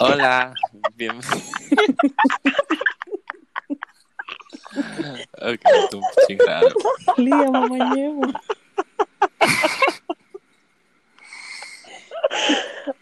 Hola, 0.00 0.54
bien. 0.94 1.18
ok, 5.32 5.60
tú, 5.90 6.00
chingado. 6.26 6.72
Lía, 7.16 7.50
mamá 7.50 7.78
llevo. 7.78 8.26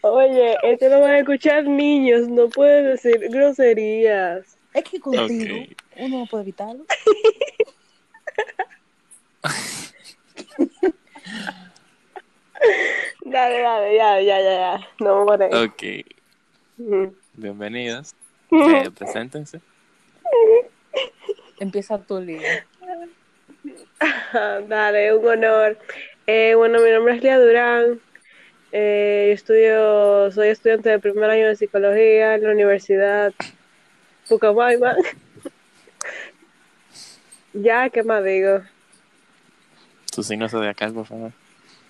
Oye, 0.01 0.57
esto 0.63 0.89
lo 0.89 1.01
van 1.01 1.11
a 1.11 1.19
escuchar 1.19 1.65
niños, 1.65 2.27
no 2.29 2.49
puedes 2.49 3.03
decir 3.03 3.29
groserías. 3.29 4.57
Es 4.73 4.83
que 4.85 4.99
contigo 4.99 5.57
Ok. 5.59 5.77
uno 5.97 6.19
no 6.19 6.25
puede 6.25 6.43
evitarlo. 6.43 6.83
Dale, 13.21 13.59
dale, 13.61 13.95
ya, 13.95 14.19
ya, 14.21 14.39
ya, 14.41 14.53
ya. 14.53 14.87
No 14.99 15.25
more. 15.25 15.45
Ok, 15.63 15.83
Ujú. 15.83 16.16
Bienvenidos. 17.33 18.13
Eh, 18.51 18.89
preséntense. 18.97 19.59
Empieza 21.59 21.97
tu. 21.97 22.23
Ajá, 23.99 24.61
Dale, 24.61 25.15
un 25.15 25.27
honor. 25.27 25.77
Eh, 26.27 26.53
bueno, 26.55 26.79
mi 26.79 26.91
nombre 26.91 27.15
es 27.15 27.23
Lía 27.23 27.39
Durán. 27.39 27.99
Eh, 28.71 29.31
estudio, 29.33 30.31
soy 30.31 30.49
estudiante 30.49 30.89
de 30.89 30.99
primer 30.99 31.29
año 31.29 31.47
de 31.47 31.55
psicología 31.55 32.35
en 32.35 32.43
la 32.43 32.51
Universidad 32.51 33.33
Pucamaima. 34.29 34.95
ya, 37.53 37.89
¿qué 37.89 38.03
más 38.03 38.23
digo? 38.23 38.61
Tu 40.13 40.21
signo 40.21 40.47
zodiacal, 40.47 40.93
por 40.93 41.05
favor. 41.05 41.31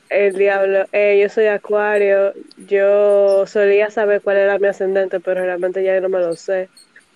El 0.09 0.33
diablo. 0.33 0.85
Eh, 0.91 1.19
yo 1.21 1.29
soy 1.29 1.47
Acuario. 1.47 2.33
Yo 2.67 3.45
solía 3.45 3.89
saber 3.89 4.21
cuál 4.21 4.37
era 4.37 4.57
mi 4.57 4.67
ascendente, 4.67 5.19
pero 5.19 5.41
realmente 5.43 5.83
ya 5.83 5.99
no 5.99 6.09
me 6.09 6.19
lo 6.19 6.35
sé. 6.35 6.69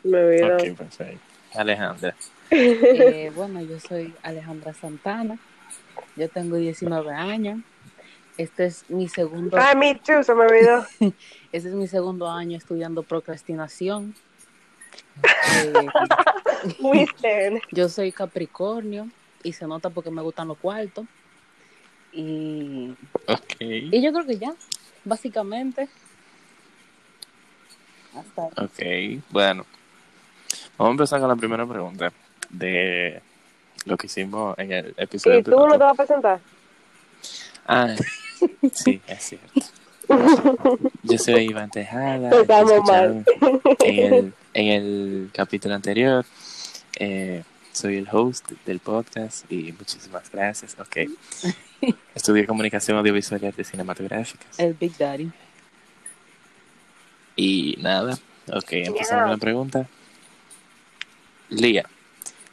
Me 0.03 0.23
olvidó. 0.23 0.55
Ok, 0.55 0.77
perfecto. 0.77 1.19
Alejandra. 1.55 2.15
Eh, 2.49 3.31
bueno, 3.33 3.61
yo 3.61 3.79
soy 3.79 4.13
Alejandra 4.23 4.73
Santana. 4.73 5.37
Yo 6.15 6.29
tengo 6.29 6.57
19 6.57 7.13
años. 7.13 7.59
Este 8.37 8.65
es 8.65 8.89
mi 8.89 9.07
segundo, 9.07 9.57
Ah, 9.59 9.75
me 9.75 9.95
too, 9.95 10.23
se 10.23 10.33
me 10.33 10.45
olvidó. 10.45 10.85
este 11.51 11.69
es 11.69 11.73
mi 11.75 11.87
segundo 11.87 12.29
año 12.29 12.57
estudiando 12.57 13.03
procrastinación. 13.03 14.15
Eh, 15.55 15.87
yo 17.71 17.89
soy 17.89 18.11
Capricornio 18.11 19.07
y 19.43 19.53
se 19.53 19.67
nota 19.67 19.89
porque 19.89 20.11
me 20.11 20.21
gustan 20.21 20.47
los 20.47 20.57
cuartos. 20.57 21.05
Y, 22.13 22.95
yo 23.59 24.11
creo 24.11 24.25
que 24.25 24.37
ya, 24.37 24.53
básicamente. 25.05 25.87
Hasta 28.15 28.43
ahí. 28.87 29.17
Ok, 29.17 29.23
bueno. 29.31 29.65
Vamos 30.77 30.89
a 30.89 30.91
empezar 30.91 31.19
con 31.19 31.29
la 31.29 31.35
primera 31.35 31.65
pregunta 31.65 32.11
de 32.49 33.21
lo 33.85 33.97
que 33.97 34.07
hicimos 34.07 34.57
en 34.57 34.71
el 34.71 34.93
episodio 34.97 35.39
¿Y 35.39 35.43
tú 35.43 35.51
no 35.51 35.71
te 35.71 35.77
vas 35.77 35.93
a 35.93 35.95
presentar? 35.95 36.39
Ah, 37.65 37.95
sí, 38.73 39.01
es 39.07 39.23
cierto. 39.23 39.61
Yo 41.03 41.17
soy 41.17 41.45
Iván 41.45 41.69
Tejada. 41.69 42.31
Estamos 42.41 42.83
mal. 42.85 43.25
En 43.79 44.13
el, 44.13 44.33
en 44.53 44.67
el 44.67 45.29
capítulo 45.33 45.75
anterior. 45.75 46.25
Eh, 46.99 47.43
soy 47.71 47.97
el 47.97 48.07
host 48.11 48.51
del 48.65 48.79
podcast 48.79 49.49
y 49.51 49.71
muchísimas 49.73 50.29
gracias. 50.31 50.77
Ok. 50.79 50.97
Estudié 52.15 52.45
comunicación 52.45 52.97
audiovisual 52.97 53.41
y 53.43 53.47
artes 53.47 53.67
cinematográficas. 53.69 54.59
El 54.59 54.73
Big 54.73 54.97
Daddy. 54.97 55.31
Y 57.35 57.77
nada, 57.81 58.17
ok, 58.53 58.71
empezamos 58.71 59.23
con 59.23 59.31
la 59.31 59.37
pregunta. 59.37 59.87
Lía, 61.49 61.85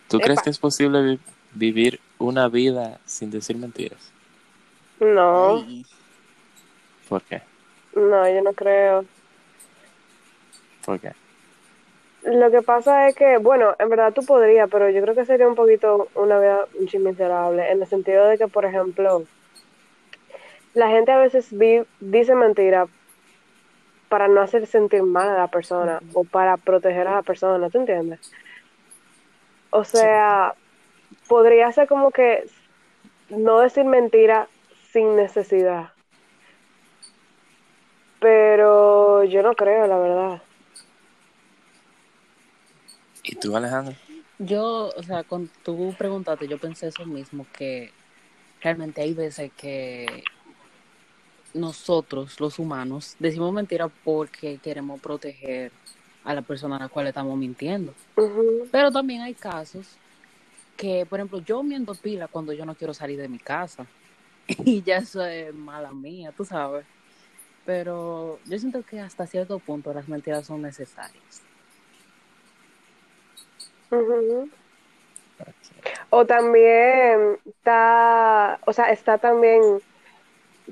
¿tú 0.08 0.16
Epa. 0.16 0.24
crees 0.26 0.42
que 0.42 0.50
es 0.50 0.58
posible 0.58 1.02
vi- 1.02 1.20
vivir 1.52 2.00
una 2.18 2.48
vida 2.48 3.00
sin 3.04 3.30
decir 3.30 3.56
mentiras? 3.56 4.10
No, 5.00 5.56
Ay, 5.56 5.84
¿Por 7.08 7.22
qué? 7.22 7.42
no, 7.94 8.28
yo 8.28 8.42
no 8.42 8.52
creo. 8.52 9.04
¿Por 10.84 11.00
qué? 11.00 11.12
Lo 12.30 12.50
que 12.50 12.60
pasa 12.60 13.08
es 13.08 13.14
que, 13.14 13.38
bueno, 13.38 13.74
en 13.78 13.88
verdad 13.88 14.12
tú 14.12 14.22
podrías, 14.24 14.68
pero 14.70 14.90
yo 14.90 15.00
creo 15.00 15.14
que 15.14 15.24
sería 15.24 15.48
un 15.48 15.54
poquito 15.54 16.08
una 16.14 16.38
vida 16.38 16.66
un 16.74 17.02
miserable, 17.02 17.70
en 17.70 17.80
el 17.80 17.86
sentido 17.86 18.26
de 18.26 18.36
que, 18.36 18.48
por 18.48 18.66
ejemplo, 18.66 19.22
la 20.74 20.88
gente 20.88 21.10
a 21.10 21.18
veces 21.18 21.48
vi- 21.56 21.84
dice 22.00 22.34
mentiras 22.34 22.88
para 24.10 24.28
no 24.28 24.42
hacer 24.42 24.66
sentir 24.66 25.02
mal 25.02 25.28
a 25.28 25.38
la 25.38 25.46
persona 25.48 26.00
o 26.12 26.24
para 26.24 26.58
proteger 26.58 27.06
a 27.08 27.14
la 27.14 27.22
persona, 27.22 27.70
¿tú 27.70 27.78
entiendes? 27.78 28.20
O 29.70 29.84
sea, 29.84 30.54
podría 31.28 31.72
ser 31.72 31.88
como 31.88 32.10
que 32.10 32.44
no 33.30 33.60
decir 33.60 33.84
mentira 33.86 34.48
sin 34.92 35.16
necesidad. 35.16 35.90
Pero 38.20 39.24
yo 39.24 39.42
no 39.42 39.54
creo, 39.54 39.86
la 39.86 39.98
verdad. 39.98 40.42
¿Y 43.28 43.34
tú, 43.34 43.54
Alejandro? 43.54 43.94
Yo, 44.38 44.90
o 44.96 45.02
sea, 45.02 45.22
con 45.22 45.48
tu 45.62 45.94
preguntaste, 45.98 46.48
yo 46.48 46.58
pensé 46.58 46.88
eso 46.88 47.04
mismo, 47.04 47.46
que 47.52 47.92
realmente 48.62 49.02
hay 49.02 49.12
veces 49.12 49.52
que 49.54 50.24
nosotros, 51.52 52.40
los 52.40 52.58
humanos, 52.58 53.16
decimos 53.18 53.52
mentiras 53.52 53.90
porque 54.02 54.58
queremos 54.58 54.98
proteger 55.00 55.72
a 56.24 56.32
la 56.32 56.40
persona 56.40 56.76
a 56.76 56.80
la 56.80 56.88
cual 56.88 57.06
estamos 57.06 57.36
mintiendo. 57.36 57.92
Pero 58.72 58.90
también 58.90 59.20
hay 59.20 59.34
casos 59.34 59.86
que, 60.76 61.04
por 61.04 61.18
ejemplo, 61.18 61.40
yo 61.40 61.62
miento 61.62 61.94
pila 61.94 62.28
cuando 62.28 62.54
yo 62.54 62.64
no 62.64 62.74
quiero 62.74 62.94
salir 62.94 63.20
de 63.20 63.28
mi 63.28 63.38
casa. 63.38 63.86
Y 64.64 64.82
ya 64.82 64.96
eso 64.96 65.22
es 65.26 65.54
mala 65.54 65.92
mía, 65.92 66.32
tú 66.34 66.42
sabes. 66.42 66.86
Pero 67.66 68.38
yo 68.46 68.58
siento 68.58 68.82
que 68.82 68.98
hasta 68.98 69.26
cierto 69.26 69.58
punto 69.58 69.92
las 69.92 70.08
mentiras 70.08 70.46
son 70.46 70.62
necesarias. 70.62 71.42
O 76.10 76.26
también 76.26 77.38
está, 77.46 78.58
o 78.66 78.72
sea, 78.72 78.90
está 78.90 79.18
también 79.18 79.62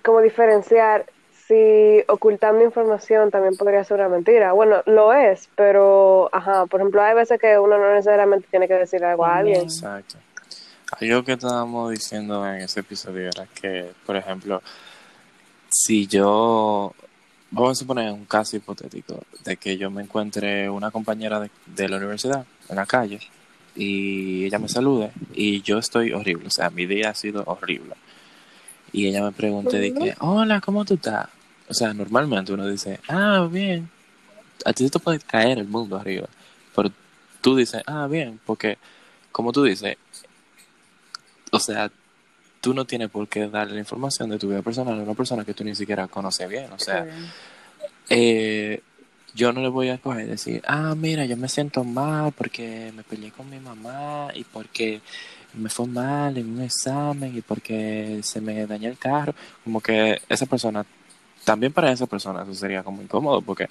como 0.03 0.21
diferenciar 0.21 1.07
si 1.47 2.03
ocultando 2.09 2.65
información 2.65 3.31
también 3.31 3.57
podría 3.57 3.85
ser 3.85 4.01
una 4.01 4.09
mentira. 4.09 4.53
Bueno, 4.53 4.83
lo 4.87 5.13
es, 5.13 5.49
pero, 5.55 6.29
ajá, 6.33 6.67
por 6.67 6.81
ejemplo, 6.81 7.03
hay 7.03 7.15
veces 7.15 7.41
que 7.41 7.59
uno 7.59 7.79
no 7.79 7.95
necesariamente 7.95 8.49
tiene 8.51 8.67
que 8.67 8.75
decir 8.75 9.05
algo 9.05 9.25
a 9.25 9.37
alguien. 9.37 9.63
Exacto. 9.63 10.17
Algo 11.01 11.25
que 11.25 11.33
estábamos 11.33 11.91
diciendo 11.91 12.47
en 12.47 12.63
ese 12.63 12.81
episodio 12.81 13.29
era 13.29 13.47
que, 13.47 13.93
por 14.05 14.17
ejemplo, 14.17 14.61
si 15.69 16.07
yo, 16.07 16.93
vamos 17.51 17.71
a 17.73 17.75
suponer 17.75 18.13
un 18.13 18.25
caso 18.25 18.57
hipotético 18.57 19.21
de 19.45 19.57
que 19.57 19.77
yo 19.77 19.91
me 19.91 20.03
encuentre 20.03 20.69
una 20.69 20.91
compañera 20.91 21.39
de, 21.39 21.51
de 21.67 21.89
la 21.89 21.99
universidad 21.99 22.45
en 22.69 22.77
la 22.77 22.87
calle 22.87 23.21
y 23.75 24.45
ella 24.47 24.59
me 24.59 24.69
salude 24.69 25.13
y 25.35 25.61
yo 25.63 25.79
estoy 25.79 26.13
horrible, 26.13 26.49
o 26.49 26.51
sea, 26.51 26.71
mi 26.71 26.87
día 26.87 27.11
ha 27.11 27.15
sido 27.15 27.45
horrible. 27.47 27.95
Y 28.93 29.09
ella 29.09 29.23
me 29.23 29.33
pregunte 29.33 29.79
de 29.79 29.93
que, 29.93 30.15
hola, 30.21 30.61
¿cómo 30.61 30.85
tú 30.85 30.95
estás? 30.95 31.29
O 31.69 31.75
sea, 31.75 31.93
normalmente 31.93 32.53
uno 32.53 32.67
dice, 32.67 33.01
ah, 33.09 33.47
bien. 33.51 33.91
A 34.65 34.73
ti 34.73 34.89
te 34.89 34.99
puede 34.99 35.19
caer 35.19 35.59
el 35.59 35.69
mundo 35.69 35.97
arriba. 35.97 36.29
Pero 36.75 36.91
tú 37.43 37.57
dices, 37.57 37.83
ah, 37.87 38.07
bien, 38.07 38.41
porque, 38.47 38.79
como 39.33 39.53
tú 39.53 39.65
dices, 39.65 39.97
o 41.51 41.61
sea, 41.61 41.91
tú 42.61 42.73
no 42.73 42.85
tienes 42.85 43.11
por 43.11 43.29
qué 43.29 43.49
darle 43.49 43.75
la 43.75 43.81
información 43.81 44.31
de 44.31 44.39
tu 44.39 44.49
vida 44.49 44.63
personal 44.63 44.99
a 44.99 45.03
una 45.03 45.15
persona 45.15 45.45
que 45.45 45.55
tú 45.55 45.63
ni 45.63 45.75
siquiera 45.75 46.09
conoces 46.09 46.49
bien. 46.49 46.73
O 46.73 46.79
sea, 46.79 47.07
eh, 48.09 48.81
yo 49.37 49.53
no 49.53 49.61
le 49.61 49.69
voy 49.69 49.91
a 49.91 49.99
coger 49.99 50.27
y 50.27 50.31
decir, 50.31 50.63
ah, 50.67 50.95
mira, 50.97 51.27
yo 51.27 51.37
me 51.37 51.49
siento 51.49 51.85
mal 51.85 52.33
porque 52.33 52.91
me 52.97 53.05
peleé 53.05 53.31
con 53.31 53.49
mi 53.51 53.61
mamá 53.61 54.29
y 54.35 54.45
porque 54.45 55.03
me 55.53 55.69
fue 55.69 55.87
mal 55.87 56.37
en 56.39 56.55
un 56.55 56.63
examen 56.63 57.37
y 57.37 57.43
porque 57.43 58.21
se 58.23 58.41
me 58.41 58.67
dañó 58.67 58.89
el 58.89 58.99
carro. 58.99 59.35
Como 59.63 59.81
que 59.81 60.19
esa 60.29 60.47
persona, 60.47 60.87
también 61.45 61.73
para 61.73 61.93
esa 61.93 62.07
persona 62.07 62.43
eso 62.43 62.55
sería 62.55 62.83
como 62.83 63.03
incómodo 63.03 63.43
porque 63.43 63.69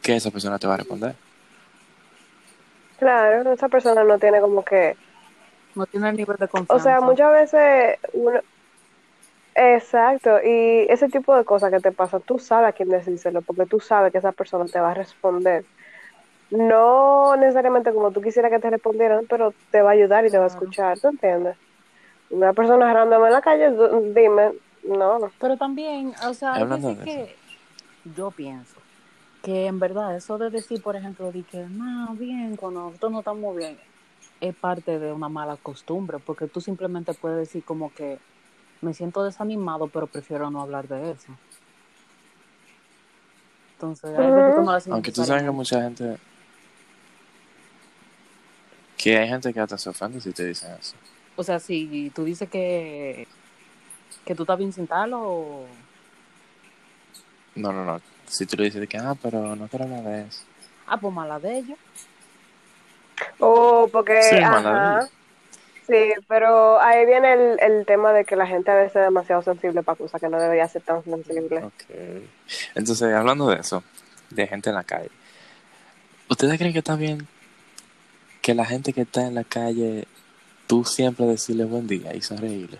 ¿qué 0.00 0.14
esa 0.14 0.30
persona 0.30 0.58
te 0.58 0.68
va 0.68 0.74
a 0.74 0.78
responder? 0.78 1.16
Claro, 3.00 3.52
esa 3.52 3.68
persona 3.68 4.04
no 4.04 4.18
tiene 4.18 4.40
como 4.40 4.64
que, 4.64 4.96
no 5.74 5.86
tiene 5.86 6.10
el 6.10 6.16
nivel 6.16 6.36
de 6.36 6.46
confianza. 6.46 6.74
o 6.74 6.78
sea, 6.78 7.00
muchas 7.00 7.32
veces 7.32 7.98
uno, 8.12 8.40
exacto, 9.60 10.38
y 10.42 10.86
ese 10.88 11.08
tipo 11.08 11.36
de 11.36 11.44
cosas 11.44 11.70
que 11.70 11.80
te 11.80 11.92
pasan, 11.92 12.22
tú 12.22 12.38
sabes 12.38 12.68
a 12.70 12.72
quién 12.72 12.88
decírselo, 12.88 13.42
porque 13.42 13.66
tú 13.66 13.80
sabes 13.80 14.12
que 14.12 14.18
esa 14.18 14.32
persona 14.32 14.64
te 14.66 14.80
va 14.80 14.92
a 14.92 14.94
responder. 14.94 15.64
No 16.50 17.36
necesariamente 17.36 17.92
como 17.92 18.10
tú 18.10 18.20
quisieras 18.20 18.50
que 18.50 18.58
te 18.58 18.70
respondieran, 18.70 19.26
pero 19.28 19.54
te 19.70 19.82
va 19.82 19.90
a 19.90 19.92
ayudar 19.92 20.26
y 20.26 20.30
te 20.30 20.38
va 20.38 20.44
a 20.44 20.48
escuchar, 20.48 20.98
¿tú 20.98 21.08
entiendes? 21.08 21.56
Una 22.30 22.52
persona 22.52 22.92
random 22.92 23.26
en 23.26 23.32
la 23.32 23.40
calle, 23.40 23.70
dime, 24.14 24.52
no. 24.84 25.30
Pero 25.38 25.56
también, 25.56 26.12
o 26.26 26.34
sea, 26.34 26.54
hay 26.54 26.96
que 27.04 27.36
yo 28.16 28.30
pienso 28.30 28.76
que 29.42 29.66
en 29.66 29.78
verdad 29.78 30.16
eso 30.16 30.38
de 30.38 30.50
decir, 30.50 30.82
por 30.82 30.96
ejemplo, 30.96 31.32
de 31.32 31.42
que 31.42 31.58
no, 31.58 32.14
bien, 32.14 32.56
cuando 32.56 32.84
nosotros 32.84 33.12
no 33.12 33.18
estamos 33.20 33.56
bien, 33.56 33.78
es 34.40 34.54
parte 34.54 34.98
de 34.98 35.12
una 35.12 35.28
mala 35.28 35.56
costumbre, 35.56 36.18
porque 36.18 36.46
tú 36.46 36.60
simplemente 36.60 37.14
puedes 37.14 37.38
decir 37.38 37.64
como 37.64 37.92
que 37.92 38.18
me 38.80 38.94
siento 38.94 39.22
desanimado, 39.22 39.88
pero 39.88 40.06
prefiero 40.06 40.50
no 40.50 40.62
hablar 40.62 40.88
de 40.88 41.12
eso. 41.12 41.32
Entonces, 43.74 44.18
hay 44.18 44.30
veces 44.30 44.54
que 44.54 44.60
no 44.62 44.70
hacen 44.72 44.92
Aunque 44.92 45.12
tú 45.12 45.24
sabes 45.24 45.42
que 45.42 45.50
mucha 45.50 45.82
gente. 45.82 46.16
Que 48.98 49.16
hay 49.16 49.28
gente 49.28 49.52
que 49.54 49.60
hasta 49.60 49.78
se 49.78 49.88
ofende 49.88 50.20
si 50.20 50.32
te 50.32 50.44
dicen 50.44 50.72
eso. 50.78 50.94
O 51.36 51.42
sea, 51.42 51.58
si 51.58 52.10
tú 52.14 52.24
dices 52.24 52.48
que, 52.50 53.26
que 54.26 54.34
tú 54.34 54.42
estás 54.42 54.58
bien 54.58 54.72
sin 54.72 54.86
tal 54.86 55.12
o... 55.14 55.64
No, 57.54 57.72
no, 57.72 57.84
no. 57.84 58.00
Si 58.26 58.44
tú 58.44 58.56
le 58.58 58.64
dices 58.64 58.80
de 58.82 58.86
que, 58.86 58.98
ah, 58.98 59.16
pero 59.20 59.56
no 59.56 59.66
quiero 59.68 59.86
hablar 59.86 60.04
de 60.04 60.22
eso. 60.22 60.42
Ah, 60.86 60.98
pues 60.98 61.14
mala 61.14 61.38
de 61.40 61.58
ellos. 61.58 61.78
Oh, 63.38 63.88
porque, 63.90 64.20
Sí, 64.22 64.36
ajá. 64.36 64.60
mala 64.60 65.10
Sí, 65.90 66.12
pero 66.28 66.80
ahí 66.80 67.04
viene 67.04 67.32
el, 67.32 67.58
el 67.60 67.84
tema 67.84 68.12
de 68.12 68.24
que 68.24 68.36
la 68.36 68.46
gente 68.46 68.70
a 68.70 68.76
veces 68.76 68.94
es 68.96 69.02
demasiado 69.02 69.42
sensible 69.42 69.82
para 69.82 69.98
cosas 69.98 70.20
que 70.20 70.28
no 70.28 70.38
debería 70.40 70.68
ser 70.68 70.82
tan 70.82 71.02
sensible. 71.02 71.64
Ok. 71.64 71.84
Entonces, 72.76 73.12
hablando 73.12 73.48
de 73.48 73.56
eso, 73.56 73.82
de 74.30 74.46
gente 74.46 74.70
en 74.70 74.76
la 74.76 74.84
calle. 74.84 75.10
¿Ustedes 76.28 76.58
creen 76.58 76.72
que 76.72 76.96
bien 76.96 77.26
que 78.40 78.54
la 78.54 78.64
gente 78.64 78.92
que 78.92 79.00
está 79.00 79.26
en 79.26 79.34
la 79.34 79.42
calle, 79.42 80.06
tú 80.68 80.84
siempre 80.84 81.26
decirle 81.26 81.64
buen 81.64 81.88
día 81.88 82.14
y 82.14 82.22
sonreírle? 82.22 82.78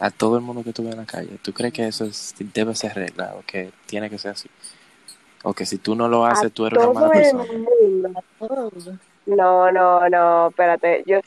A 0.00 0.10
todo 0.10 0.36
el 0.36 0.42
mundo 0.42 0.64
que 0.64 0.72
tú 0.72 0.82
ves 0.82 0.94
en 0.94 0.98
la 1.00 1.06
calle. 1.06 1.38
¿Tú 1.40 1.52
crees 1.52 1.72
que 1.72 1.86
eso 1.86 2.04
es- 2.04 2.34
debe 2.52 2.74
ser 2.74 2.90
arreglado? 2.92 3.44
Que 3.46 3.70
tiene 3.86 4.10
que 4.10 4.18
ser 4.18 4.32
así. 4.32 4.48
O 5.44 5.54
que 5.54 5.66
si 5.66 5.78
tú 5.78 5.94
no 5.94 6.08
lo 6.08 6.26
haces, 6.26 6.46
A 6.46 6.50
tú 6.50 6.66
eres 6.66 6.82
una 6.82 6.92
mala 6.92 7.06
el 7.06 7.12
persona. 7.12 7.44
mundo. 7.44 8.24
No, 9.26 9.70
no, 9.70 10.08
no, 10.08 10.48
espérate. 10.48 11.04
Yo, 11.06 11.20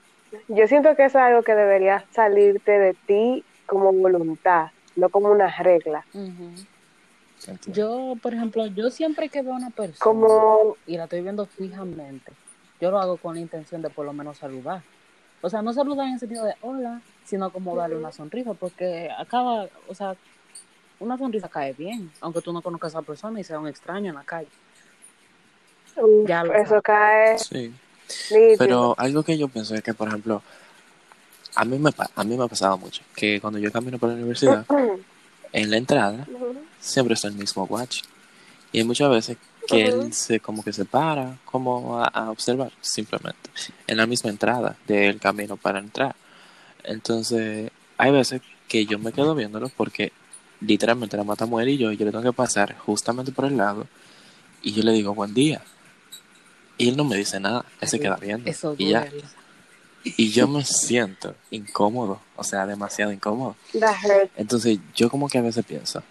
yo 0.47 0.67
siento 0.67 0.95
que 0.95 1.05
eso 1.05 1.19
es 1.19 1.23
algo 1.23 1.43
que 1.43 1.55
debería 1.55 2.05
salirte 2.11 2.71
de 2.71 2.93
ti 3.07 3.43
como 3.65 3.91
voluntad, 3.91 4.67
no 4.95 5.09
como 5.09 5.29
una 5.29 5.49
regla. 5.61 6.05
Yo, 7.67 8.15
por 8.21 8.33
ejemplo, 8.33 8.65
yo 8.67 8.89
siempre 8.89 9.29
que 9.29 9.41
veo 9.41 9.53
a 9.53 9.57
una 9.57 9.69
persona 9.69 9.97
Como, 9.99 10.77
y 10.87 10.97
la 10.97 11.03
estoy 11.03 11.21
viendo 11.21 11.45
fijamente, 11.45 12.31
yo 12.79 12.91
lo 12.91 12.99
hago 12.99 13.17
con 13.17 13.35
la 13.35 13.41
intención 13.41 13.81
de 13.81 13.89
por 13.89 14.05
lo 14.05 14.13
menos 14.13 14.37
saludar. 14.37 14.81
O 15.41 15.49
sea, 15.49 15.61
no 15.61 15.73
saludar 15.73 16.07
en 16.07 16.13
el 16.13 16.19
sentido 16.19 16.45
de 16.45 16.55
hola, 16.61 17.01
sino 17.25 17.51
como 17.51 17.75
darle 17.75 17.97
una 17.97 18.11
sonrisa, 18.11 18.53
porque 18.53 19.09
acaba, 19.17 19.67
o 19.89 19.95
sea, 19.95 20.15
una 20.99 21.17
sonrisa 21.17 21.49
cae 21.49 21.73
bien, 21.73 22.09
aunque 22.21 22.41
tú 22.41 22.53
no 22.53 22.61
conozcas 22.61 22.95
a 22.95 22.99
esa 22.99 23.05
persona 23.05 23.39
y 23.39 23.43
sea 23.43 23.59
un 23.59 23.67
extraño 23.67 24.09
en 24.09 24.15
la 24.15 24.23
calle. 24.23 24.47
uf, 25.97 26.27
Ya 26.27 26.43
lo 26.43 26.53
eso 26.53 26.81
cae 26.81 27.37
Sí. 27.39 27.73
Pero 28.57 28.95
algo 28.97 29.23
que 29.23 29.37
yo 29.37 29.47
pienso 29.47 29.75
es 29.75 29.83
que, 29.83 29.93
por 29.93 30.07
ejemplo, 30.07 30.41
a 31.55 31.65
mí 31.65 31.77
me, 31.77 31.91
a 32.15 32.23
mí 32.23 32.37
me 32.37 32.43
ha 32.43 32.47
pasado 32.47 32.77
mucho 32.77 33.01
que 33.15 33.39
cuando 33.39 33.59
yo 33.59 33.71
camino 33.71 33.97
por 33.97 34.09
la 34.09 34.15
universidad, 34.15 34.65
en 35.53 35.71
la 35.71 35.77
entrada, 35.77 36.27
siempre 36.79 37.13
está 37.13 37.27
el 37.27 37.35
mismo 37.35 37.65
guacho. 37.67 38.01
Y 38.71 38.79
hay 38.79 38.83
muchas 38.83 39.09
veces 39.09 39.37
que 39.67 39.85
él 39.85 40.13
se 40.13 40.39
como 40.39 40.63
que 40.63 40.73
se 40.73 40.83
para 40.83 41.37
como 41.45 41.99
a, 41.99 42.07
a 42.07 42.31
observar 42.31 42.71
simplemente 42.81 43.49
en 43.87 43.97
la 43.97 44.05
misma 44.05 44.29
entrada 44.29 44.75
del 44.87 45.19
camino 45.19 45.57
para 45.57 45.79
entrar. 45.79 46.15
Entonces, 46.83 47.71
hay 47.97 48.11
veces 48.11 48.41
que 48.67 48.85
yo 48.85 48.99
me 48.99 49.13
quedo 49.13 49.35
viéndolo 49.35 49.69
porque 49.69 50.11
literalmente 50.59 51.17
la 51.17 51.23
mata 51.23 51.45
muere 51.45 51.71
y 51.71 51.77
yo, 51.77 51.91
y 51.91 51.97
yo 51.97 52.05
le 52.05 52.11
tengo 52.11 52.23
que 52.23 52.33
pasar 52.33 52.75
justamente 52.77 53.31
por 53.31 53.45
el 53.45 53.57
lado 53.57 53.87
y 54.61 54.73
yo 54.73 54.83
le 54.83 54.93
digo 54.93 55.13
buen 55.13 55.33
día. 55.33 55.61
Y 56.77 56.89
él 56.89 56.97
no 56.97 57.03
me 57.03 57.15
dice 57.15 57.39
nada, 57.39 57.65
él 57.81 57.87
se 57.87 57.99
queda 57.99 58.15
viendo. 58.17 58.49
Eso 58.49 58.75
y 58.77 58.89
ya. 58.89 59.07
Y 60.03 60.29
yo 60.31 60.47
me 60.47 60.65
siento 60.65 61.33
incómodo, 61.49 62.19
o 62.35 62.43
sea, 62.43 62.65
demasiado 62.65 63.11
incómodo. 63.11 63.55
Entonces, 64.35 64.79
yo 64.95 65.09
como 65.09 65.29
que 65.29 65.37
a 65.37 65.41
veces 65.41 65.63
pienso, 65.65 66.03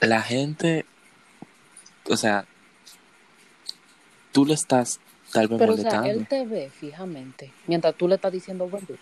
la 0.00 0.22
gente, 0.22 0.84
o 2.08 2.16
sea, 2.16 2.44
tú 4.32 4.44
le 4.44 4.54
estás 4.54 5.00
tal 5.32 5.48
vez 5.48 5.58
Pero, 5.58 5.72
o 5.72 5.76
sea, 5.76 5.84
molestando, 6.00 6.20
él 6.20 6.26
te 6.28 6.44
ve 6.46 6.70
fijamente, 6.70 7.50
mientras 7.66 7.94
tú 7.96 8.06
le 8.06 8.16
estás 8.16 8.32
diciendo 8.32 8.68
buen 8.68 8.84
día. 8.86 8.96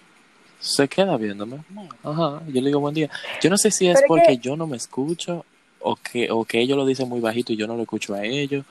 se 0.60 0.86
queda 0.88 1.16
viéndome. 1.16 1.58
Ajá, 2.04 2.40
yo 2.46 2.60
le 2.60 2.68
digo 2.68 2.78
buen 2.80 2.94
día. 2.94 3.10
Yo 3.42 3.50
no 3.50 3.58
sé 3.58 3.70
si 3.72 3.88
es 3.88 4.00
porque 4.06 4.26
que- 4.28 4.38
yo 4.38 4.56
no 4.56 4.66
me 4.68 4.76
escucho 4.76 5.44
o 5.80 5.96
que, 5.96 6.30
o 6.30 6.44
que 6.44 6.60
ellos 6.60 6.76
lo 6.76 6.86
dicen 6.86 7.08
muy 7.08 7.20
bajito 7.20 7.52
y 7.52 7.56
yo 7.56 7.66
no 7.66 7.74
lo 7.76 7.82
escucho 7.82 8.14
a 8.14 8.24
ellos. 8.24 8.64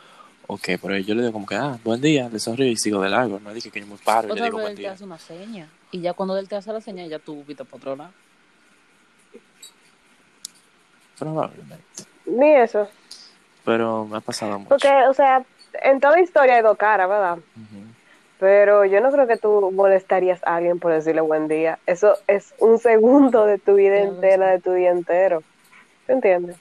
O 0.47 0.57
qué, 0.57 0.77
pero 0.77 0.97
yo 0.97 1.15
le 1.15 1.21
digo 1.21 1.33
como 1.33 1.45
que, 1.45 1.55
ah, 1.55 1.77
buen 1.83 2.01
día, 2.01 2.27
le 2.29 2.39
sonrío 2.39 2.67
y 2.67 2.75
sigo 2.75 3.01
de 3.01 3.09
largo. 3.09 3.39
No 3.39 3.53
dije 3.53 3.69
que 3.71 3.79
yo 3.79 3.87
me 3.87 3.95
paro 3.97 4.27
y 4.33 4.37
le 4.37 4.43
digo 4.45 4.57
vez 4.57 4.63
buen 4.63 4.71
él 4.71 4.75
te 4.75 4.81
día. 4.81 4.91
hace 4.91 5.03
una 5.05 5.17
seña. 5.17 5.69
Y 5.91 6.01
ya 6.01 6.13
cuando 6.13 6.37
él 6.37 6.47
te 6.49 6.55
hace 6.55 6.73
la 6.73 6.81
seña, 6.81 7.05
ya 7.05 7.19
tú 7.19 7.43
viste 7.45 7.63
por 7.63 7.79
otro 7.79 7.95
lado. 7.95 8.11
Probablemente. 11.17 11.83
Ni 12.25 12.51
eso. 12.53 12.87
Pero 13.63 14.05
me 14.05 14.17
ha 14.17 14.21
pasado 14.21 14.57
mucho. 14.57 14.69
Porque, 14.69 14.89
o 15.07 15.13
sea, 15.13 15.43
en 15.83 15.99
toda 15.99 16.19
historia 16.19 16.55
hay 16.55 16.63
dos 16.63 16.77
caras, 16.77 17.07
¿verdad? 17.07 17.37
Ujú. 17.37 17.85
Pero 18.39 18.85
yo 18.85 19.01
no 19.01 19.11
creo 19.11 19.27
que 19.27 19.37
tú 19.37 19.71
molestarías 19.71 20.41
a 20.43 20.55
alguien 20.55 20.79
por 20.79 20.91
decirle 20.91 21.21
buen 21.21 21.47
día. 21.47 21.77
Eso 21.85 22.15
es 22.27 22.53
un 22.57 22.79
segundo 22.79 23.45
de 23.45 23.59
tu 23.59 23.75
vida 23.75 23.97
Claro, 23.97 24.13
entera, 24.15 24.49
de 24.49 24.59
tu 24.59 24.73
día 24.73 24.89
entero. 24.89 25.43
¿Te 26.07 26.13
entiendes? 26.13 26.57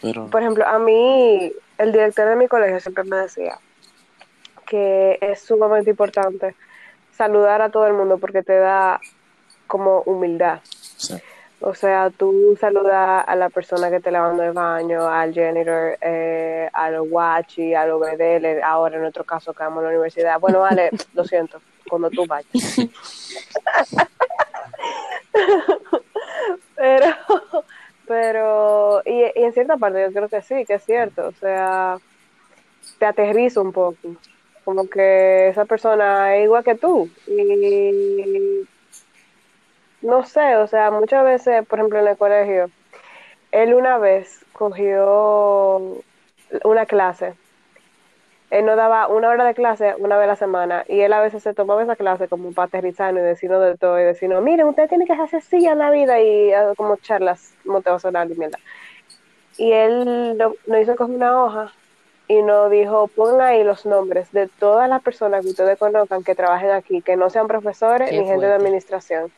Pero, 0.00 0.28
Por 0.28 0.40
ejemplo, 0.42 0.66
a 0.66 0.78
mí, 0.78 1.52
el 1.80 1.92
director 1.92 2.28
de 2.28 2.36
mi 2.36 2.48
colegio 2.48 2.80
siempre 2.80 3.04
me 3.04 3.16
decía 3.16 3.58
que 4.66 5.18
es 5.20 5.40
sumamente 5.40 5.90
importante 5.90 6.54
saludar 7.12 7.60
a 7.62 7.70
todo 7.70 7.86
el 7.86 7.94
mundo 7.94 8.18
porque 8.18 8.42
te 8.42 8.56
da 8.56 9.00
como 9.66 10.02
humildad. 10.02 10.60
sí. 10.64 11.14
O 11.62 11.74
sea, 11.74 12.08
tú 12.08 12.56
saludas 12.58 13.22
a 13.26 13.36
la 13.36 13.50
persona 13.50 13.90
que 13.90 14.00
te 14.00 14.10
lavando 14.10 14.42
el 14.42 14.52
baño, 14.52 15.06
al 15.06 15.34
janitor, 15.34 15.98
eh, 16.00 16.70
al 16.72 17.02
guachi, 17.02 17.74
al 17.74 17.90
OBD, 17.90 18.62
ahora 18.64 18.96
en 18.96 19.02
nuestro 19.02 19.24
caso 19.24 19.52
que 19.52 19.62
vamos 19.62 19.80
a 19.80 19.82
la 19.82 19.88
universidad. 19.90 20.40
Bueno, 20.40 20.60
vale, 20.60 20.88
lo 21.12 21.22
siento, 21.24 21.60
cuando 21.86 22.08
tú 22.08 22.24
vayas. 22.26 22.48
pero, 26.76 27.14
pero, 28.10 29.02
y, 29.06 29.22
en 29.36 29.52
cierta 29.52 29.76
parte 29.76 30.02
yo 30.02 30.12
creo 30.12 30.28
que 30.28 30.42
sí, 30.42 30.64
que 30.64 30.74
es 30.74 30.84
cierto. 30.84 31.28
O 31.28 31.32
sea, 31.32 31.98
te 32.98 33.06
aterriza 33.06 33.60
un 33.60 33.70
poco. 33.70 34.16
Como 34.64 34.90
que 34.90 35.50
esa 35.50 35.64
persona 35.64 36.34
es 36.34 36.42
igual 36.46 36.64
que 36.64 36.74
tú. 36.74 37.08
Y 37.28 38.66
no 40.02 40.24
sé, 40.24 40.56
o 40.56 40.66
sea, 40.66 40.90
muchas 40.90 41.24
veces, 41.24 41.64
por 41.68 41.78
ejemplo, 41.78 42.00
en 42.00 42.08
el 42.08 42.16
colegio, 42.16 42.68
él 43.52 43.74
una 43.74 43.96
vez 43.98 44.44
cogió 44.54 46.02
una 46.64 46.86
clase. 46.86 47.34
Él 48.50 48.66
nos 48.66 48.76
daba 48.76 49.06
una 49.06 49.28
hora 49.28 49.44
de 49.44 49.54
clase 49.54 49.94
una 49.98 50.16
vez 50.16 50.24
a 50.24 50.28
la 50.28 50.36
semana 50.36 50.84
y 50.88 51.00
él 51.00 51.12
a 51.12 51.20
veces 51.20 51.42
se 51.42 51.54
tomaba 51.54 51.82
esa 51.84 51.94
clase 51.94 52.26
como 52.26 52.52
para 52.52 52.66
aterrizarnos 52.66 53.22
y 53.22 53.24
decirnos 53.26 53.62
de 53.62 53.76
todo 53.76 53.98
y 54.00 54.02
decirnos, 54.02 54.42
miren, 54.42 54.66
ustedes 54.66 54.88
tienen 54.88 55.06
que 55.06 55.12
hacer 55.12 55.38
así 55.38 55.64
en 55.66 55.78
la 55.78 55.90
vida 55.92 56.20
y 56.20 56.52
ah, 56.52 56.72
como 56.76 56.96
charlas 56.96 57.54
motivacionales 57.64 58.36
y 58.36 58.40
mierda. 58.40 58.58
Y 59.56 59.70
él 59.72 60.36
lo- 60.36 60.56
nos 60.66 60.80
hizo 60.80 60.96
coger 60.96 61.14
una 61.14 61.44
hoja 61.44 61.72
y 62.26 62.42
nos 62.42 62.70
dijo, 62.70 63.06
pongan 63.08 63.40
ahí 63.40 63.62
los 63.64 63.86
nombres 63.86 64.32
de 64.32 64.48
todas 64.48 64.88
las 64.88 65.00
personas 65.02 65.44
que 65.44 65.50
ustedes 65.50 65.78
conozcan 65.78 66.24
que 66.24 66.34
trabajen 66.34 66.70
aquí, 66.70 67.02
que 67.02 67.16
no 67.16 67.30
sean 67.30 67.46
profesores 67.46 68.10
Qué 68.10 68.18
ni 68.18 68.26
gente 68.26 68.46
de 68.46 68.52
administración. 68.52 69.30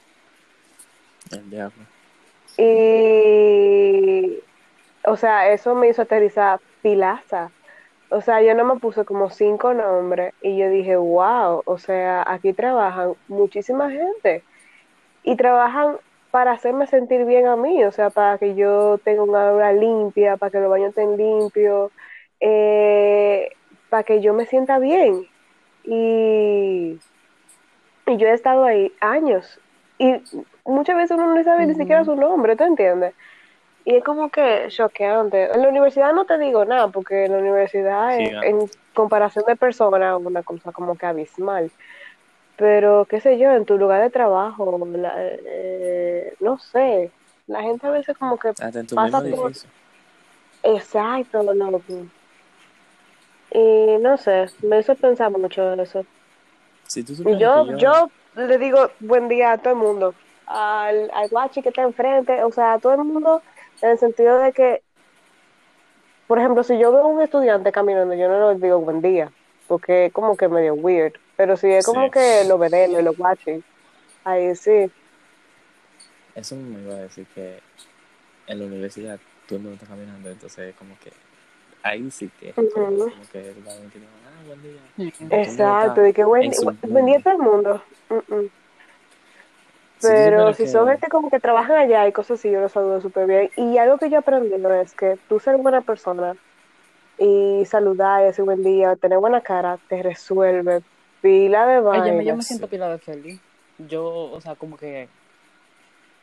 El 1.33 1.51
diablo. 1.51 1.85
Y, 2.59 4.39
o 5.05 5.17
sea, 5.17 5.51
eso 5.53 5.75
me 5.75 5.89
hizo 5.89 6.03
aterrizar 6.03 6.61
pilaza. 6.83 7.51
O 8.13 8.21
sea, 8.21 8.43
yo 8.43 8.55
no 8.55 8.65
me 8.65 8.79
puse 8.79 9.07
como 9.07 9.31
cinco 9.31 9.73
nombres 9.73 10.35
y 10.43 10.59
yo 10.59 10.69
dije, 10.69 10.97
wow, 10.97 11.63
o 11.65 11.79
sea, 11.79 12.23
aquí 12.27 12.53
trabajan 12.53 13.15
muchísima 13.27 13.91
gente 13.91 14.45
y 15.23 15.35
trabajan 15.37 15.97
para 16.31 16.53
hacerme 16.53 16.87
sentir 16.87 17.25
bien 17.25 17.47
a 17.47 17.57
mí, 17.57 17.83
o 17.85 17.91
sea, 17.91 18.11
para 18.11 18.37
que 18.37 18.55
yo 18.55 18.99
tenga 18.99 19.23
una 19.23 19.49
aura 19.49 19.73
limpia, 19.73 20.37
para 20.37 20.51
que 20.51 20.61
los 20.61 20.69
baños 20.69 20.91
estén 20.91 21.17
limpios, 21.17 21.91
eh, 22.41 23.51
para 23.89 24.03
que 24.03 24.21
yo 24.21 24.35
me 24.35 24.45
sienta 24.45 24.79
bien. 24.79 25.27
Y, 25.85 26.99
y 28.07 28.17
yo 28.19 28.29
he 28.29 28.33
estado 28.35 28.65
ahí 28.65 28.93
años 29.01 29.59
y 29.99 30.23
muchas 30.67 30.97
veces 30.97 31.17
uno 31.17 31.35
no 31.35 31.43
sabe 31.45 31.67
ni 31.67 31.75
siquiera 31.75 32.05
su 32.05 32.15
nombre, 32.15 32.57
¿tú 32.57 32.65
entiendes? 32.65 33.15
Y 33.85 33.97
es 33.97 34.05
como 34.05 34.31
que 34.31 34.67
choqueante. 34.69 35.53
En 35.53 35.63
la 35.63 35.69
universidad 35.69 36.13
no 36.13 36.25
te 36.25 36.39
digo 36.39 36.65
nada, 36.65 36.89
porque 36.89 37.25
en 37.25 37.33
la 37.33 37.39
universidad, 37.39 38.17
en 38.19 38.71
comparación 38.95 39.45
de 39.47 39.57
personas, 39.57 40.19
es 40.21 40.27
una 40.27 40.43
cosa 40.43 40.73
como 40.73 40.97
que 40.97 41.07
abismal. 41.07 41.71
Pero, 42.57 43.07
qué 43.09 43.21
sé 43.21 43.39
yo, 43.39 43.51
en 43.53 43.65
tu 43.65 43.79
lugar 43.79 44.03
de 44.03 44.11
trabajo, 44.11 44.79
la- 44.87 45.15
eh, 45.19 46.35
no 46.41 46.59
sé, 46.59 47.13
la 47.47 47.63
gente 47.63 47.87
a 47.87 47.91
veces 47.91 48.17
como 48.17 48.39
que 48.39 48.51
Hasta 48.51 48.81
en 48.81 48.87
tu 48.87 48.95
pasa 48.95 49.21
mismo 49.21 49.43
por... 49.43 49.53
Exacto, 50.63 51.43
loco. 51.43 52.07
Y 53.51 53.99
no 54.01 54.17
sé, 54.17 54.47
me 54.63 54.79
hizo 54.81 54.95
pensar 54.97 55.31
mucho 55.31 55.63
de 55.77 55.83
eso. 55.83 56.07
Si 56.89 57.05
tú 57.05 57.15
yo, 57.39 57.67
que 57.67 57.77
yo 57.79 58.11
le 58.35 58.59
digo 58.59 58.91
buen 59.01 59.29
día 59.29 59.53
a 59.53 59.59
todo 59.59 59.75
el 59.75 59.79
mundo, 59.81 60.15
al, 60.47 61.11
al 61.13 61.29
guachi 61.29 61.63
que 61.63 61.69
está 61.69 61.83
enfrente, 61.83 62.43
o 62.45 62.51
sea, 62.51 62.75
a 62.75 62.79
todo 62.79 62.93
el 62.95 62.99
mundo, 63.05 63.43
en 63.83 63.91
el 63.91 63.99
sentido 63.99 64.39
de 64.39 64.53
que, 64.53 64.83
por 66.27 66.39
ejemplo, 66.39 66.63
si 66.65 66.79
yo 66.79 66.93
veo 66.93 67.03
a 67.03 67.07
un 67.07 67.21
estudiante 67.23 67.73
caminando, 67.73 68.15
yo 68.15 68.29
no 68.29 68.53
le 68.53 68.59
digo 68.59 68.79
buen 68.81 69.03
día, 69.03 69.31
porque 69.67 70.07
es 70.07 70.13
como 70.13 70.37
que 70.37 70.49
medio 70.49 70.75
weird, 70.75 71.13
pero 71.37 71.57
si 71.57 71.71
es 71.71 71.85
como 71.85 72.07
Sí. 72.07 72.11
que 72.13 72.45
lo 72.49 72.59
veré, 72.59 72.89
lo 72.89 73.13
guachi, 73.15 73.63
ahí 74.25 74.55
sí. 74.57 74.91
Eso 76.35 76.57
me 76.57 76.81
iba 76.81 76.95
a 76.95 76.99
decir 76.99 77.27
que 77.35 77.61
en 78.47 78.59
la 78.59 78.67
universidad 78.67 79.19
todo 79.47 79.59
el 79.59 79.65
mundo 79.65 79.75
está 79.83 79.87
caminando, 79.95 80.31
entonces 80.31 80.75
como 80.77 80.95
que 80.99 81.13
ahí 81.83 82.11
sí 82.11 82.31
que 82.41 82.53
Ujú. 82.57 82.71
como 83.11 83.29
que 83.31 83.55
va 83.67 83.73
a 83.73 83.77
decir, 83.77 84.03
ah, 84.27 84.43
buen 84.47 84.63
día. 84.63 84.81
Exacto, 85.31 86.07
y 86.07 86.13
que 86.13 86.25
buen, 86.25 86.51
buen 86.89 87.07
día 87.07 87.21
todo 87.23 87.35
el 87.35 87.39
mundo. 87.41 87.83
Mm. 88.29 88.62
Pero 90.03 90.53
si 90.55 90.65
que- 90.65 90.69
son 90.69 90.89
gente 90.89 91.09
como 91.09 91.31
que 91.31 91.41
trabajan 91.41 91.77
allá 91.77 92.07
y 92.09 92.13
cosas 92.13 92.39
así, 92.39 92.51
yo 92.51 92.61
los 92.61 92.73
saludo 92.73 93.01
súper 93.01 93.27
bien. 93.27 93.51
Y 93.57 93.79
algo 93.79 93.99
que 93.99 94.11
yo 94.11 94.17
he 94.17 94.19
aprendido 94.19 94.73
es 94.75 94.93
que 94.95 95.19
tú 95.29 95.39
ser 95.39 95.57
buena 95.57 95.81
persona 95.81 96.37
y 97.19 97.65
saludar 97.67 98.23
y 98.23 98.27
decir 98.27 98.45
buen 98.45 98.63
día, 98.63 98.97
tener 98.97 99.19
buena 99.19 99.41
cara, 99.41 99.79
te 99.89 100.03
resuelve 100.03 100.83
pila 101.21 101.67
de 101.67 101.79
Oye, 101.79 102.01
yo 102.01 102.13
me 102.13 102.23
vainas. 102.23 102.47
siento 102.47 102.67
pila 102.69 102.89
de 102.89 102.99
feliz. 102.99 103.41
Yo, 103.79 104.05
o 104.31 104.41
sea, 104.41 104.55
como 104.55 104.77
que. 104.77 105.09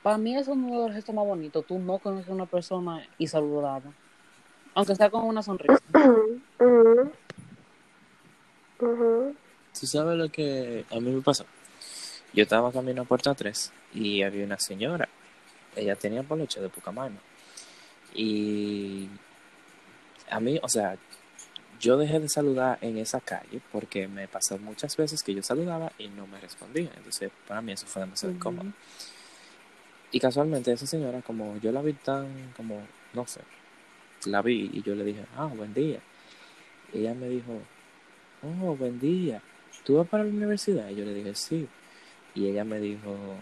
Para 0.04 0.18
mí 0.18 0.36
eso 0.36 0.52
es 0.52 0.58
uno 0.58 0.82
de 0.82 0.88
los 0.88 0.96
gestos 0.96 1.14
más 1.16 1.26
bonitos. 1.26 1.66
Tú 1.66 1.78
no 1.80 1.98
conoces 2.00 2.30
a 2.30 2.34
una 2.34 2.46
persona 2.46 3.02
y 3.18 3.28
saludarla. 3.28 3.92
Aunque 4.76 4.96
sea 4.96 5.10
con 5.10 5.26
una 5.26 5.42
sonrisa. 5.42 5.78
¿Tú 9.80 9.88
sabes 9.88 10.18
lo 10.18 10.30
que 10.30 10.86
a 10.92 10.96
mí 11.00 11.12
me 11.12 11.22
pasó? 11.22 11.46
Yo 12.34 12.44
estaba 12.44 12.72
camino 12.72 13.02
a 13.02 13.06
Puerta 13.06 13.34
3 13.34 13.72
y 13.94 14.22
había 14.22 14.46
una 14.46 14.60
señora. 14.60 15.10
Ella 15.76 15.96
tenía 15.96 16.24
poloche 16.24 16.62
de 16.62 16.70
Pucamaima. 16.70 17.20
Y 18.14 19.08
a 20.30 20.40
mí, 20.40 20.60
o 20.62 20.70
sea, 20.70 20.98
yo 21.80 21.98
dejé 21.98 22.20
de 22.20 22.30
saludar 22.30 22.78
en 22.82 22.98
esa 22.98 23.20
calle 23.20 23.62
porque 23.72 24.08
me 24.08 24.28
pasó 24.28 24.58
muchas 24.58 24.96
veces 24.98 25.24
que 25.24 25.34
yo 25.34 25.42
saludaba 25.42 25.92
y 25.98 26.08
no 26.10 26.28
me 26.28 26.40
respondían. 26.40 26.92
Entonces, 26.98 27.32
para 27.48 27.62
mí 27.62 27.72
eso 27.72 27.88
fue 27.88 28.02
demasiado 28.02 28.32
Ujú. 28.32 28.38
incómodo. 28.38 28.74
Y 30.12 30.20
casualmente 30.20 30.72
esa 30.72 30.88
señora, 30.88 31.22
como 31.22 31.58
yo 31.58 31.72
la 31.72 31.82
vi 31.82 31.94
tan, 31.94 32.54
como, 32.58 32.82
no 33.14 33.28
sé, 33.28 33.42
la 34.26 34.42
vi 34.42 34.70
y 34.74 34.82
yo 34.82 34.96
le 34.96 35.04
dije, 35.04 35.26
ah, 35.36 35.46
buen 35.46 35.74
día. 35.74 36.00
Y 36.94 37.00
ella 37.00 37.14
me 37.14 37.30
dijo, 37.30 37.60
oh, 38.44 38.76
buen 38.76 39.00
día. 39.00 39.42
¿Tú 39.84 39.96
vas 39.98 40.08
para 40.08 40.24
la 40.24 40.32
universidad? 40.32 40.90
Y 40.90 40.96
yo 40.96 41.06
le 41.06 41.14
dije, 41.14 41.36
sí. 41.36 41.68
Y 42.40 42.48
ella 42.48 42.64
me 42.64 42.80
dijo, 42.80 43.36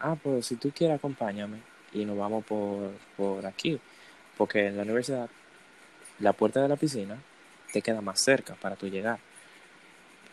ah, 0.00 0.16
pues 0.20 0.46
si 0.46 0.56
tú 0.56 0.72
quieres, 0.74 0.96
acompáñame 0.96 1.58
y 1.92 2.04
nos 2.04 2.18
vamos 2.18 2.44
por, 2.44 2.90
por 3.16 3.46
aquí. 3.46 3.78
Porque 4.36 4.66
en 4.66 4.76
la 4.76 4.82
universidad, 4.82 5.30
la 6.18 6.32
puerta 6.32 6.60
de 6.60 6.68
la 6.68 6.74
piscina 6.76 7.16
te 7.72 7.80
queda 7.82 8.00
más 8.00 8.20
cerca 8.20 8.54
para 8.56 8.74
tú 8.74 8.88
llegar. 8.88 9.20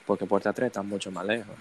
Porque 0.07 0.25
puerta 0.25 0.53
3 0.53 0.67
está 0.67 0.81
mucho 0.81 1.11
más 1.11 1.23
lejos. 1.25 1.55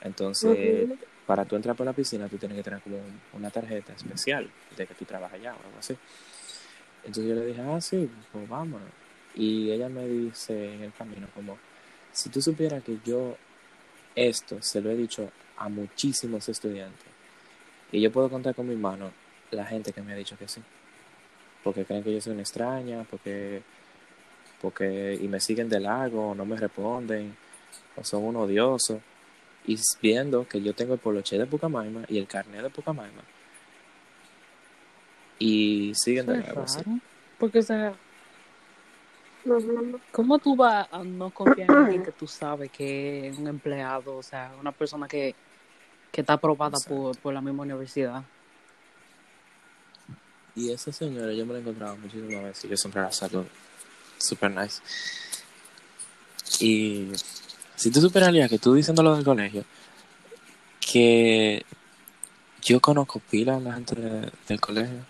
Entonces, 0.00 0.88
para 1.26 1.44
tú 1.44 1.56
entrar 1.56 1.76
por 1.76 1.84
la 1.84 1.92
piscina, 1.92 2.28
tú 2.28 2.38
tienes 2.38 2.56
que 2.56 2.64
tener 2.64 2.80
como 2.80 2.96
un- 2.96 3.20
una 3.34 3.50
tarjeta 3.50 3.92
especial 3.92 4.50
de 4.76 4.86
que 4.86 4.94
tú 4.94 5.04
trabajas 5.04 5.38
allá 5.38 5.52
o 5.52 5.66
algo 5.66 5.78
así. 5.78 5.96
Entonces 7.04 7.26
yo 7.26 7.34
le 7.34 7.46
dije, 7.46 7.60
ah, 7.60 7.80
sí, 7.80 8.10
pues 8.32 8.48
vámonos. 8.48 8.88
Y 9.34 9.70
ella 9.70 9.90
me 9.90 10.06
dice 10.08 10.74
en 10.74 10.82
el 10.84 10.92
camino 10.92 11.28
como, 11.34 11.58
si 12.12 12.30
tú 12.30 12.40
supieras 12.40 12.82
que 12.82 12.96
yo 13.04 13.36
esto 14.14 14.60
se 14.62 14.80
lo 14.80 14.90
he 14.90 14.96
dicho 14.96 15.30
a 15.60 15.68
muchísimos 15.68 16.48
estudiantes 16.48 17.10
y 17.92 18.00
yo 18.00 18.12
puedo 18.12 18.28
contar 18.28 18.54
con 18.54 18.68
mi 18.68 18.76
mano 18.76 19.10
la 19.50 19.64
gente 19.66 19.92
que 19.92 20.02
me 20.02 20.12
ha 20.12 20.16
dicho 20.16 20.36
que 20.38 20.46
sí. 20.46 20.62
Porque 21.64 21.84
creen 21.84 22.02
que 22.02 22.12
yo 22.12 22.20
soy 22.20 22.32
una 22.32 22.42
extraña, 22.42 23.04
porque, 23.10 23.62
porque 24.62 25.18
y 25.20 25.28
me 25.28 25.40
siguen 25.40 25.68
de 25.68 25.80
largo, 25.80 26.34
no 26.34 26.44
me 26.44 26.56
responden, 26.56 27.36
o 27.96 28.04
son 28.04 28.24
un 28.24 28.36
odioso. 28.36 29.00
Y 29.66 29.76
viendo 30.00 30.46
que 30.48 30.62
yo 30.62 30.72
tengo 30.72 30.94
el 30.94 31.00
poloche 31.00 31.36
de 31.36 31.46
Pucamaima 31.46 32.04
y 32.08 32.18
el 32.18 32.26
carnet 32.26 32.62
de 32.62 32.70
Pucamaima. 32.70 33.22
Y 35.38 35.92
siguen 35.94 36.26
de 36.26 36.38
largo. 36.38 36.64
raro. 36.64 37.00
Porque, 37.38 37.58
o 37.58 37.62
sea. 37.62 37.94
¿cómo 40.12 40.38
tú 40.38 40.54
vas 40.54 40.86
a 40.92 41.02
no 41.02 41.30
confiar 41.30 41.70
en 41.70 41.76
alguien 41.76 42.02
que 42.02 42.12
tú 42.12 42.26
sabes 42.26 42.70
que 42.70 43.28
es 43.28 43.38
un 43.38 43.48
empleado, 43.48 44.18
o 44.18 44.22
sea, 44.22 44.52
una 44.60 44.70
persona 44.70 45.08
que, 45.08 45.34
que 46.12 46.20
está 46.22 46.34
aprobada 46.34 46.78
por, 46.88 47.16
por 47.18 47.32
la 47.34 47.40
misma 47.40 47.62
universidad? 47.62 48.22
Y 50.56 50.72
esa 50.72 50.92
señora 50.92 51.32
yo 51.32 51.46
me 51.46 51.52
la 51.52 51.58
he 51.58 51.62
encontrado 51.62 51.96
muchísimas 51.96 52.42
veces 52.44 52.64
y 52.64 52.68
yo 52.68 52.76
siempre 52.76 53.02
la 53.02 53.12
saludo. 53.12 53.46
Super 54.18 54.50
nice. 54.50 54.82
Y 56.60 57.10
si 57.76 57.90
tú 57.90 58.00
supieras, 58.00 58.32
Lía, 58.32 58.48
que 58.48 58.58
tú 58.58 58.74
diciendo 58.74 59.02
lo 59.02 59.14
del 59.14 59.24
colegio, 59.24 59.64
que 60.80 61.64
yo 62.62 62.80
conozco 62.80 63.20
pila 63.30 63.56
a 63.56 63.60
la 63.60 63.74
gente 63.74 63.94
de- 63.94 64.30
del 64.48 64.60
colegio, 64.60 65.04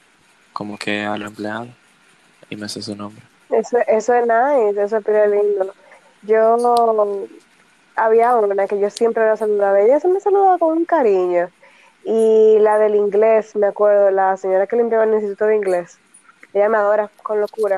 como 0.52 0.76
que 0.78 1.00
a 1.02 1.16
los 1.16 1.28
empleados, 1.30 1.68
y 2.50 2.56
me 2.56 2.68
sé 2.68 2.82
su 2.82 2.94
nombre. 2.94 3.22
Eso, 3.50 3.78
eso 3.88 4.14
es 4.14 4.22
nice, 4.26 4.82
eso 4.82 4.98
es 4.98 5.04
pila 5.04 5.26
lindo. 5.26 5.74
Yo 6.22 6.56
había 8.04 8.34
una 8.34 8.66
que 8.66 8.78
yo 8.78 8.90
siempre 8.90 9.24
la 9.24 9.36
saludaba, 9.36 9.80
ella 9.80 10.00
se 10.00 10.08
me 10.08 10.20
saludaba 10.20 10.58
con 10.58 10.78
un 10.78 10.84
cariño. 10.84 11.50
Y 12.04 12.58
la 12.60 12.78
del 12.78 12.94
inglés, 12.94 13.54
me 13.56 13.66
acuerdo, 13.66 14.10
la 14.10 14.36
señora 14.36 14.66
que 14.66 14.76
limpiaba 14.76 15.04
el 15.04 15.12
instituto 15.12 15.46
de 15.46 15.56
inglés, 15.56 15.98
ella 16.54 16.68
me 16.68 16.78
adora 16.78 17.10
con 17.22 17.40
locura. 17.40 17.76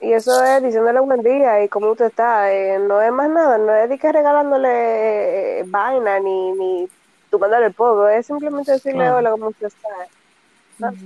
Y 0.00 0.12
eso 0.12 0.44
es 0.44 0.62
diciéndole 0.62 1.00
buen 1.00 1.22
día 1.22 1.62
y 1.62 1.68
cómo 1.68 1.92
usted 1.92 2.06
está, 2.06 2.52
eh, 2.52 2.78
no 2.78 3.00
es 3.00 3.12
más 3.12 3.30
nada, 3.30 3.56
no 3.56 3.72
es 3.74 3.88
de 3.88 3.98
que 3.98 4.10
regalándole 4.10 5.60
eh, 5.60 5.64
vaina 5.64 6.18
ni, 6.18 6.52
ni 6.52 6.88
tumbándole 7.30 7.66
el 7.66 7.72
polvo, 7.72 8.08
es 8.08 8.26
simplemente 8.26 8.72
decirle 8.72 9.10
hola, 9.10 9.30
cómo 9.30 9.48
usted 9.48 9.68
está. 9.68 9.88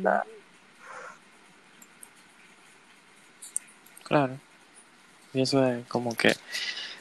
That. 0.02 0.24
Claro. 4.04 4.38
Y 5.34 5.42
eso 5.42 5.62
es 5.66 5.86
como 5.88 6.14
que, 6.16 6.32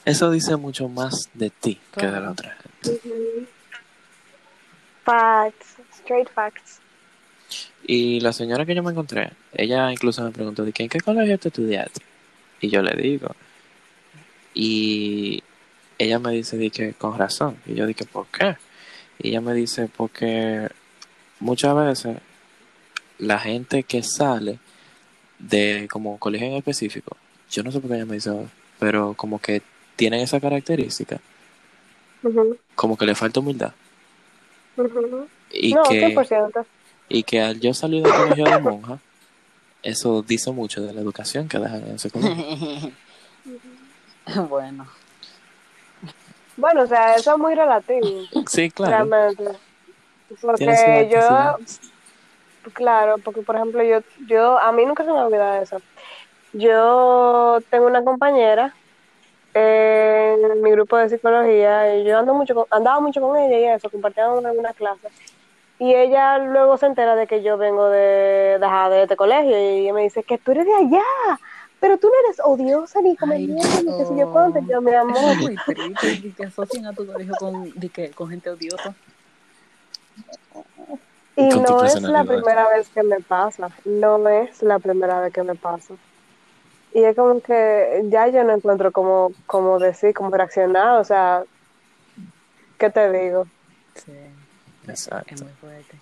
eso 0.05 0.29
dice 0.29 0.55
mucho 0.55 0.87
más 0.87 1.29
de 1.33 1.49
ti 1.49 1.79
que 1.97 2.05
de 2.05 2.21
la 2.21 2.31
otra 2.31 2.55
gente. 2.61 3.01
Facts, 5.03 5.75
straight 5.99 6.29
facts. 6.29 6.79
Y 7.87 8.19
la 8.19 8.31
señora 8.31 8.65
que 8.65 8.75
yo 8.75 8.83
me 8.83 8.91
encontré, 8.91 9.31
ella 9.53 9.91
incluso 9.91 10.23
me 10.23 10.31
preguntó, 10.31 10.63
¿de 10.63 10.73
en 10.77 10.89
qué 10.89 10.99
colegio 10.99 11.37
tú 11.39 11.47
estudiaste? 11.49 12.01
Y 12.61 12.69
yo 12.69 12.81
le 12.81 12.95
digo. 12.99 13.35
Y 14.53 15.43
ella 15.97 16.19
me 16.19 16.31
dice, 16.31 16.57
di 16.57 16.69
que 16.69 16.93
con 16.93 17.17
razón. 17.17 17.57
Y 17.65 17.73
yo 17.73 17.85
dije, 17.85 18.05
¿por 18.05 18.27
qué? 18.27 18.57
Y 19.19 19.29
ella 19.29 19.41
me 19.41 19.53
dice, 19.53 19.89
porque 19.95 20.69
muchas 21.39 21.75
veces 21.75 22.17
la 23.17 23.39
gente 23.39 23.83
que 23.83 24.03
sale 24.03 24.59
de 25.39 25.87
como 25.89 26.17
colegio 26.17 26.47
en 26.47 26.53
específico, 26.53 27.17
yo 27.49 27.63
no 27.63 27.71
sé 27.71 27.79
por 27.79 27.89
qué 27.89 27.97
ella 27.97 28.05
me 28.05 28.15
dice, 28.15 28.31
pero 28.79 29.13
como 29.13 29.39
que 29.39 29.61
tienen 29.95 30.21
esa 30.21 30.39
característica, 30.39 31.19
como 32.75 32.97
que 32.97 33.05
le 33.05 33.15
falta 33.15 33.39
humildad. 33.39 33.73
Y 35.51 35.73
No, 35.73 35.83
que 35.83 36.15
100%. 36.15 36.65
Y 37.07 37.23
que 37.23 37.41
al 37.41 37.59
yo 37.59 37.73
salir 37.73 38.03
del 38.03 38.13
colegio 38.13 38.45
de 38.45 38.59
monja, 38.59 38.99
eso 39.83 40.21
dice 40.21 40.51
mucho 40.51 40.81
de 40.81 40.93
la 40.93 41.01
educación 41.01 41.47
que 41.47 41.59
dejan 41.59 41.87
en 41.87 41.95
ese 41.95 42.09
colegio. 42.09 42.91
bueno, 44.49 44.87
Bueno, 46.57 46.81
o 46.81 46.87
sea, 46.87 47.15
eso 47.15 47.33
es 47.33 47.37
muy 47.37 47.53
relativo, 47.53 48.07
Sí, 48.47 48.71
claro. 48.71 48.91
realmente. 48.91 49.59
Porque 50.41 51.09
yo, 51.11 51.57
claro, 52.73 53.17
porque 53.19 53.41
por 53.41 53.55
ejemplo, 53.55 53.83
yo, 53.83 53.99
yo, 54.27 54.57
a 54.57 54.71
mí 54.71 54.85
nunca 54.85 55.03
se 55.05 55.11
me 55.11 55.19
olvida 55.19 55.61
eso. 55.61 55.79
Yo 56.53 57.59
tengo 57.69 57.85
una 57.85 58.03
compañera 58.03 58.73
en 59.55 60.61
mi 60.61 60.69
grupo 60.71 60.97
de 60.97 61.07
psicología 61.09 61.95
y 61.95 62.03
yo 62.03 62.19
ando 62.19 62.33
mucho 62.33 62.53
con- 62.53 62.65
andaba 62.71 62.99
mucho 62.99 63.21
con 63.21 63.37
ella 63.37 63.57
y 63.57 63.63
eso, 63.75 63.89
compartíamos 63.89 64.39
una, 64.39 64.51
una 64.51 64.73
clase. 64.73 65.07
Y 65.79 65.93
ella 65.93 66.37
luego 66.39 66.77
se 66.77 66.85
entera 66.85 67.15
de 67.15 67.25
que 67.25 67.41
yo 67.41 67.57
vengo 67.57 67.89
de, 67.89 68.59
de, 68.59 69.03
este 69.03 69.15
colegio 69.15 69.51
y 69.51 69.79
ella 69.79 69.93
me 69.93 70.03
dice 70.03 70.23
que 70.23 70.37
tú 70.37 70.51
eres 70.51 70.65
de 70.65 70.73
allá, 70.73 71.03
pero 71.79 71.97
tú 71.97 72.07
no 72.07 72.13
eres 72.25 72.41
odiosa 72.43 73.01
ni 73.01 73.15
come 73.15 73.35
Ay, 73.35 73.47
mierda 73.47 73.81
ni 73.81 73.93
qué 73.97 74.05
sé 74.05 74.15
yo 74.17 74.29
cuánto. 74.31 74.59
Y 74.59 74.67
yo, 74.67 74.81
mi 74.81 74.93
amor, 74.93 75.31
es 75.31 75.37
muy 75.37 75.57
triste, 75.57 76.15
de 76.15 76.33
que 76.33 76.45
asocian 76.45 76.85
a 76.85 76.93
tu 76.93 77.05
colegio 77.05 77.33
con, 77.39 77.71
de 77.73 77.89
que, 77.89 78.11
con 78.11 78.29
gente 78.29 78.49
odiosa. 78.49 78.93
Y 81.37 81.47
no 81.47 81.83
es 81.83 82.01
la 82.01 82.23
primera 82.23 82.67
vez 82.69 82.89
que 82.89 83.03
me 83.03 83.19
pasa, 83.21 83.69
no 83.85 84.27
es 84.29 84.61
la 84.61 84.79
primera 84.79 85.21
vez 85.21 85.33
que 85.33 85.43
me 85.43 85.55
pasa. 85.55 85.93
Y 86.95 87.03
es 87.03 87.13
como 87.13 87.41
que 87.41 88.03
ya 88.09 88.29
yo 88.29 88.45
no 88.45 88.53
encuentro 88.53 88.89
cómo, 88.93 89.33
cómo 89.47 89.79
decir, 89.79 90.13
cómo 90.13 90.29
reaccionar, 90.31 90.97
o 90.97 91.03
sea, 91.03 91.43
¿qué 92.77 92.89
te 92.89 93.11
digo? 93.11 93.45
Sí, 93.95 94.13
es 94.83 94.89
Exacto. 94.89 95.43
muy 95.43 95.53
fuerte. 95.55 95.97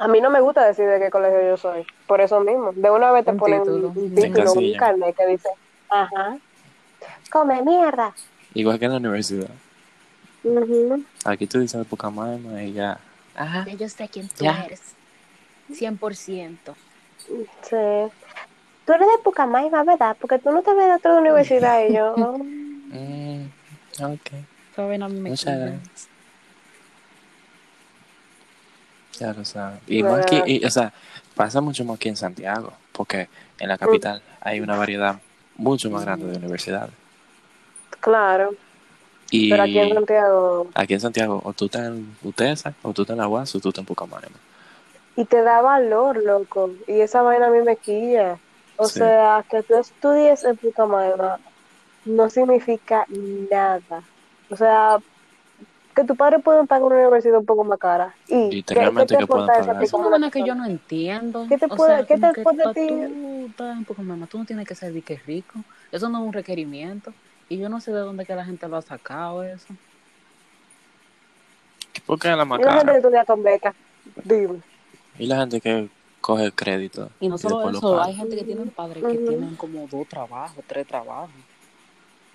A 0.00 0.08
mí 0.08 0.20
no 0.20 0.28
me 0.28 0.40
gusta 0.40 0.66
decir 0.66 0.88
de 0.88 0.98
qué 0.98 1.08
colegio 1.08 1.40
yo 1.40 1.56
soy, 1.56 1.86
por 2.08 2.20
eso 2.20 2.40
mismo. 2.40 2.72
De 2.72 2.90
una 2.90 3.12
vez 3.12 3.24
te 3.24 3.30
Un 3.30 3.36
ponen 3.38 3.60
título. 3.62 3.88
un 3.94 4.12
título, 4.16 4.52
un 4.54 4.72
carnet 4.74 5.14
que 5.16 5.26
dice, 5.28 5.48
ajá, 5.88 6.36
come 7.30 7.62
mierda. 7.62 8.12
Igual 8.54 8.80
que 8.80 8.86
en 8.86 8.90
la 8.90 8.98
universidad. 8.98 9.50
Aquí 11.24 11.46
tú 11.46 11.60
dices 11.60 11.86
Pucamaima 11.86 12.60
y 12.64 12.72
ya. 12.72 12.98
Ajá. 13.36 13.64
Yo 13.70 13.88
sé 13.88 14.08
quién 14.08 14.28
tú 14.28 14.42
Ya. 14.42 14.64
eres. 14.64 14.82
100%. 15.70 16.74
Sí. 17.62 17.76
Tú 18.86 18.92
eres 18.92 19.06
de 19.08 19.22
Pucamaima, 19.22 19.82
¿verdad? 19.84 20.16
Porque 20.20 20.38
tú 20.38 20.50
no 20.50 20.62
te 20.62 20.74
ves 20.74 20.86
de 20.86 20.94
otra 20.94 21.18
universidad 21.18 21.84
y 21.88 21.94
yo... 21.94 22.14
Mm, 22.94 23.46
ok. 24.00 24.30
Saben, 24.76 25.02
a 25.02 25.08
mí 25.08 25.18
me 25.18 25.30
Muchas 25.30 25.58
gracias. 25.58 26.08
Ya 29.18 29.32
lo 29.32 29.44
sabes. 29.44 29.80
Y 29.88 30.04
más 30.04 30.24
que, 30.26 30.44
y, 30.46 30.64
o 30.64 30.70
sea, 30.70 30.92
pasa 31.34 31.60
mucho 31.60 31.84
más 31.84 31.96
aquí 31.96 32.08
en 32.08 32.16
Santiago, 32.16 32.72
porque 32.92 33.28
en 33.58 33.68
la 33.68 33.78
capital 33.78 34.22
hay 34.40 34.60
una 34.60 34.76
variedad 34.76 35.16
mucho 35.56 35.90
más 35.90 36.04
grande 36.04 36.26
de 36.26 36.38
universidades. 36.38 36.92
Claro, 37.98 38.54
Y 39.30 39.50
pero 39.50 39.62
aquí 39.64 39.78
en 39.78 39.94
Santiago... 39.94 40.66
aquí 40.74 40.94
en 40.94 41.00
Santiago, 41.00 41.40
o 41.42 41.52
tú 41.52 41.64
estás 41.64 41.86
en 41.86 42.16
UTESA, 42.22 42.74
o 42.82 42.92
tú 42.92 43.02
estás 43.02 43.14
en 43.14 43.20
la 43.22 43.28
UAS, 43.28 43.54
o 43.56 43.60
tú 43.60 43.70
estás 43.70 43.80
en 43.82 43.86
Pucamaima. 43.86 44.36
Y 45.16 45.24
te 45.24 45.42
da 45.42 45.60
valor, 45.62 46.22
loco. 46.22 46.70
Y 46.86 47.00
esa 47.00 47.22
vaina 47.22 47.46
a 47.46 47.50
mí 47.50 47.60
me 47.62 47.76
quilla. 47.76 48.38
O 48.76 48.86
Sí. 48.88 48.98
sea, 48.98 49.44
que 49.50 49.62
tú 49.62 49.74
estudies 49.76 50.44
en 50.44 50.56
Pucamaima 50.56 51.38
no 52.04 52.28
significa 52.30 53.06
nada. 53.50 54.02
O 54.50 54.56
sea, 54.56 54.98
que 55.94 56.02
tus 56.04 56.16
padres 56.16 56.42
pueden 56.42 56.66
pagar 56.66 56.82
una 56.84 56.96
universidad 56.96 57.38
un 57.38 57.46
poco 57.46 57.62
más 57.64 57.78
cara. 57.78 58.14
¿Y 58.26 58.48
qué, 58.50 58.56
Literalmente 58.56 59.14
qué 59.14 59.14
te 59.14 59.20
que 59.22 59.26
pueden 59.28 59.46
pagar 59.46 59.82
es 59.82 59.92
una 59.92 60.30
que 60.30 60.42
yo 60.42 60.54
no 60.56 60.66
entiendo. 60.66 61.46
¿Qué 61.48 61.56
te 61.56 61.66
o 61.66 61.68
puede- 61.68 61.96
sea, 61.98 62.06
qué 62.06 62.18
te 62.18 62.42
puede 62.42 62.74
ti? 62.74 62.88
tú 63.56 63.64
poco 63.86 64.02
mamá, 64.02 64.26
tú 64.26 64.38
no 64.38 64.44
tienes 64.44 64.66
que 64.66 64.74
ser 64.74 64.92
de 64.92 65.02
que 65.02 65.16
rico. 65.18 65.60
Eso 65.92 66.08
no 66.08 66.18
es 66.18 66.26
un 66.26 66.32
requerimiento. 66.32 67.12
Y 67.48 67.58
yo 67.58 67.68
no 67.68 67.80
sé 67.80 67.92
de 67.92 68.00
dónde 68.00 68.26
que 68.26 68.34
la 68.34 68.44
gente 68.44 68.66
lo 68.66 68.76
ha 68.78 68.82
sacado 68.82 69.44
eso. 69.44 69.72
¿Por 72.06 72.18
qué 72.18 72.30
es 72.30 72.36
la 72.36 72.44
más 72.44 72.60
Y 72.60 72.64
la 72.64 72.72
gente 72.72 72.90
que 72.92 72.98
estudia 72.98 73.24
con 73.24 73.42
beca. 73.42 73.74
Dime. 74.24 74.60
Y 75.18 75.26
la 75.26 75.36
gente 75.38 75.60
que 75.60 75.88
coge 76.24 76.50
crédito. 76.52 77.10
Y 77.20 77.28
no 77.28 77.36
solo 77.36 77.68
eso, 77.68 78.02
hay 78.02 78.14
gente 78.14 78.34
que 78.34 78.44
tiene 78.44 78.64
padres 78.66 79.04
que 79.04 79.18
Ujú. 79.18 79.26
tienen 79.26 79.56
como 79.56 79.86
dos 79.86 80.08
trabajos, 80.08 80.64
tres 80.66 80.86
trabajos. 80.86 81.28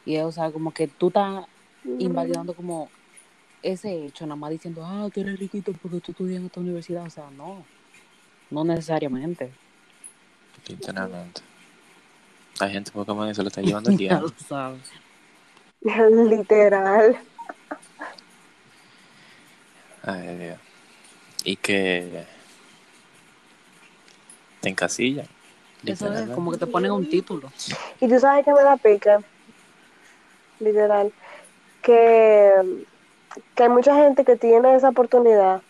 Y 0.06 0.16
es, 0.16 0.24
o 0.24 0.32
sea, 0.32 0.52
como 0.52 0.72
que 0.72 0.88
tú 0.88 1.08
estás 1.08 1.46
invalidando 1.98 2.54
como 2.54 2.88
ese 3.64 4.06
hecho, 4.06 4.28
nada 4.28 4.36
más 4.36 4.52
diciendo, 4.52 4.86
ah, 4.86 5.10
tú 5.12 5.22
eres 5.22 5.40
riquito 5.40 5.72
porque 5.82 6.00
tú 6.02 6.12
estudias 6.12 6.40
en 6.40 6.46
esta 6.46 6.60
universidad. 6.60 7.04
O 7.04 7.10
sea, 7.10 7.32
no, 7.32 7.66
no 8.52 8.64
necesariamente. 8.64 9.52
Literalmente. 10.68 11.42
Hay 12.60 12.72
gente 12.72 12.92
que 12.92 12.96
Pokémon 12.96 13.34
se 13.34 13.42
lo 13.42 13.48
está 13.48 13.62
llevando 13.62 13.90
el 13.90 13.98
diablo. 13.98 14.32
Literal. 16.30 17.18
Ay, 20.04 20.38
Dios. 20.38 20.60
Y 21.44 21.56
que 21.56 22.39
te 24.62 24.70
encasillan. 24.70 25.28
Eso 25.86 26.12
es 26.12 26.30
como 26.32 26.52
que 26.52 26.58
te 26.58 26.68
ponen 26.68 26.92
un 26.92 27.10
título. 27.10 27.52
Y 28.02 28.08
tú 28.08 28.20
sabes 28.20 28.44
que 28.44 28.54
me 28.54 28.64
da 28.64 28.76
pica, 28.78 29.22
literal, 30.60 31.14
que, 31.82 32.86
que 33.56 33.64
hay 33.64 33.70
mucha 33.70 33.96
gente 33.96 34.26
que 34.26 34.36
tiene 34.36 34.76
esa 34.76 34.90
oportunidad 34.90 35.62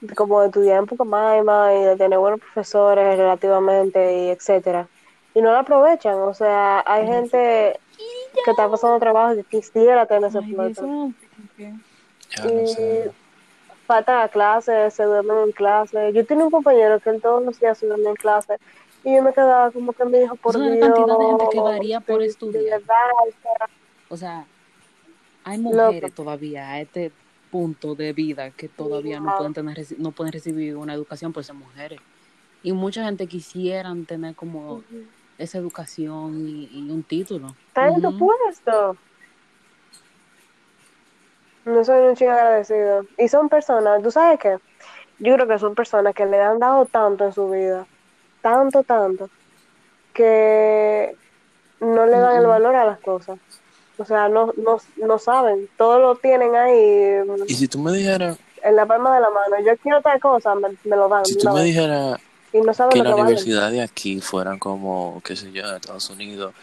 de 0.00 0.14
como 0.14 0.40
de 0.40 0.46
estudiar 0.46 0.78
en 0.80 0.86
Pucamaima 0.86 1.74
y 1.74 1.84
de 1.84 1.96
tener 1.96 2.18
buenos 2.18 2.40
profesores 2.40 3.16
relativamente 3.16 4.24
y 4.24 4.28
etcétera 4.30 4.88
y 5.36 5.42
no 5.42 5.52
la 5.52 5.58
aprovechan, 5.58 6.14
o 6.14 6.32
sea, 6.32 6.82
hay 6.86 7.06
gente 7.06 7.78
que 8.42 8.50
está 8.50 8.70
pasando 8.70 8.98
trabajo 8.98 9.34
y 9.34 9.42
que 9.42 9.60
quisiera 9.60 10.06
tener 10.06 10.30
ese 10.30 10.38
Ay, 10.38 10.54
puesto 10.54 10.82
eso, 10.86 11.12
Ya 12.30 12.44
lo 12.46 12.66
sé. 12.66 13.12
Faltan 13.86 14.20
a 14.22 14.28
clases, 14.28 14.94
se 14.94 15.04
duermen 15.04 15.38
en 15.38 15.52
clase. 15.52 16.12
Yo 16.14 16.26
tenía 16.26 16.44
un 16.44 16.50
compañero 16.50 17.00
que 17.00 17.10
él 17.10 17.20
todos 17.22 17.42
los 17.44 17.58
días 17.60 17.78
se 17.78 17.86
duerme 17.86 18.10
en 18.10 18.16
clase 18.16 18.58
y 19.04 19.14
yo 19.16 19.22
me 19.22 19.32
quedaba 19.32 19.70
como 19.72 19.92
que 19.92 20.04
me 20.04 20.20
dijo, 20.20 20.36
por 20.36 20.52
¿Tú 20.54 20.58
sabes 20.60 20.78
Dios, 20.78 20.80
la 20.80 20.86
cantidad 20.86 21.18
de 21.18 21.26
gente 21.26 21.48
que 21.48 21.62
daría 21.62 22.00
por 22.00 22.20
de- 22.20 22.26
de 22.26 22.28
estudiar? 22.28 22.80
verdad, 22.80 22.96
o 24.08 24.16
sea, 24.16 24.46
hay 25.44 25.58
Loco. 25.58 25.92
mujeres 25.92 26.14
todavía 26.14 26.70
a 26.70 26.80
este 26.80 27.12
punto 27.50 27.94
de 27.94 28.12
vida 28.12 28.50
que 28.52 28.68
todavía 28.68 29.20
no 29.20 29.34
pueden 29.36 29.52
tener 29.54 29.78
no 29.98 30.12
pueden 30.12 30.32
recibir 30.32 30.76
una 30.76 30.94
educación 30.94 31.32
por 31.32 31.44
ser 31.44 31.54
mujeres. 31.56 32.00
Y 32.62 32.72
mucha 32.72 33.04
gente 33.04 33.28
quisieran 33.28 34.06
tener 34.06 34.34
como 34.34 34.84
esa 35.38 35.58
educación 35.58 36.36
y, 36.48 36.68
y 36.72 36.90
un 36.90 37.04
título. 37.04 37.56
Está 37.68 37.88
en 37.88 38.00
tu 38.02 38.12
Ujú. 38.12 38.26
puesto. 38.26 38.96
No 41.66 41.84
soy 41.84 42.06
un 42.06 42.16
chico 42.16 42.30
agradecido. 42.30 43.04
Y 43.18 43.28
son 43.28 43.48
personas, 43.48 44.02
¿tú 44.02 44.10
sabes 44.10 44.38
qué? 44.38 44.56
Yo 45.18 45.34
creo 45.34 45.46
que 45.46 45.58
son 45.58 45.74
personas 45.74 46.14
que 46.14 46.24
le 46.24 46.40
han 46.40 46.58
dado 46.58 46.86
tanto 46.86 47.26
en 47.26 47.32
su 47.32 47.50
vida, 47.50 47.86
tanto, 48.40 48.82
tanto, 48.82 49.28
que 50.14 51.14
no 51.80 52.06
le 52.06 52.18
dan 52.18 52.36
el 52.36 52.46
valor 52.46 52.74
a 52.74 52.86
las 52.86 53.00
cosas. 53.00 53.38
O 53.98 54.04
sea, 54.04 54.28
no, 54.28 54.52
no, 54.56 54.78
no 54.96 55.18
saben. 55.18 55.68
Todo 55.76 55.98
lo 55.98 56.16
tienen 56.16 56.54
ahí 56.54 57.22
Y 57.48 57.54
si 57.54 57.66
tú 57.66 57.78
me 57.78 57.92
dijeras, 57.92 58.38
en 58.62 58.76
la 58.76 58.86
palma 58.86 59.14
de 59.14 59.20
la 59.20 59.30
mano. 59.30 59.56
Yo 59.64 59.76
quiero 59.78 60.00
tal 60.02 60.20
cosa, 60.20 60.54
me, 60.54 60.68
me 60.84 60.96
lo 60.96 61.08
dan. 61.08 61.24
si 61.24 61.36
tú 61.36 61.48
me 61.50 61.62
dijeras 61.62 62.18
y 62.52 62.60
no 62.60 62.72
saben 62.72 62.92
que 62.92 62.98
la 62.98 63.04
que 63.04 63.10
valen. 63.10 63.26
universidad 63.26 63.70
de 63.70 63.82
aquí 63.82 64.20
fueran 64.20 64.58
como, 64.58 65.20
qué 65.24 65.36
sé 65.36 65.50
yo, 65.52 65.68
de 65.68 65.76
Estados 65.76 66.08
Unidos, 66.10 66.54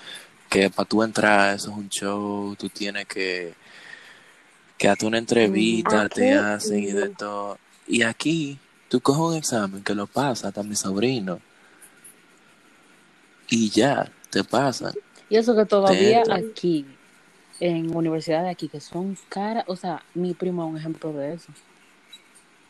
que 0.49 0.69
para 0.69 0.87
tú 0.87 1.03
entrar 1.03 1.55
eso 1.55 1.71
es 1.71 1.77
un 1.77 1.89
show, 1.89 2.55
tú 2.55 2.69
tienes 2.69 3.05
que 3.07 3.53
que 4.77 4.87
a 4.87 4.95
tú 4.95 5.07
una 5.07 5.17
entrevista 5.17 6.03
Aquí, 6.03 6.15
te 6.15 6.33
hacen 6.33 6.79
y 6.79 6.91
de 6.91 7.09
mm. 7.09 7.15
todo. 7.15 7.57
Y 7.87 8.01
aquí 8.03 8.59
tú 8.89 8.99
coges 9.01 9.21
un 9.21 9.35
examen 9.35 9.83
que 9.83 9.95
lo 9.95 10.07
pasa 10.07 10.49
hasta 10.49 10.63
mi 10.63 10.75
sobrino 10.75 11.39
y 13.49 13.69
ya, 13.69 14.11
te 14.29 14.43
pasan. 14.43 14.93
Y 15.29 15.35
eso 15.35 15.55
que 15.55 15.65
todavía 15.65 16.23
aquí, 16.29 16.85
en 17.59 17.95
universidades 17.95 18.45
de 18.45 18.49
aquí, 18.49 18.67
que 18.67 18.79
son 18.79 19.17
caras, 19.29 19.65
o 19.67 19.75
sea, 19.75 20.03
mi 20.13 20.33
primo 20.33 20.63
es 20.63 20.71
un 20.71 20.77
ejemplo 20.77 21.13
de 21.13 21.33
eso. 21.33 21.51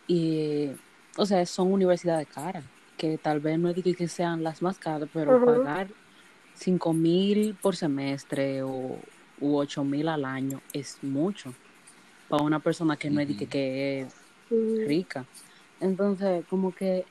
Y, 0.07 0.71
o 1.15 1.25
sea, 1.25 1.45
son 1.45 1.71
universidades 1.71 2.27
caras, 2.27 2.63
que 2.97 3.17
tal 3.17 3.39
vez 3.39 3.57
no 3.59 3.69
es 3.69 3.75
de 3.75 3.93
que 3.93 4.07
sean 4.07 4.43
las 4.43 4.61
más 4.61 4.77
caras, 4.77 5.09
pero 5.13 5.43
pagar 5.45 5.87
cinco 6.55 6.93
mil 6.93 7.55
por 7.55 7.75
semestre 7.75 8.61
o 8.63 8.97
u 9.39 9.57
ocho 9.57 9.83
mil 9.83 10.07
al 10.07 10.25
año 10.25 10.61
es 10.73 10.97
mucho 11.01 11.53
para 12.33 12.45
una 12.45 12.57
persona 12.57 12.97
que 12.97 13.11
no 13.11 13.21
es 13.21 13.27
que, 13.47 14.01
es 14.01 14.87
rica. 14.87 15.23
Entonces, 15.79 16.43
como 16.49 16.73
que 16.73 17.05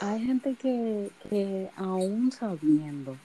hay 0.00 0.24
gente 0.24 0.54
que, 0.54 1.10
que 1.28 1.68
aún 1.74 2.30
sabiendo 2.30 3.16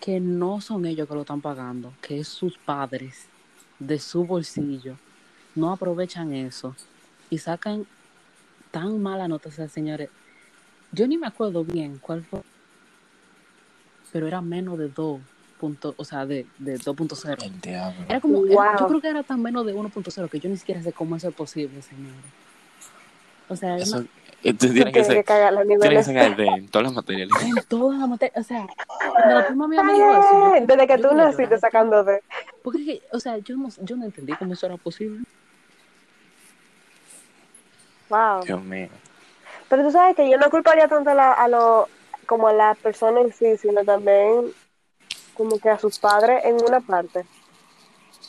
que 0.00 0.18
no 0.18 0.60
son 0.60 0.86
ellos 0.86 1.06
que 1.06 1.14
lo 1.14 1.20
están 1.20 1.40
pagando, 1.40 1.92
que 2.02 2.18
es 2.18 2.26
sus 2.26 2.58
padres 2.58 3.28
de 3.78 4.00
su 4.00 4.24
bolsillo, 4.24 4.96
no 5.54 5.70
aprovechan 5.70 6.34
eso 6.34 6.74
y 7.30 7.38
sacan 7.38 7.86
tan 8.72 9.00
mala 9.00 9.28
nota, 9.28 9.50
o 9.50 9.52
sea, 9.52 9.68
señores, 9.68 10.10
yo 10.90 11.06
ni 11.06 11.16
me 11.16 11.28
acuerdo 11.28 11.62
bien 11.62 11.98
cuál 11.98 12.24
fue, 12.24 12.42
pero 14.10 14.26
era 14.26 14.40
menos 14.40 14.78
de 14.78 14.88
2 14.88 15.20
puntos, 15.62 15.94
o 15.96 16.04
sea, 16.04 16.26
de, 16.26 16.44
de 16.58 16.74
2.0. 16.76 17.40
El 17.44 17.60
diablo. 17.60 18.04
Era 18.08 18.20
como, 18.20 18.44
era- 18.44 18.54
Wow. 18.72 18.80
yo 18.80 18.88
creo 18.88 19.00
que 19.00 19.08
era 19.10 19.22
tan 19.22 19.40
menos 19.40 19.64
de 19.64 19.72
1.0 19.76 20.28
que 20.28 20.40
yo 20.40 20.50
ni 20.50 20.56
siquiera 20.56 20.82
sé 20.82 20.92
cómo 20.92 21.14
eso 21.14 21.28
es 21.28 21.34
posible, 21.36 21.80
señores. 21.82 22.16
O 23.48 23.54
sea, 23.54 23.76
es 23.76 23.82
Eso, 23.84 24.04
Tú 24.42 24.54
tienes 24.72 24.92
que 24.92 25.04
ser, 25.04 25.24
tienes 25.24 25.24
que 25.24 26.34
de 26.42 26.46
en 26.48 26.66
todas 26.68 26.82
las 26.86 26.92
materias. 26.94 27.28
en 27.44 27.62
todas 27.68 27.96
las 28.00 28.08
materias, 28.08 28.44
o 28.44 28.48
sea, 28.48 28.66
cuando 29.12 29.34
la 29.38 29.46
prima 29.46 29.68
mía 29.68 29.82
me 29.84 29.92
dijo 29.94 30.10
eso, 30.10 30.56
yo- 30.58 30.66
Desde 30.66 30.86
que 30.88 30.98
tú 30.98 31.14
naciste 31.14 31.54
de... 31.54 32.22
Porque, 32.64 32.78
es 32.80 32.86
que, 32.86 33.02
o 33.12 33.20
sea, 33.20 33.38
yo 33.38 33.56
no, 33.56 33.68
yo 33.82 33.94
no 33.96 34.04
entendí 34.04 34.32
cómo 34.34 34.54
eso 34.54 34.66
era 34.66 34.76
posible. 34.78 35.22
Wow. 38.08 38.42
Dios 38.44 38.62
mío. 38.64 38.88
Pero 39.68 39.84
tú 39.84 39.92
sabes 39.92 40.16
que 40.16 40.28
yo 40.28 40.36
no 40.38 40.50
culparía 40.50 40.88
tanto 40.88 41.10
a, 41.10 41.14
la, 41.14 41.32
a 41.32 41.46
lo, 41.46 41.88
como 42.26 42.48
a 42.48 42.52
la 42.52 42.74
persona 42.74 43.20
en 43.20 43.32
sí, 43.32 43.56
sino 43.58 43.84
también 43.84 44.46
como 45.34 45.58
que 45.58 45.68
a 45.70 45.78
sus 45.78 45.98
padres 45.98 46.44
en 46.44 46.56
una 46.56 46.80
parte. 46.80 47.24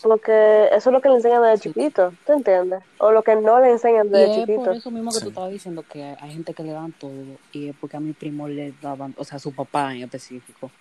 Porque 0.01 0.65
eso 0.73 0.89
es 0.89 0.93
lo 0.93 1.01
que 1.01 1.07
le 1.07 1.15
enseñan 1.15 1.41
desde 1.43 1.57
Sí. 1.57 1.69
chiquito, 1.69 2.13
¿tú 2.25 2.33
entiendes? 2.33 2.81
O 2.97 3.11
lo 3.11 3.23
que 3.23 3.35
no 3.37 3.61
le 3.61 3.71
enseñan 3.71 4.07
Y 4.07 4.09
desde 4.09 4.31
es 4.31 4.35
chiquito. 4.41 4.63
por 4.65 4.75
eso 4.75 4.91
mismo 4.91 5.11
que 5.11 5.17
Sí. 5.19 5.23
tú 5.23 5.29
estabas 5.29 5.51
diciendo 5.51 5.83
que 5.89 6.03
hay, 6.19 6.31
gente 6.33 6.53
que 6.53 6.63
le 6.63 6.73
dan 6.73 6.91
todo. 6.91 7.13
Y 7.53 7.69
es 7.69 7.75
porque 7.79 7.95
a 7.95 8.01
mi 8.01 8.11
primo 8.11 8.47
le 8.49 8.73
daban, 8.81 9.15
o 9.17 9.23
sea, 9.23 9.37
a 9.37 9.39
su 9.39 9.53
papá 9.53 9.95
en 9.95 10.03
específico, 10.03 10.71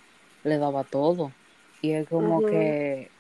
le 0.43 0.59
daba 0.59 0.83
todo. 0.83 1.31
Y 1.81 1.93
es 1.93 2.09
como 2.09 2.41
que 2.41 3.11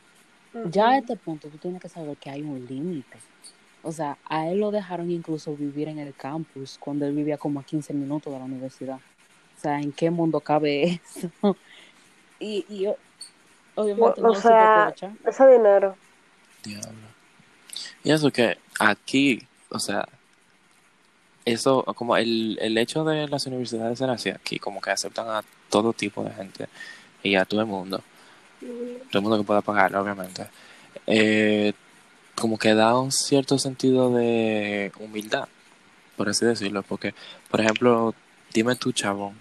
ya 0.71 0.91
a 0.91 0.99
este 0.99 1.17
punto 1.17 1.49
tú 1.49 1.59
tienes 1.59 1.81
que 1.81 1.89
saber 1.89 2.17
que 2.17 2.31
hay 2.31 2.43
un 2.43 2.67
límite. 2.67 3.19
O 3.85 3.93
sea, 3.93 4.17
a 4.29 4.49
él 4.49 4.59
lo 4.61 4.71
dejaron 4.71 5.11
incluso 5.11 5.55
vivir 5.57 5.89
en 5.89 5.99
el 5.99 6.15
campus 6.15 6.79
cuando 6.81 7.07
él 7.07 7.15
vivía 7.15 7.37
como 7.39 7.61
a 7.61 7.65
15 7.65 7.93
minutos 7.95 8.33
de 8.33 8.39
la 8.39 8.45
universidad. 8.45 8.97
O 9.57 9.61
sea, 9.61 9.81
¿en 9.81 9.93
qué 9.93 10.11
mundo 10.11 10.41
cabe 10.41 11.01
eso? 11.05 11.57
Y, 12.43 12.65
y 12.69 12.79
yo, 12.81 12.97
obviamente 13.77 14.21
O- 14.21 14.25
no 14.25 14.31
o 14.33 14.35
sea. 14.35 14.93
Ese 15.25 15.47
dinero. 15.47 15.97
Diablo. 16.65 17.09
Y 18.05 18.11
eso 18.11 18.31
que 18.31 18.59
aquí, 18.79 19.47
o 19.71 19.79
sea, 19.79 20.07
eso, 21.45 21.83
como 21.97 22.17
el, 22.17 22.59
el 22.61 22.79
hecho 22.79 23.05
de 23.05 23.27
las 23.29 23.47
universidades 23.47 23.99
ser 23.99 24.11
así 24.11 24.31
aquí, 24.31 24.59
como 24.59 24.81
que 24.81 24.91
aceptan 24.91 25.29
a 25.29 25.43
todo 25.71 25.93
tipo 25.93 26.23
de 26.23 26.31
gente 26.31 26.69
y 27.23 27.35
a 27.35 27.45
todo 27.45 27.61
el 27.61 27.67
mundo, 27.67 28.03
todo 28.61 29.19
el 29.19 29.23
mundo 29.23 29.39
que 29.39 29.45
pueda 29.45 29.61
pagar, 29.61 29.95
obviamente, 29.97 30.47
eh, 31.07 31.73
como 32.37 32.59
que 32.59 32.75
da 32.75 32.99
un 32.99 33.11
cierto 33.13 33.59
sentido 33.59 34.15
de 34.15 34.93
humildad, 35.01 35.49
por 36.17 36.29
así 36.29 36.45
decirlo, 36.45 36.83
porque, 36.83 37.15
por 37.51 37.61
ejemplo, 37.61 38.15
dime 38.53 38.77
tú, 38.77 38.93
chabón, 38.93 39.35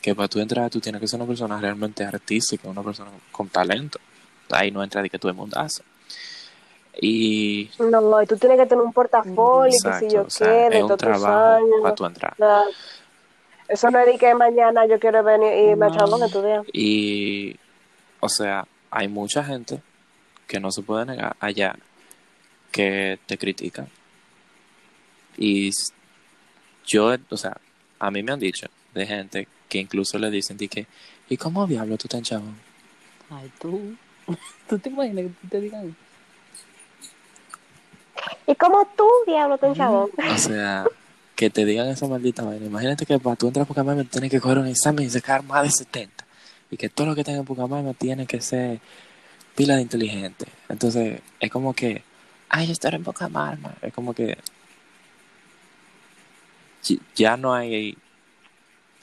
que 0.00 0.14
para 0.14 0.28
tú 0.28 0.40
entrar 0.40 0.70
tú 0.70 0.80
tienes 0.80 1.00
que 1.00 1.08
ser 1.08 1.20
una 1.20 1.28
persona 1.28 1.60
realmente 1.60 2.04
artística, 2.04 2.68
una 2.68 2.82
persona 2.82 3.10
con 3.30 3.48
talento. 3.48 3.98
Ahí 4.50 4.70
no 4.70 4.82
entra 4.82 5.02
de 5.02 5.10
que 5.10 5.18
todo 5.18 5.30
el 5.30 5.36
mundo 5.36 5.58
hace. 5.58 5.82
Y 7.00 7.70
No, 7.78 8.22
y 8.22 8.26
tú 8.26 8.36
tienes 8.36 8.58
que 8.58 8.66
tener 8.66 8.84
un 8.84 8.92
portafolio, 8.92 9.72
que 9.82 9.92
si 9.94 10.10
yo 10.10 10.22
Exacto, 10.22 10.26
o 10.26 10.30
sea, 10.30 10.68
qué, 10.68 10.78
es 10.78 10.82
un 10.82 10.96
trabajo 10.96 11.82
para 11.82 11.94
tu 11.94 12.04
entrar. 12.04 12.34
Eso 13.68 13.90
no 13.90 14.00
es 14.00 14.06
de 14.06 14.18
que 14.18 14.34
mañana 14.34 14.86
yo 14.86 14.98
quiero 14.98 15.22
venir 15.22 15.52
y 15.52 15.76
me 15.76 15.86
No. 15.86 15.94
chabón 15.94 16.22
estudiar. 16.24 16.64
Y, 16.72 17.56
o 18.18 18.28
sea, 18.28 18.66
hay 18.90 19.06
mucha 19.06 19.44
gente 19.44 19.80
que 20.48 20.58
no 20.58 20.72
se 20.72 20.82
puede 20.82 21.06
negar 21.06 21.36
allá 21.38 21.76
que 22.72 23.20
te 23.26 23.38
critican. 23.38 23.88
Y 25.36 25.70
yo, 26.84 27.14
o 27.28 27.36
sea, 27.36 27.56
a 28.00 28.10
mí 28.10 28.22
me 28.24 28.32
han 28.32 28.40
dicho 28.40 28.66
de 28.92 29.06
gente 29.06 29.48
que 29.70 29.78
incluso 29.78 30.18
le 30.18 30.30
dicen 30.30 30.58
de 30.58 30.68
que, 30.68 30.86
¿y 31.30 31.38
cómo 31.38 31.66
diablo 31.66 31.96
tú 31.96 32.08
tan 32.08 32.22
chabón? 32.22 32.56
Ay, 33.30 33.50
tú. 33.58 33.96
¿Tú 34.68 34.78
te 34.78 34.90
imaginas 34.90 35.24
que 35.40 35.48
te 35.48 35.60
digan? 35.60 35.96
¿Y 38.46 38.54
como 38.56 38.86
tú, 38.96 39.08
diablo, 39.26 39.56
tan 39.56 39.74
chabón? 39.74 40.10
O 40.34 40.38
sea, 40.38 40.84
que 41.36 41.48
te 41.48 41.64
digan 41.64 41.88
esa 41.88 42.06
maldita 42.06 42.42
vaina. 42.42 42.66
Imagínate 42.66 43.06
que 43.06 43.18
para 43.18 43.36
tú 43.36 43.46
entrar 43.46 43.62
a 43.62 43.66
Pucamaima 43.66 44.04
tienes 44.04 44.30
que 44.30 44.40
coger 44.40 44.58
un 44.58 44.66
examen 44.66 45.06
y 45.06 45.10
sacar 45.10 45.42
más 45.42 45.62
de 45.62 45.70
70. 45.70 46.26
Y 46.70 46.76
que 46.76 46.88
todo 46.88 47.06
lo 47.06 47.14
que 47.14 47.24
tenga 47.24 47.38
en 47.38 47.44
Pucamaima 47.46 47.94
tiene 47.94 48.26
que 48.26 48.40
ser 48.40 48.80
pila 49.56 49.76
de 49.76 49.82
inteligente. 49.82 50.46
Entonces, 50.68 51.20
es 51.38 51.50
como 51.50 51.72
que, 51.72 52.02
ay, 52.48 52.66
yo 52.66 52.72
estoy 52.72 52.94
en 52.94 53.04
Pucamaima. 53.04 53.74
Es 53.80 53.94
como 53.94 54.12
que 54.12 54.36
ya 57.14 57.36
no 57.36 57.54
hay, 57.54 57.96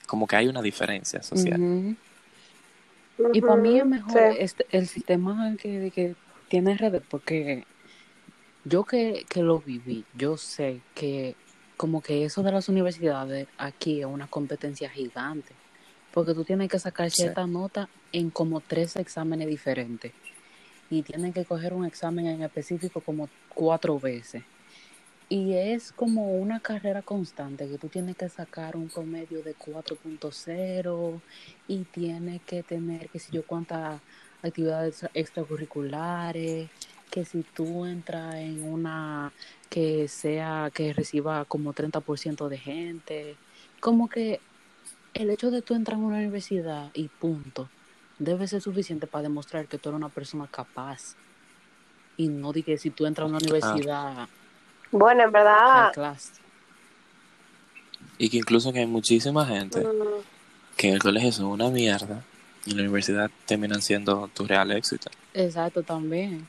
como 0.08 0.26
que 0.26 0.36
hay 0.38 0.48
una 0.48 0.62
diferencia 0.64 1.22
social. 1.22 1.60
Y 3.34 3.42
para 3.42 3.56
mí 3.56 3.78
es 3.78 3.86
mejor 3.86 4.34
sí. 4.34 4.38
este, 4.40 4.66
el 4.72 4.88
sistema 4.88 5.56
que, 5.62 5.92
que 5.94 6.16
tiene 6.50 6.76
redes, 6.76 7.04
porque 7.10 7.64
yo 8.66 8.84
que, 8.84 9.26
que 9.30 9.44
lo 9.44 9.60
viví, 9.60 10.06
yo 10.18 10.38
sé 10.38 10.82
que 10.96 11.36
como 11.78 12.02
que 12.02 12.26
eso 12.26 12.42
de 12.42 12.52
las 12.52 12.70
universidades 12.70 13.48
aquí 13.58 14.00
es 14.00 14.06
una 14.06 14.28
competencia 14.28 14.90
gigante, 14.90 15.54
porque 16.14 16.34
tú 16.34 16.44
tienes 16.44 16.70
que 16.70 16.80
sacar 16.80 17.10
Sí. 17.12 17.24
cierta 17.24 17.46
nota 17.46 17.90
en 18.12 18.30
como 18.30 18.62
tres 18.62 18.96
exámenes 18.96 19.48
diferentes 19.48 20.12
y 20.90 21.02
tienen 21.02 21.34
que 21.34 21.46
coger 21.46 21.74
un 21.74 21.86
examen 21.86 22.26
en 22.28 22.42
específico 22.44 23.02
como 23.02 23.30
cuatro 23.50 24.00
veces. 24.00 24.44
Y 25.30 25.54
es 25.54 25.92
como 25.92 26.38
una 26.38 26.62
carrera 26.62 27.02
constante 27.02 27.68
que 27.68 27.78
tú 27.78 27.90
tienes 27.90 28.16
que 28.16 28.30
sacar 28.30 28.78
un 28.78 28.88
promedio 28.88 29.44
de 29.44 29.56
4.0 29.56 31.22
y 31.68 31.84
tienes 31.84 32.42
que 32.44 32.64
tener, 32.64 33.10
qué 33.10 33.20
sé 33.20 33.34
yo, 33.34 33.46
cuántas 33.46 34.00
actividades 34.42 35.06
extracurriculares, 35.14 36.70
que 37.12 37.26
si 37.26 37.44
tú 37.44 37.86
entras 37.86 38.36
en 38.36 38.64
una 38.64 39.34
que 39.70 40.08
sea, 40.08 40.72
que 40.74 40.94
reciba 40.94 41.44
como 41.44 41.74
30% 41.74 42.48
de 42.48 42.58
gente, 42.58 43.36
como 43.82 44.08
que 44.08 44.40
el 45.14 45.30
hecho 45.30 45.52
de 45.52 45.62
tú 45.62 45.74
entrar 45.74 45.98
en 45.98 46.06
una 46.06 46.18
universidad 46.18 46.90
y 46.94 47.10
punto, 47.10 47.70
debe 48.18 48.48
ser 48.48 48.62
suficiente 48.62 49.08
para 49.08 49.24
demostrar 49.24 49.68
que 49.68 49.78
tú 49.78 49.90
eres 49.90 49.98
una 49.98 50.10
persona 50.10 50.48
capaz. 50.48 51.16
Y 52.16 52.30
no 52.30 52.54
que 52.54 52.78
si 52.78 52.90
tú 52.92 53.06
entras 53.06 53.26
a 53.26 53.30
una 53.30 53.38
universidad 53.38 54.28
Bueno, 54.92 55.24
en 55.24 55.32
verdad. 55.32 55.92
Y 58.18 58.30
que 58.30 58.38
incluso 58.38 58.74
que 58.74 58.80
hay 58.80 58.86
muchísima 58.88 59.46
gente 59.46 59.82
mm, 59.82 60.22
que 60.76 60.88
en 60.90 60.94
el 60.96 61.02
colegio 61.02 61.32
son 61.32 61.46
una 61.46 61.70
mierda 61.70 62.24
y 62.66 62.72
en 62.72 62.78
la 62.78 62.84
universidad 62.84 63.30
terminan 63.46 63.82
siendo 63.82 64.28
tu 64.34 64.46
real 64.46 64.72
éxito. 64.72 65.10
Exacto, 65.34 65.84
también. 65.84 66.48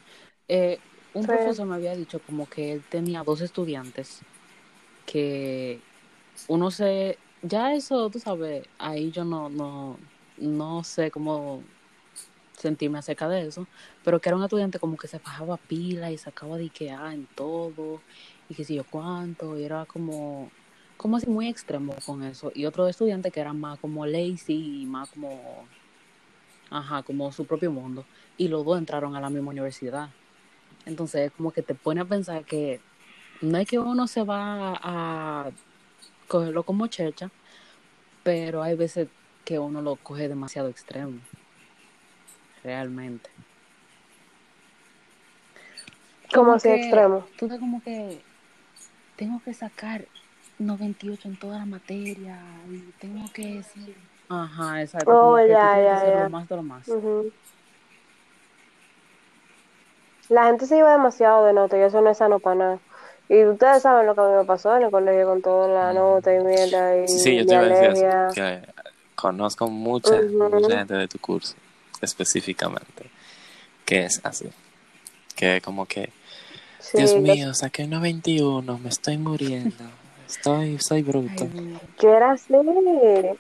Eh, 0.48 0.78
un 1.14 1.22
Sí. 1.22 1.28
profesor 1.28 1.66
me 1.66 1.74
había 1.74 1.94
dicho 1.94 2.20
como 2.20 2.48
que 2.48 2.72
él 2.72 2.82
tenía 2.88 3.22
dos 3.22 3.40
estudiantes 3.40 4.20
que 5.06 5.80
uno 6.48 6.70
se... 6.70 7.18
Ya 7.42 7.72
eso, 7.72 8.10
tú 8.10 8.18
sabes, 8.18 8.66
ahí 8.78 9.10
yo 9.12 9.24
no, 9.24 9.48
no, 9.48 9.96
no 10.38 10.82
sé 10.82 11.10
cómo 11.10 11.62
sentirme 12.58 12.98
acerca 12.98 13.28
de 13.28 13.46
eso, 13.46 13.66
pero 14.04 14.20
que 14.20 14.28
era 14.28 14.36
un 14.36 14.42
estudiante 14.42 14.78
como 14.78 14.96
que 14.96 15.08
se 15.08 15.18
bajaba 15.18 15.56
pila 15.56 16.10
y 16.10 16.18
sacaba 16.18 16.56
de 16.56 16.64
Ikea 16.64 17.14
en 17.14 17.26
todo 17.26 18.00
y 18.48 18.54
que 18.54 18.64
sé 18.64 18.74
yo 18.74 18.84
cuánto, 18.84 19.58
y 19.58 19.64
era 19.64 19.86
como, 19.86 20.50
como 20.96 21.16
así 21.16 21.28
muy 21.28 21.48
extremo 21.48 21.94
con 22.04 22.22
eso. 22.22 22.50
Y 22.54 22.64
otro 22.66 22.88
estudiante 22.88 23.30
que 23.30 23.40
era 23.40 23.52
más 23.52 23.78
como 23.78 24.06
lazy 24.06 24.82
y 24.82 24.86
más 24.86 25.10
como, 25.10 25.66
ajá, 26.70 27.02
como 27.02 27.30
su 27.32 27.46
propio 27.46 27.70
mundo. 27.70 28.04
Y 28.36 28.48
los 28.48 28.64
dos 28.64 28.78
entraron 28.78 29.14
a 29.16 29.20
la 29.20 29.30
misma 29.30 29.50
universidad. 29.50 30.10
Entonces, 30.86 31.30
como 31.36 31.52
que 31.52 31.62
te 31.62 31.74
pone 31.74 32.00
a 32.00 32.04
pensar 32.04 32.44
que 32.44 32.80
no 33.40 33.58
es 33.58 33.68
que 33.68 33.78
uno 33.78 34.06
se 34.06 34.24
va 34.24 34.78
a 34.82 35.50
cogerlo 36.26 36.62
como 36.62 36.86
checha, 36.86 37.30
pero 38.22 38.62
hay 38.62 38.74
veces 38.76 39.08
que 39.44 39.58
uno 39.58 39.80
lo 39.82 39.96
coge 39.96 40.28
demasiado 40.28 40.68
extremo. 40.68 41.20
Realmente. 42.64 43.30
como 46.34 46.52
así 46.52 46.68
que- 46.68 46.74
extremo. 46.74 47.26
Tú 47.38 47.46
estás 47.46 47.58
como 47.58 47.82
que 47.82 48.20
tengo 49.16 49.40
que 49.42 49.54
sacar 49.54 50.04
98 50.58 51.28
en 51.28 51.36
toda 51.38 51.58
la 51.58 51.64
materia 51.64 52.38
y 52.70 52.80
tengo 53.00 53.24
que 53.32 53.54
decir. 53.56 53.96
Ajá, 54.28 54.82
exacto. 54.82 55.10
Oh, 55.10 55.20
como 55.20 55.36
que 55.36 55.42
tú 55.44 55.48
ya, 55.48 56.22
lo 56.24 56.30
más 56.30 56.48
de 56.48 56.56
lo 56.56 56.62
más. 56.62 56.88
La 60.28 60.44
gente 60.46 60.66
se 60.66 60.76
lleva 60.76 60.92
demasiado 60.92 61.46
de 61.46 61.54
nota 61.54 61.78
y 61.78 61.80
eso 61.80 62.02
no 62.02 62.10
es 62.10 62.18
sano 62.18 62.38
para 62.38 62.56
nada. 62.56 62.78
Y 63.30 63.44
ustedes 63.44 63.82
saben 63.82 64.06
lo 64.06 64.14
que 64.14 64.20
a 64.20 64.24
mí 64.24 64.34
me 64.36 64.44
pasó 64.44 64.76
en 64.76 64.82
el 64.84 64.90
colegio 64.90 65.26
con 65.26 65.40
toda 65.42 65.68
la 65.68 65.92
nota 65.92 66.34
y 66.34 66.38
mierda 66.44 66.96
y 66.98 67.08
Sí, 67.08 67.36
yo 67.36 67.46
te 67.46 67.54
iba 67.54 67.62
a 67.62 67.66
decir 67.66 68.08
que 68.34 68.62
conozco 69.14 69.68
mucha, 69.68 70.20
mucha 70.20 70.78
gente 70.78 70.94
de 70.94 71.08
tu 71.08 71.18
curso, 71.18 71.56
específicamente, 72.02 73.10
que 73.84 74.04
es 74.04 74.20
así. 74.24 74.48
Que 75.34 75.60
como 75.60 75.86
que, 75.86 76.10
Sí, 76.78 76.96
Dios 76.98 77.16
mío, 77.16 77.52
saqué 77.54 77.84
una 77.84 78.00
21, 78.00 78.78
me 78.78 78.88
estoy 78.88 79.18
muriendo, 79.18 79.84
estoy, 80.26 80.78
soy 80.78 81.02
bruto. 81.02 81.46
Yo 82.00 82.14
era 82.14 82.32
así. 82.32 82.54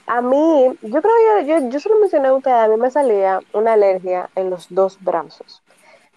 A 0.06 0.20
mí, 0.20 0.64
yo 0.82 1.02
creo 1.02 1.02
que 1.02 1.46
yo, 1.46 1.60
yo, 1.60 1.68
yo 1.70 1.80
se 1.80 1.88
lo 1.88 1.98
mencioné 2.00 2.28
a 2.28 2.34
ustedes, 2.34 2.56
a 2.56 2.68
mí 2.68 2.76
me 2.76 2.90
salía 2.90 3.40
una 3.52 3.74
alergia 3.74 4.28
en 4.34 4.50
los 4.50 4.66
dos 4.70 4.98
brazos. 5.00 5.62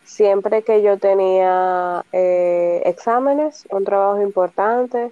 Siempre 0.03 0.63
que 0.63 0.81
yo 0.81 0.97
tenía 0.97 2.03
eh, 2.11 2.81
exámenes, 2.85 3.65
un 3.69 3.85
trabajo 3.85 4.21
importante, 4.21 5.11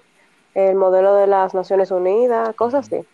el 0.55 0.75
modelo 0.75 1.15
de 1.15 1.27
las 1.27 1.53
Naciones 1.53 1.91
Unidas, 1.91 2.53
cosas 2.55 2.87
así. 2.87 3.05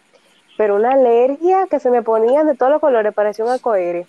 Pero 0.58 0.76
una 0.76 0.92
alergia 0.94 1.68
que 1.70 1.80
se 1.80 1.92
me 1.92 2.04
ponían 2.04 2.48
de 2.48 2.56
todos 2.56 2.72
los 2.72 2.82
colores, 2.82 3.14
parecía 3.14 3.46
un 3.46 3.52
arcoíris. 3.52 4.08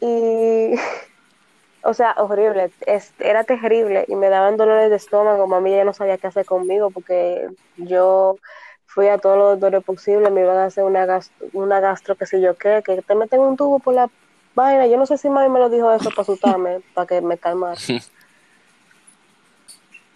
Y, 0.00 0.74
o 1.82 1.94
sea, 1.94 2.14
horrible, 2.18 2.72
es- 2.86 3.14
era 3.18 3.44
terrible 3.44 4.04
y 4.08 4.16
me 4.16 4.28
daban 4.30 4.56
dolores 4.56 4.90
de 4.90 4.96
estómago, 4.96 5.46
mami 5.46 5.72
ya 5.72 5.84
no 5.84 5.92
sabía 5.94 6.18
qué 6.18 6.26
hacer 6.28 6.44
conmigo 6.46 6.90
porque 6.92 7.48
yo 7.76 8.38
fui 8.86 9.08
a 9.08 9.18
todos 9.18 9.36
los 9.38 9.50
doctores 9.60 9.82
posibles, 9.84 10.30
me 10.32 10.42
iban 10.42 10.58
a 10.58 10.66
hacer 10.66 10.84
una 10.84 11.06
gastro, 11.06 11.48
una 11.52 11.80
gastro 11.80 12.16
que 12.16 12.26
sé 12.26 12.40
yo 12.40 12.56
qué, 12.56 12.82
que 12.84 13.02
te 13.02 13.14
meten 13.14 13.40
un 13.40 13.56
tubo 13.56 13.80
por 13.80 13.94
la 13.94 14.10
vaina. 14.54 14.86
Yo 14.86 14.96
no 14.98 15.06
sé 15.06 15.18
si 15.18 15.30
mami 15.30 15.48
me 15.50 15.60
lo 15.60 15.68
dijo 15.70 15.92
eso 15.92 16.10
para 16.12 16.22
asustarme, 16.22 16.80
para 16.94 17.06
que 17.06 17.20
me 17.22 17.38
calmara. 17.38 17.80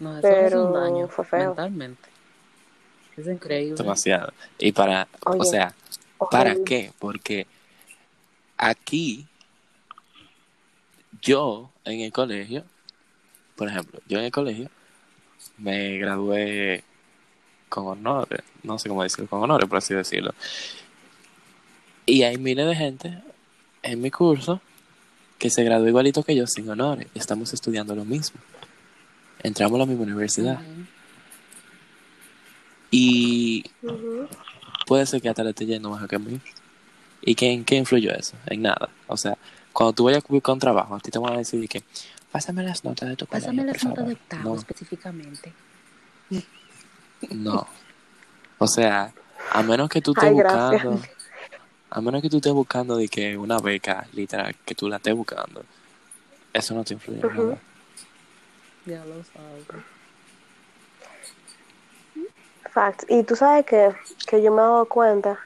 No, 0.00 0.16
eso 0.18 0.28
Pero 0.30 0.46
hace 0.46 0.58
un 0.58 0.72
daño 0.72 1.08
fue 1.08 1.24
feo. 1.24 1.54
mentalmente. 1.54 2.07
Es 3.18 3.26
increíble. 3.26 3.74
Demasiado. 3.76 4.32
Y 4.58 4.70
para, 4.70 5.08
o 5.24 5.44
sea, 5.44 5.74
¿para 6.30 6.54
qué? 6.64 6.92
Porque 6.98 7.46
aquí, 8.56 9.26
yo 11.20 11.70
en 11.84 12.00
el 12.00 12.12
colegio, 12.12 12.64
por 13.56 13.68
ejemplo, 13.68 14.00
yo 14.06 14.18
en 14.18 14.26
el 14.26 14.30
colegio 14.30 14.70
me 15.56 15.98
gradué 15.98 16.84
con 17.68 17.86
honores, 17.86 18.40
no 18.62 18.78
sé 18.78 18.88
cómo 18.88 19.02
decirlo, 19.02 19.28
con 19.28 19.42
honores, 19.42 19.68
por 19.68 19.78
así 19.78 19.94
decirlo. 19.94 20.32
Y 22.06 22.22
hay 22.22 22.38
miles 22.38 22.66
de 22.66 22.76
gente 22.76 23.18
en 23.82 24.00
mi 24.00 24.12
curso 24.12 24.60
que 25.38 25.50
se 25.50 25.64
graduó 25.64 25.88
igualito 25.88 26.22
que 26.22 26.36
yo 26.36 26.46
sin 26.46 26.70
honores. 26.70 27.08
Estamos 27.14 27.52
estudiando 27.52 27.94
lo 27.96 28.04
mismo. 28.04 28.40
Entramos 29.42 29.76
a 29.76 29.78
la 29.80 29.86
misma 29.86 30.04
universidad. 30.04 30.60
Y 32.90 33.64
puede 34.86 35.06
ser 35.06 35.20
que 35.20 35.28
hasta 35.28 35.44
le 35.44 35.50
esté 35.50 35.66
yendo 35.66 35.90
mejor 35.90 36.08
que 36.08 36.16
a 36.16 36.20
mí. 36.20 36.40
¿Y 37.20 37.34
qué, 37.34 37.52
en 37.52 37.64
qué 37.64 37.76
influyó 37.76 38.12
eso? 38.12 38.36
En 38.46 38.62
nada. 38.62 38.88
O 39.06 39.16
sea, 39.16 39.36
cuando 39.72 39.92
tú 39.92 40.04
vayas 40.04 40.24
a 40.24 40.28
buscar 40.28 40.52
un 40.54 40.58
trabajo, 40.60 40.94
a 40.94 41.00
ti 41.00 41.10
te 41.10 41.18
van 41.18 41.34
a 41.34 41.38
decir 41.38 41.68
que 41.68 41.82
pásame 42.32 42.62
las 42.62 42.84
notas 42.84 43.08
de 43.08 43.16
tu 43.16 43.26
colegio, 43.26 43.48
Pásame 43.48 43.66
las 43.66 43.84
notas 43.84 44.06
de 44.06 44.14
favor". 44.14 44.22
octavo 44.22 44.54
No, 44.54 44.54
específicamente. 44.54 45.54
no. 47.30 47.66
O 48.58 48.66
sea, 48.66 49.12
a 49.52 49.62
menos 49.62 49.88
que 49.88 50.00
tú 50.00 50.12
estés 50.12 50.30
Ay, 50.30 50.36
gracias. 50.36 50.82
buscando, 50.82 51.02
a 51.90 52.00
menos 52.00 52.22
que 52.22 52.30
tú 52.30 52.36
estés 52.36 52.52
buscando 52.52 52.96
de 52.96 53.08
que 53.08 53.36
una 53.36 53.58
beca, 53.58 54.06
literal, 54.12 54.54
que 54.64 54.74
tú 54.74 54.88
la 54.88 54.96
estés 54.96 55.14
buscando, 55.14 55.64
eso 56.52 56.74
no 56.74 56.84
te 56.84 56.94
influye 56.94 57.20
en 57.20 57.26
Ujú. 57.26 57.42
nada. 57.42 57.62
Ya 58.86 59.04
lo 59.04 59.22
sabes. 59.22 59.66
Facts. 62.68 63.06
Y 63.08 63.22
tú 63.24 63.36
sabes 63.36 63.66
que, 63.66 63.92
que 64.26 64.42
yo 64.42 64.50
me 64.52 64.58
he 64.58 64.64
dado 64.64 64.86
cuenta 64.86 65.38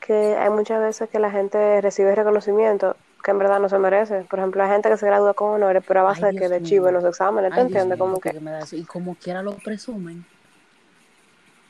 que 0.00 0.36
hay 0.36 0.50
muchas 0.50 0.80
veces 0.80 1.08
que 1.08 1.18
la 1.18 1.30
gente 1.30 1.80
recibe 1.80 2.14
reconocimiento 2.14 2.96
que 3.24 3.30
en 3.30 3.38
verdad 3.38 3.58
no 3.58 3.70
se 3.70 3.78
merece. 3.78 4.26
Por 4.28 4.38
ejemplo, 4.38 4.62
hay 4.62 4.68
gente 4.68 4.90
que 4.90 4.98
se 4.98 5.06
gradúa 5.06 5.32
con 5.32 5.54
honores, 5.54 5.82
pero 5.88 6.00
a 6.00 6.02
base 6.02 6.26
Ay, 6.26 6.34
de 6.34 6.38
que 6.38 6.48
Dios 6.48 6.50
de 6.50 6.62
chivo 6.62 6.88
en 6.88 6.94
los 6.94 7.04
exámenes, 7.04 7.54
¿te 7.54 7.60
entiendes? 7.60 7.98
Como 7.98 8.20
que 8.20 8.30
que... 8.30 8.40
me 8.40 8.50
da 8.50 8.60
eso. 8.60 8.76
Y 8.76 8.84
como 8.84 9.14
quiera 9.14 9.42
lo 9.42 9.52
presumen. 9.56 10.26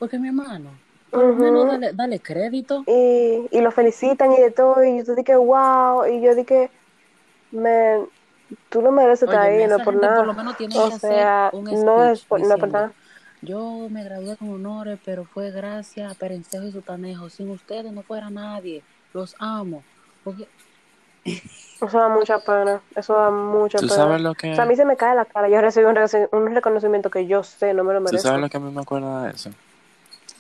Porque 0.01 0.19
mi 0.19 0.29
hermano, 0.29 0.71
por 1.11 1.23
lo 1.23 1.65
dale, 1.65 1.93
dale 1.93 2.19
crédito. 2.19 2.83
y, 2.89 3.47
y 3.53 3.61
lo 3.61 3.71
felicitan 3.71 4.33
y 4.33 4.37
de 4.37 4.51
todo, 4.51 4.83
y 4.83 5.05
yo 5.05 5.15
dije, 5.15 5.37
wow, 5.37 6.05
y 6.07 6.21
yo 6.21 6.35
dije, 6.35 6.71
man, 7.53 8.07
tú 8.69 8.83
no 8.83 8.91
mereces 8.91 9.29
estar 9.29 9.43
ahí, 9.43 9.65
no 9.69 9.79
por 9.79 9.95
nada. 9.95 10.17
por 10.17 10.27
lo 10.27 10.35
menos 10.35 10.55
O 10.55 10.91
que 10.91 10.99
sea, 10.99 11.47
hacer 11.49 11.59
un 11.59 11.65
no 11.85 12.05
es 12.05 12.19
speech 12.19 12.29
por, 12.29 12.41
no 12.41 12.55
es 12.55 12.61
por 12.61 12.69
nada. 12.69 12.93
Yo 13.45 13.89
me 13.91 14.05
gradué 14.05 14.37
con 14.37 14.51
honores, 14.51 14.99
pero 15.05 15.25
fue 15.25 15.51
gracias 15.51 16.11
a 16.11 16.15
Perencejo 16.15 16.65
y 16.65 16.73
Sutanejo. 16.73 17.29
Sin 17.31 17.51
ustedes 17.51 17.93
no 17.93 18.03
fuera 18.03 18.31
nadie. 18.31 18.83
Los 19.13 19.35
amo. 19.39 19.83
Porque 20.25 20.49
Eso 21.81 21.99
da 21.99 22.09
mucha 22.09 22.39
pena, 22.39 22.81
eso 22.97 23.15
da 23.15 23.31
mucha 23.31 23.79
¿Tú 23.79 23.87
pena. 23.89 23.95
sabes 23.97 24.21
lo 24.23 24.31
O 24.33 24.35
sea, 24.41 24.63
a 24.63 24.67
mí 24.67 24.73
que, 24.73 24.77
se 24.77 24.85
me 24.85 24.97
cae 24.97 25.15
la 25.15 25.25
cara, 25.25 25.49
yo 25.49 25.61
recibí 25.61 25.85
un, 25.87 25.95
rec- 25.97 26.29
un 26.33 26.55
reconocimiento 26.55 27.11
que 27.11 27.27
yo 27.27 27.43
sé, 27.43 27.75
no 27.75 27.85
me 27.85 27.93
lo 27.93 28.01
tú 28.01 28.05
merezco. 28.07 28.23
sabes 28.29 28.41
lo 28.41 28.49
que 28.49 28.57
a 28.57 28.61
mí 28.61 28.71
me 28.73 28.81
acuerda 28.81 29.25
de 29.25 29.31
eso? 29.33 29.51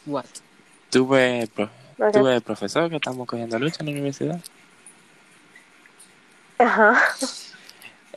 what? 0.06 0.24
Tuve, 0.90 1.48
pro- 1.54 1.70
tuve 2.12 2.40
profesor 2.40 2.88
que 2.88 2.96
estamos 2.96 3.26
cogiendo 3.26 3.58
lucha 3.58 3.78
en 3.80 3.86
la 3.86 3.92
universidad. 3.92 4.40
Ajá. 6.58 6.96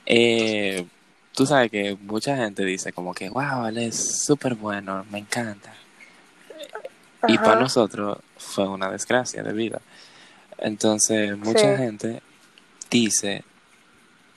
Eh, 0.06 0.86
tú 1.38 1.45
sabes 1.45 1.69
que 1.69 1.95
mucha 2.02 2.36
gente 2.36 2.65
dice 2.65 2.91
como 2.91 3.13
que, 3.13 3.30
wow, 3.30 3.67
él 3.67 3.78
es 3.78 4.23
súper 4.26 4.56
bueno, 4.56 5.06
me 5.12 5.19
encanta. 5.19 5.71
Y 7.28 7.38
para 7.38 7.56
nosotros 7.60 8.17
fue 8.38 8.67
una 8.67 8.89
desgracia 8.89 9.43
de 9.43 9.54
vida. 9.54 9.80
Entonces, 10.58 11.38
mucha 11.38 11.76
Sí. 11.76 11.78
gente 11.84 12.21
dice, 12.89 13.43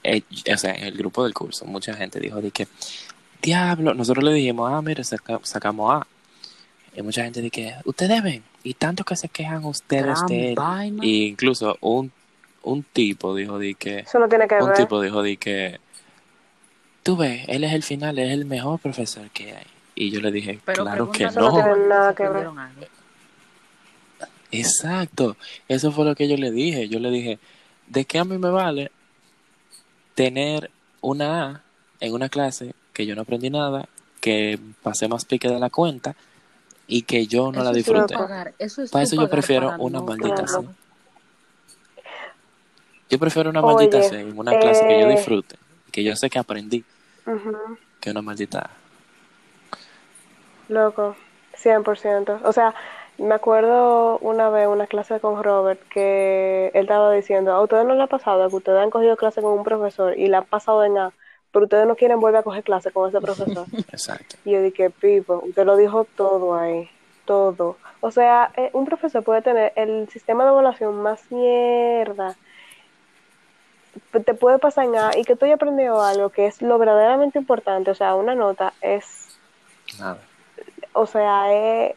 eh, 0.03 0.23
o 0.53 0.57
sea, 0.59 0.75
en 0.75 0.85
el 0.85 0.97
grupo 0.99 1.25
del 1.25 1.33
curso, 1.33 1.65
mucha 1.65 1.95
gente 1.95 2.21
dijo 2.21 2.43
de 2.43 2.51
que, 2.51 2.69
diablo, 3.41 3.95
nosotros 3.95 4.23
le 4.23 4.35
dijimos, 4.35 4.71
ah, 4.71 4.83
mire, 4.83 5.03
saca- 5.03 5.41
sacamos 5.43 5.95
A. 6.03 6.07
Y 6.95 7.01
mucha 7.01 7.23
gente 7.25 7.41
dice 7.41 7.51
que, 7.51 7.75
ustedes 7.87 8.23
ven, 8.23 8.43
y 8.63 8.75
tanto 8.75 9.05
que 9.05 9.17
se 9.17 9.31
quejan 9.31 9.65
ustedes 9.65 10.05
Gran 10.05 10.27
de 10.27 10.49
él. 10.51 10.55
vaina. 10.55 11.03
Y 11.03 11.29
incluso 11.29 11.79
un, 11.81 12.13
un 12.63 12.83
tipo 12.83 13.35
dijo 13.35 13.59
de 13.59 13.75
que, 13.75 14.01
Eso 14.01 14.19
no 14.19 14.29
tiene 14.29 14.47
que 14.47 14.57
un 14.57 14.67
ver. 14.67 14.77
tipo 14.77 15.01
dijo 15.01 15.23
de 15.23 15.39
que 15.39 15.81
tú 17.03 17.17
ves, 17.17 17.45
él 17.49 17.65
es 17.65 17.73
el 17.73 17.83
final, 17.83 18.19
él 18.19 18.29
es 18.29 18.35
el 18.35 18.45
mejor 18.45 18.79
profesor 18.79 19.29
que 19.31 19.53
hay. 19.53 19.67
Y 19.95 20.11
yo 20.11 20.21
le 20.21 20.31
dije, 20.31 20.61
Pero 20.65 20.85
claro 20.85 21.11
que 21.11 21.27
no. 21.31 21.77
nada 21.77 22.15
que 22.15 22.29
ver. 22.29 22.49
Exacto. 24.53 25.37
Eso 25.69 25.93
fue 25.93 26.05
lo 26.05 26.15
que 26.15 26.29
yo 26.29 26.37
le 26.37 26.51
dije. 26.51 26.89
Yo 26.89 26.99
le 26.99 27.11
dije, 27.11 27.39
¿de 27.87 28.05
qué 28.05 28.19
a 28.19 28.25
mí 28.25 28.39
me 28.39 28.51
vale 28.51 28.91
tener 30.15 30.71
una 31.01 31.45
A 31.47 31.63
en 32.01 32.13
una 32.15 32.29
clase 32.29 32.75
que 32.93 33.07
yo 33.07 33.15
no 33.15 33.23
aprendí 33.23 33.51
nada, 33.51 33.89
que 34.21 34.59
pasé 34.83 35.09
más 35.09 35.25
pique 35.25 35.49
de 35.49 35.59
la 35.59 35.71
cuenta 35.71 36.15
y 36.87 37.03
que 37.03 37.27
yo 37.27 37.53
no 37.53 37.63
la 37.63 37.71
Eso 37.71 37.77
disfruté? 37.77 38.15
eso 38.59 38.83
es 38.83 38.91
Para 38.91 39.05
eso 39.05 39.17
yo 39.17 39.29
prefiero 39.31 39.75
una 39.79 39.99
no 40.01 40.05
maldita 40.07 40.47
sea. 40.47 40.63
Yo 43.11 43.19
prefiero 43.19 43.51
una 43.51 43.61
Oye, 43.61 43.75
maldita 43.75 44.03
sea 44.03 44.21
en 44.21 44.39
una 44.39 44.59
clase 44.59 44.87
que 44.87 45.01
yo 45.01 45.09
eh, 45.09 45.13
disfrute, 45.17 45.57
que 45.91 46.05
yo 46.05 46.15
sé 46.17 46.31
que 46.31 46.39
aprendí, 46.39 46.85
que 48.01 48.11
una 48.11 48.23
maldita. 48.23 48.71
Loco, 50.69 51.17
100%. 51.63 52.41
O 52.45 52.53
sea, 52.53 52.75
me 53.19 53.35
acuerdo 53.35 54.19
una 54.19 54.49
vez 54.49 54.67
una 54.67 54.87
clase 54.87 55.21
con 55.21 55.43
Robert 55.43 55.81
que 55.89 56.71
él 56.75 56.83
estaba 56.83 57.13
diciendo, 57.13 57.53
a 57.53 57.63
ustedes 57.63 57.85
no 57.85 57.95
les 57.95 58.05
ha 58.05 58.07
pasado 58.07 58.49
que 58.49 58.57
ustedes 58.57 58.81
han 58.81 58.91
cogido 58.91 59.17
clase 59.17 59.43
con 59.43 59.53
un 59.53 59.65
profesor 59.65 60.19
y 60.19 60.29
la 60.29 60.39
han 60.39 60.47
pasado 60.47 60.85
en 60.85 60.97
A, 60.97 61.13
pero 61.53 61.65
ustedes 61.65 61.87
no 61.87 61.97
quieren 61.97 62.21
volver 62.21 62.41
a 62.41 62.43
coger 62.43 62.65
clase 62.65 62.91
con 62.91 63.09
ese 63.09 63.21
profesor. 63.21 63.67
Exacto. 63.93 64.37
y 64.45 64.53
yo 64.53 64.63
dije, 64.63 64.91
Pipo, 64.91 65.43
usted 65.45 65.67
lo 65.67 65.77
dijo 65.77 66.07
todo 66.17 66.55
ahí, 66.55 66.89
todo. 67.27 67.77
O 68.01 68.11
sea, 68.11 68.53
eh, 68.57 68.71
un 68.73 68.87
profesor 68.87 69.23
puede 69.23 69.43
tener 69.43 69.73
el 69.77 70.09
sistema 70.09 70.45
de 70.45 70.51
evaluación 70.51 71.03
más 71.03 71.31
mierda. 71.31 72.37
Te 74.25 74.35
puede 74.35 74.59
pasar 74.59 74.85
en 74.87 74.97
A 74.97 75.11
y 75.17 75.25
que 75.25 75.37
tú 75.37 75.45
hayas 75.45 75.57
aprendido 75.57 76.01
algo 76.03 76.31
que 76.31 76.47
es 76.47 76.63
lo 76.63 76.79
verdaderamente 76.79 77.39
importante. 77.39 77.91
O 77.91 77.95
sea, 77.95 78.15
una 78.15 78.35
nota 78.35 78.73
es 78.81 79.39
Nada. 79.99 80.19
o 80.93 81.07
sea, 81.07 81.53
es 81.53 81.97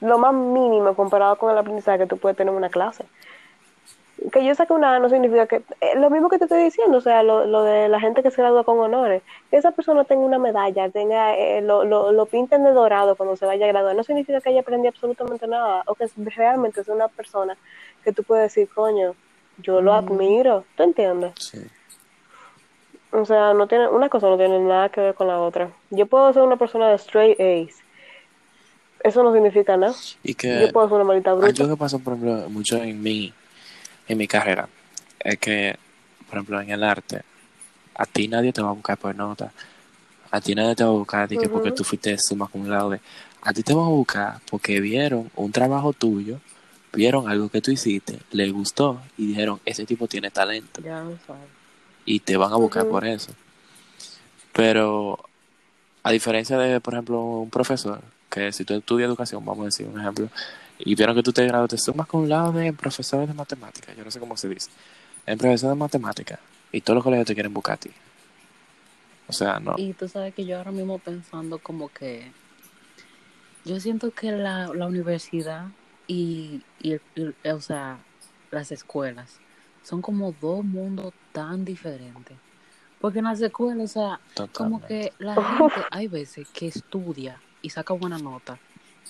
lo 0.00 0.18
más 0.18 0.34
mínimo 0.34 0.94
comparado 0.94 1.36
con 1.36 1.50
el 1.50 1.58
aprendizaje 1.58 1.98
que 2.00 2.06
tú 2.06 2.18
puedes 2.18 2.36
tener 2.36 2.52
en 2.52 2.58
una 2.58 2.68
clase. 2.68 3.04
Que 4.32 4.44
yo 4.44 4.54
saque 4.54 4.72
una 4.72 4.94
A 4.94 4.98
no 5.00 5.08
significa 5.08 5.46
que... 5.46 5.56
eh, 5.80 5.96
lo 5.96 6.08
mismo 6.08 6.28
que 6.28 6.38
te 6.38 6.44
estoy 6.44 6.62
diciendo, 6.64 6.98
o 6.98 7.00
sea, 7.00 7.22
lo, 7.22 7.46
lo 7.46 7.62
de 7.62 7.88
la 7.88 8.00
gente 8.00 8.22
que 8.22 8.30
se 8.30 8.40
gradúa 8.40 8.64
con 8.64 8.78
honores. 8.78 9.22
Que 9.50 9.56
esa 9.56 9.72
persona 9.72 10.04
tenga 10.04 10.24
una 10.24 10.38
medalla, 10.38 10.88
tenga 10.90 11.34
eh, 11.36 11.60
lo, 11.62 11.84
lo, 11.84 12.12
lo 12.12 12.26
pinten 12.26 12.64
de 12.64 12.72
dorado 12.72 13.16
cuando 13.16 13.36
se 13.36 13.44
vaya 13.46 13.66
a 13.66 13.68
graduar, 13.68 13.94
no 13.96 14.02
significa 14.02 14.40
que 14.40 14.50
haya 14.50 14.60
aprendido 14.60 14.90
absolutamente 14.90 15.46
nada. 15.46 15.82
O 15.86 15.94
que 15.94 16.06
realmente 16.16 16.80
es 16.80 16.88
una 16.88 17.08
persona 17.08 17.56
que 18.02 18.12
tú 18.12 18.22
puedes 18.22 18.54
decir, 18.54 18.68
coño, 18.74 19.14
yo 19.58 19.80
lo 19.80 19.94
admiro. 19.94 20.64
¿Tú 20.76 20.82
entiendes? 20.82 21.32
Sí. 21.38 21.58
O 23.12 23.24
sea, 23.24 23.54
no 23.54 23.68
tiene, 23.68 23.88
una 23.88 24.08
cosa 24.08 24.28
no 24.28 24.36
tiene 24.36 24.58
nada 24.58 24.88
que 24.88 25.00
ver 25.00 25.14
con 25.14 25.28
la 25.28 25.40
otra. 25.40 25.70
Yo 25.90 26.06
puedo 26.06 26.32
ser 26.32 26.42
una 26.42 26.56
persona 26.56 26.88
de 26.88 26.96
straight 26.96 27.38
A's. 27.40 27.76
Eso 29.04 29.22
no 29.22 29.32
significa 29.32 29.76
nada. 29.76 29.94
Y 30.22 30.34
que 30.34 30.62
Yo 30.62 30.72
puedo 30.72 30.88
ser 30.88 30.96
una 30.96 31.04
maldita 31.04 31.32
bruta. 31.34 31.62
algo 31.62 31.76
que 31.76 31.78
pasó, 31.78 31.98
por 32.00 32.14
ejemplo, 32.14 32.48
mucho 32.48 32.76
en 32.76 33.00
mi, 33.02 33.32
en 34.08 34.18
mi 34.18 34.26
carrera, 34.26 34.68
es 35.20 35.38
que, 35.38 35.76
por 36.26 36.38
ejemplo, 36.38 36.60
en 36.60 36.70
el 36.70 36.82
arte, 36.82 37.22
a 37.94 38.06
ti 38.06 38.26
nadie 38.26 38.52
te 38.52 38.62
va 38.62 38.70
a 38.70 38.72
buscar 38.72 38.98
por 38.98 39.14
nota. 39.14 39.52
A 40.30 40.40
ti 40.40 40.54
nadie 40.54 40.74
te 40.74 40.82
va 40.82 40.90
a 40.90 40.94
buscar 40.94 41.28
que 41.28 41.48
porque 41.48 41.70
tú 41.70 41.84
fuiste 41.84 42.18
suma 42.18 42.46
acumulado 42.46 42.90
de. 42.90 43.00
A 43.42 43.52
ti 43.52 43.62
te 43.62 43.74
van 43.74 43.84
a 43.84 43.88
buscar 43.90 44.40
porque 44.50 44.80
vieron 44.80 45.30
un 45.36 45.52
trabajo 45.52 45.92
tuyo, 45.92 46.40
vieron 46.94 47.28
algo 47.28 47.48
que 47.48 47.60
tú 47.60 47.70
hiciste, 47.70 48.20
les 48.32 48.52
gustó 48.52 49.00
y 49.16 49.26
dijeron, 49.28 49.60
ese 49.64 49.84
tipo 49.84 50.06
tiene 50.06 50.30
talento. 50.30 50.80
Ya 50.82 51.02
lo 51.02 51.18
sabes. 51.26 51.42
y 52.04 52.20
te 52.20 52.36
van 52.36 52.52
a 52.52 52.56
buscar 52.56 52.86
por 52.86 53.04
eso. 53.04 53.32
Pero 54.52 55.18
a 56.02 56.10
diferencia 56.10 56.58
de, 56.58 56.80
por 56.80 56.94
ejemplo, 56.94 57.20
un 57.20 57.50
profesor, 57.50 58.00
que 58.30 58.52
si 58.52 58.64
tú 58.64 58.74
estudias 58.74 59.08
educación, 59.08 59.44
vamos 59.44 59.62
a 59.62 59.64
decir 59.66 59.86
un 59.86 60.00
ejemplo, 60.00 60.28
y 60.78 60.94
vieron 60.94 61.14
que 61.14 61.22
tú 61.22 61.32
te 61.32 61.46
graduaste, 61.46 61.78
sumas 61.78 62.06
con 62.06 62.22
un 62.22 62.28
lado 62.28 62.52
de 62.52 62.72
profesores 62.72 63.28
de 63.28 63.34
matemáticas, 63.34 63.96
yo 63.96 64.04
no 64.04 64.10
sé 64.10 64.20
cómo 64.20 64.36
se 64.36 64.48
dice, 64.48 64.70
en 65.26 65.38
profesor 65.38 65.70
de 65.70 65.76
matemáticas, 65.76 66.38
y 66.72 66.80
todos 66.80 66.96
los 66.96 67.04
colegios 67.04 67.26
te 67.26 67.34
quieren 67.34 67.54
buscar 67.54 67.74
a 67.74 67.78
ti. 67.78 67.90
O 69.26 69.32
sea, 69.32 69.58
no. 69.58 69.74
Y 69.78 69.94
tú 69.94 70.08
sabes 70.08 70.34
que 70.34 70.44
yo 70.44 70.58
ahora 70.58 70.70
mismo 70.70 70.98
pensando 70.98 71.58
como 71.58 71.88
que 71.88 72.30
yo 73.64 73.80
siento 73.80 74.10
que 74.10 74.30
la, 74.30 74.68
la 74.74 74.86
universidad 74.86 75.68
y, 76.06 76.66
y, 76.78 76.92
el- 76.92 77.02
y- 77.14 77.48
o 77.50 77.60
sea, 77.60 78.06
las 78.50 78.72
escuelas 78.72 79.42
son 79.82 80.02
como 80.02 80.32
dos 80.32 80.64
mundos 80.64 81.14
tan 81.32 81.64
diferentes. 81.64 82.40
Porque 82.98 83.20
en 83.20 83.26
las 83.26 83.40
escuelas, 83.42 83.90
o 83.90 84.00
sea, 84.00 84.22
como 84.54 84.84
que 84.84 85.14
la 85.18 85.40
gente, 85.40 85.86
hay 85.90 86.08
veces 86.08 86.50
que 86.52 86.68
estudia 86.68 87.44
y 87.62 87.70
saca 87.70 87.94
buena 87.94 88.18
nota 88.18 88.62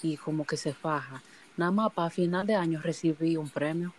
y 0.03 0.17
como 0.17 0.47
que 0.47 0.57
se 0.59 0.75
faja, 0.75 1.25
nada 1.57 1.73
más 1.73 1.93
para 1.95 2.11
final 2.11 2.47
de 2.47 2.57
año 2.57 2.81
recibir 2.83 3.39
un 3.39 3.51
premio. 3.51 3.97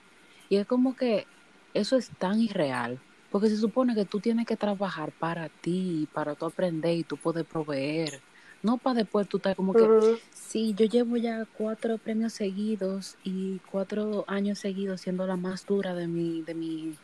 Y 0.49 0.58
es 0.58 0.67
como 0.67 0.95
que 0.95 1.29
eso 1.73 1.97
es 1.97 2.12
tan 2.17 2.39
irreal, 2.41 3.03
porque 3.29 3.49
se 3.49 3.58
supone 3.58 3.95
que 3.95 4.05
tú 4.08 4.21
tienes 4.21 4.47
que 4.47 4.58
trabajar 4.58 5.13
para 5.13 5.49
ti, 5.49 6.10
para 6.13 6.36
tú 6.36 6.45
aprender 6.47 6.95
y 6.97 7.05
tú 7.05 7.19
poder 7.19 7.45
proveer. 7.47 8.24
No 8.65 8.78
para 8.78 8.95
después 8.95 9.28
tú 9.28 9.38
estar 9.38 9.56
como 9.56 9.73
que, 9.73 9.84
Ujú. 9.84 10.17
sí, 10.34 10.73
yo 10.75 10.88
llevo 10.88 11.17
ya 11.17 11.45
cuatro 11.56 11.99
premios 11.99 12.34
seguidos 12.34 13.15
y 13.23 13.60
cuatro 13.71 14.25
años 14.28 14.58
seguidos 14.58 15.01
siendo 15.01 15.28
la 15.28 15.36
más 15.36 15.67
dura 15.67 15.93
de 15.93 16.08
mi, 16.08 16.41
de 16.41 16.56
mi, 16.56 16.95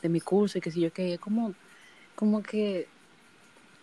de 0.00 0.08
mi 0.08 0.20
curso 0.20 0.56
y 0.56 0.62
que 0.62 0.70
si 0.70 0.80
yo 0.80 0.90
que 0.90 1.14
es 1.14 1.20
como, 1.20 1.52
como 2.16 2.42
que, 2.42 2.88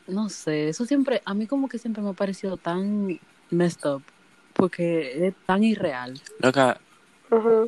no 0.07 0.29
sé, 0.29 0.69
eso 0.69 0.85
siempre, 0.85 1.21
a 1.25 1.35
mí 1.35 1.45
como 1.45 1.69
que 1.69 1.77
siempre 1.77 2.01
me 2.01 2.09
ha 2.09 2.13
parecido 2.13 2.57
tan 2.57 3.19
messed 3.51 3.87
up, 3.87 4.01
porque 4.55 5.27
es 5.27 5.35
tan 5.45 5.63
irreal. 5.63 6.19
Loca. 6.39 6.81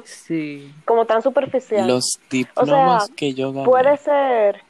Sí. 0.03 0.73
Como 0.85 1.05
tan 1.05 1.21
superficial. 1.21 1.87
los 1.87 2.19
diplomas 2.31 3.11
que 3.15 3.35
yo 3.35 3.53
gané, 3.53 3.69
Puede 3.69 3.97
ser. 3.97 4.63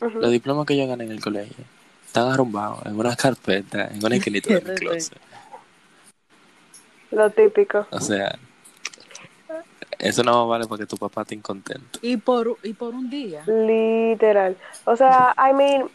Los 0.00 0.30
diplomas 0.32 0.66
que 0.66 0.76
yo 0.76 0.86
gané 0.86 1.04
en 1.04 1.12
el 1.12 1.22
colegio, 1.22 1.64
están 2.12 2.30
arrumbados 2.30 2.84
en 2.84 2.98
una 2.98 3.16
carpeta, 3.16 3.88
en 3.88 4.04
una 4.04 4.16
esquinita 4.16 4.52
de 4.52 4.60
mi 4.60 4.74
closet. 4.78 5.18
Lo 7.10 7.30
típico. 7.30 7.86
O 7.90 8.00
sea, 8.00 8.38
eso 9.98 10.22
no 10.22 10.46
vale 10.46 10.66
porque 10.66 10.84
tu 10.84 10.98
papá 10.98 11.22
esté 11.22 11.36
incontento. 11.36 11.98
Y 12.02 12.18
por, 12.18 12.58
y 12.62 12.74
por 12.74 12.94
un 12.94 13.08
día. 13.08 13.42
Literal. 13.46 14.56
O 14.84 14.94
sea, 14.94 15.34
I 15.38 15.54
mean. 15.54 15.88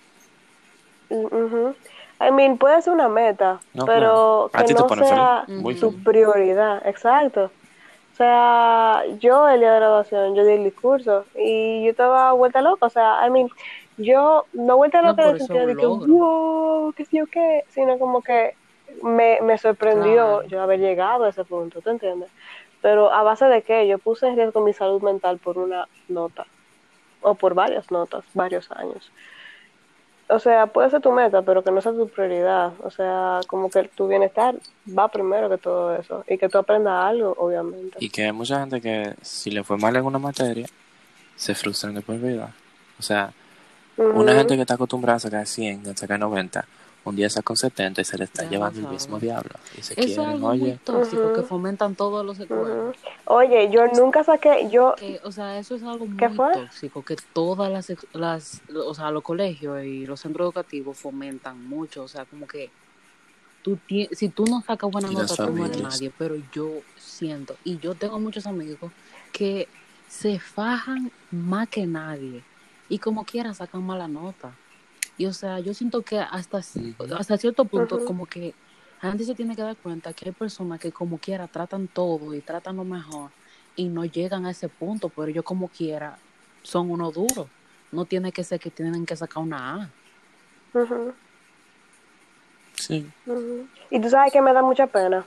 ujú. 1.10 1.76
I 2.20 2.32
mean, 2.32 2.58
puede 2.58 2.82
ser 2.82 2.94
una 2.94 3.10
meta, 3.10 3.60
No, 3.76 3.86
pero 3.86 4.50
claro. 4.52 4.68
Que 4.68 4.74
no 4.74 5.06
sea 5.06 5.44
feliz. 5.46 5.80
Tu 5.80 6.04
prioridad. 6.04 6.82
Exacto. 6.88 7.52
O 8.14 8.18
sea, 8.18 9.04
yo 9.20 9.48
el 9.48 9.60
día 9.60 9.74
de 9.74 9.80
graduación, 9.80 10.34
yo 10.34 10.44
di 10.44 10.54
el 10.54 10.64
discurso 10.64 11.26
y 11.36 11.84
yo 11.84 11.92
estaba 11.92 12.34
vuelta 12.34 12.64
loca. 12.64 12.88
O 12.88 12.90
sea, 12.90 13.24
I 13.24 13.30
mean, 13.30 13.50
yo 13.98 14.46
no 14.54 14.78
vuelta 14.78 15.02
No, 15.02 15.10
loca 15.10 15.24
en 15.24 15.28
por 15.28 15.36
el 15.36 15.42
eso 15.42 15.48
sentido 15.48 15.68
de 15.68 15.76
que, 15.76 15.86
wow, 16.12 16.94
qué 16.94 17.06
sé 17.06 17.18
yo 17.18 17.26
qué, 17.28 17.64
sino 17.70 17.98
como 18.00 18.22
que 18.22 18.56
me, 19.04 19.40
me 19.42 19.58
sorprendió 19.58 20.14
Claro. 20.40 20.44
yo 20.44 20.62
haber 20.62 20.80
llegado 20.80 21.26
a 21.26 21.30
ese 21.30 21.44
punto, 21.44 21.82
¿tú 21.82 21.90
entiendes? 21.90 22.30
Pero 22.82 23.12
a 23.12 23.24
base 23.24 23.46
de 23.46 23.64
que 23.64 23.88
yo 23.88 23.98
puse 23.98 24.28
en 24.28 24.36
riesgo 24.36 24.62
mi 24.62 24.74
salud 24.74 25.02
mental 25.02 25.40
por 25.40 25.58
una 25.58 25.88
nota 26.08 26.46
o 27.22 27.36
por 27.36 27.54
varias 27.56 27.92
notas, 27.92 28.24
varios 28.34 28.72
años. 28.72 29.12
O 30.30 30.40
sea, 30.40 30.68
puede 30.68 30.90
ser 30.90 31.00
tu 31.02 31.12
meta, 31.14 31.42
pero 31.42 31.64
que 31.64 31.72
no 31.72 31.82
sea 31.82 31.94
tu 31.94 32.08
prioridad. 32.10 32.74
O 32.84 32.92
sea, 32.92 33.40
como 33.48 33.70
que 33.70 33.84
tu 33.86 34.08
bienestar 34.10 34.56
va 34.98 35.08
primero 35.08 35.50
que 35.50 35.58
todo 35.58 35.96
eso. 35.96 36.26
Y 36.28 36.38
que 36.38 36.50
tú 36.50 36.58
aprendas 36.58 37.02
algo, 37.06 37.34
obviamente. 37.38 37.98
Y 38.02 38.10
que 38.10 38.26
hay 38.26 38.34
mucha 38.34 38.60
gente 38.60 38.82
que 38.82 39.14
si 39.22 39.52
le 39.52 39.64
fue 39.64 39.78
mal 39.78 39.96
en 39.96 40.04
una 40.06 40.20
materia, 40.20 40.68
se 41.38 41.56
frustran 41.56 41.96
de 41.96 42.02
por 42.02 42.20
vida. 42.20 42.54
O 43.00 43.02
sea, 43.02 43.32
una 43.98 44.34
gente 44.34 44.56
que 44.56 44.62
está 44.62 44.76
acostumbrada 44.76 45.18
a 45.18 45.20
sacar 45.20 45.48
100, 45.48 45.88
a 45.90 45.98
sacar 45.98 46.20
90, 46.20 46.66
un 47.04 47.16
día 47.16 47.30
saca 47.30 47.54
un 47.54 47.58
70 47.58 48.02
y 48.02 48.06
se 48.06 48.18
le 48.18 48.26
está 48.26 48.44
Ya 48.44 48.50
llevando 48.52 48.80
el 48.80 48.88
mismo 48.88 49.20
diablo. 49.20 49.50
Y 49.78 49.82
se 49.82 49.96
Eso 49.96 50.08
es 50.10 50.18
quieren, 50.18 50.44
oye. 50.44 50.78
tóxico 50.84 51.34
que 51.34 51.42
fomentan 51.44 51.96
todos 51.96 52.26
los 52.26 52.38
Ujú. 52.38 52.48
secuelas. 52.48 52.96
Oye, 53.26 53.70
yo 53.72 53.88
nunca 53.88 54.24
saqué, 54.24 54.70
yo, 54.72 54.96
Que, 54.98 55.20
o 55.24 55.32
sea, 55.32 55.58
eso 55.58 55.76
es 55.76 55.84
algo 55.84 56.06
muy 56.06 56.38
tóxico 56.38 57.02
que 57.04 57.16
todas 57.34 57.72
las, 57.72 57.88
las, 58.14 58.62
o 58.74 58.94
sea, 58.94 59.12
los 59.12 59.24
colegios 59.24 59.84
y 59.84 60.06
los 60.06 60.20
centros 60.20 60.46
educativos 60.46 60.98
fomentan 60.98 61.64
mucho. 61.68 62.04
O 62.04 62.08
sea, 62.08 62.26
como 62.26 62.48
que 62.48 62.70
tú 63.64 63.78
si 63.88 64.30
tú 64.30 64.46
no 64.46 64.62
sacas 64.62 64.92
buena 64.92 65.10
nota, 65.10 65.36
tú 65.36 65.56
no 65.56 65.66
eres 65.66 65.82
nadie. 65.82 66.12
Pero 66.18 66.36
yo 66.54 66.72
siento, 66.98 67.56
y 67.64 67.78
yo 67.80 67.96
tengo 67.96 68.20
muchos 68.20 68.46
amigos 68.46 68.92
que 69.32 69.68
se 70.10 70.40
fajan 70.40 71.12
más 71.32 71.68
que 71.70 71.86
nadie 71.86 72.44
y 72.90 73.00
como 73.00 73.26
quiera 73.26 73.54
sacan 73.54 73.84
mala 73.84 74.08
nota. 74.08 74.52
Y 75.18 75.26
o 75.26 75.34
sea, 75.34 75.60
yo 75.60 75.74
siento 75.74 76.02
que 76.04 76.20
hasta, 76.20 76.60
hasta 77.18 77.38
cierto 77.38 77.66
punto, 77.66 78.04
como 78.06 78.26
que 78.26 78.54
la 79.02 79.10
gente 79.10 79.26
se 79.26 79.36
tiene 79.36 79.56
que 79.56 79.62
dar 79.62 79.76
cuenta 79.76 80.14
que 80.14 80.30
hay 80.30 80.32
personas 80.32 80.80
que 80.80 80.92
como 80.92 81.18
quiera 81.18 81.48
tratan 81.48 81.88
todo 81.88 82.34
y 82.34 82.42
tratan 82.42 82.78
lo 82.78 82.84
mejor 82.84 83.32
y 83.76 83.90
no 83.90 84.06
llegan 84.06 84.46
a 84.46 84.52
ese 84.52 84.70
punto, 84.70 85.10
pero 85.10 85.28
ellos 85.28 85.44
como 85.44 85.68
quiera 85.68 86.18
son 86.64 86.92
unos 86.92 87.14
duros. 87.14 87.48
No 87.92 88.06
tiene 88.06 88.32
que 88.32 88.44
ser 88.44 88.60
que 88.60 88.70
tienen 88.70 89.06
que 89.06 89.16
sacar 89.16 89.42
una 89.42 89.76
A. 89.76 89.90
Sí. 92.76 93.10
y 93.90 94.00
tú 94.00 94.10
sabes 94.10 94.32
que 94.32 94.42
me 94.42 94.54
da 94.54 94.62
mucha 94.62 94.86
pena, 94.86 95.26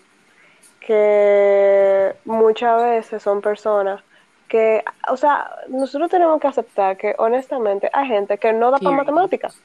que 0.79 2.15
muchas 2.25 2.81
veces 2.81 3.23
son 3.23 3.41
personas 3.41 4.03
que, 4.51 4.83
o 5.09 5.17
sea, 5.17 5.49
nosotros 5.69 6.11
tenemos 6.11 6.41
que 6.41 6.49
aceptar 6.49 6.97
que 6.97 7.15
honestamente 7.19 7.89
hay 7.93 8.09
gente 8.09 8.37
que 8.37 8.53
no 8.53 8.73
da 8.73 8.79
para 8.79 8.97
matemáticas, 8.97 9.57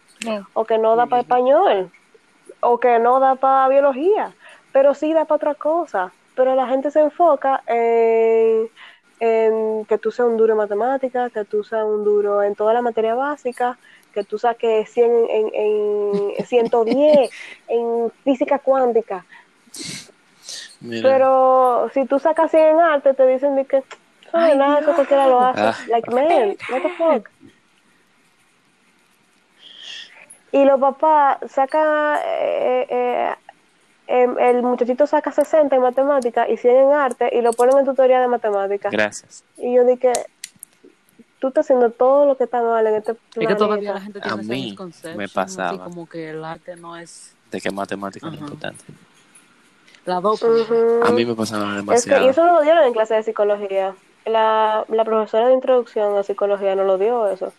o 0.53 0.63
que 0.63 0.77
no 0.77 0.95
da 0.95 1.07
para 1.07 1.23
español, 1.23 1.89
o 2.59 2.79
que 2.79 2.99
no 2.99 3.19
da 3.19 3.33
para 3.33 3.67
biología, 3.67 4.31
pero 4.71 4.93
sí 4.93 5.11
da 5.11 5.25
para 5.25 5.37
otra 5.37 5.55
cosa. 5.55 6.13
Pero 6.35 6.53
la 6.53 6.67
gente 6.67 6.91
se 6.91 6.99
enfoca 6.99 7.63
en, 7.65 8.69
en 9.19 9.85
que 9.85 9.97
tú 9.97 10.11
seas 10.11 10.27
un 10.27 10.37
duro 10.37 10.53
en 10.53 10.59
matemáticas, 10.59 11.31
que 11.31 11.45
tú 11.45 11.63
seas 11.63 11.83
un 11.83 12.03
duro 12.03 12.43
en 12.43 12.53
toda 12.53 12.71
la 12.71 12.83
materia 12.83 13.15
básica, 13.15 13.79
que 14.13 14.23
tú 14.23 14.37
saques 14.37 14.87
100 14.91 15.11
en, 15.29 15.51
en 16.37 16.45
110 16.45 17.31
en 17.69 18.11
física 18.23 18.59
cuántica. 18.59 19.25
Mira, 20.79 21.09
Pero 21.09 21.89
si 21.91 22.05
tú 22.05 22.19
sacas 22.19 22.51
100 22.51 22.63
en 22.67 22.79
arte, 22.79 23.15
te 23.15 23.25
dicen 23.25 23.55
de 23.55 23.65
que 23.65 23.83
eso 24.27 24.37
no 24.37 24.45
es 24.45 24.51
Ay, 24.51 24.57
nada, 24.57 24.73
eso 24.75 24.83
Dios. 24.85 24.95
cualquiera 24.95 25.27
lo 25.27 25.39
hace. 25.41 25.61
Ah. 25.61 25.75
Like, 25.87 26.11
man, 26.11 26.55
what 26.71 26.81
the 26.81 26.89
fuck. 26.97 27.29
Y 30.51 30.63
los 30.63 30.79
papás 30.79 31.37
sacan, 31.51 32.17
eh, 32.25 32.87
eh, 32.89 33.35
em, 34.07 34.39
el 34.39 34.61
muchachito 34.63 35.05
saca 35.05 35.31
60 35.31 35.75
en 35.75 35.81
matemáticas 35.81 36.47
y 36.49 36.55
100 36.57 36.75
en 36.77 36.93
arte 36.93 37.29
y 37.35 37.41
lo 37.41 37.51
ponen 37.53 37.79
en 37.79 37.85
tutoría 37.85 38.21
de 38.21 38.27
matemáticas. 38.27 38.91
gracias. 38.91 39.43
Y 39.57 39.75
yo 39.75 39.83
dije, 39.83 40.13
tú 41.39 41.49
estás 41.49 41.65
haciendo 41.65 41.89
todo 41.91 42.25
lo 42.25 42.37
que 42.37 42.45
está 42.45 42.61
mal 42.61 42.87
en 42.87 42.95
este 42.95 43.11
Es 43.13 43.17
planeta. 43.33 43.53
que 43.53 43.57
todavía 43.59 43.93
la 43.93 44.01
gente 44.01 44.19
A 44.19 44.21
tiene 44.21 44.41
esa 44.41 44.51
mí 44.53 44.75
me 45.17 45.23
así 45.25 45.33
pasaba. 45.33 45.83
como 45.83 46.07
que 46.07 46.29
el 46.29 46.45
arte 46.45 46.75
no 46.77 46.95
es 46.95 47.35
De 47.51 47.59
que 47.59 47.71
matemática 47.71 48.27
es 48.29 48.33
importante. 48.35 48.83
la 50.05 50.21
doble. 50.21 50.61
Ujú. 50.61 51.03
A 51.03 51.11
mí 51.11 51.25
me 51.25 51.35
pasaba 51.35 51.63
Es 51.65 51.71
que, 51.71 51.75
demasiado. 51.77 52.25
y 52.25 52.29
eso 52.29 52.45
no 52.45 52.53
lo 52.53 52.61
dieron 52.61 52.83
en 52.85 52.93
clase 52.93 53.15
de 53.15 53.23
psicología. 53.23 53.93
La, 54.25 54.85
la 54.87 55.05
profesora 55.05 55.47
de 55.47 55.53
introducción 55.53 56.17
a 56.17 56.23
psicología 56.23 56.75
no 56.75 56.83
lo 56.83 56.97
dio 56.97 57.27
eso. 57.27 57.53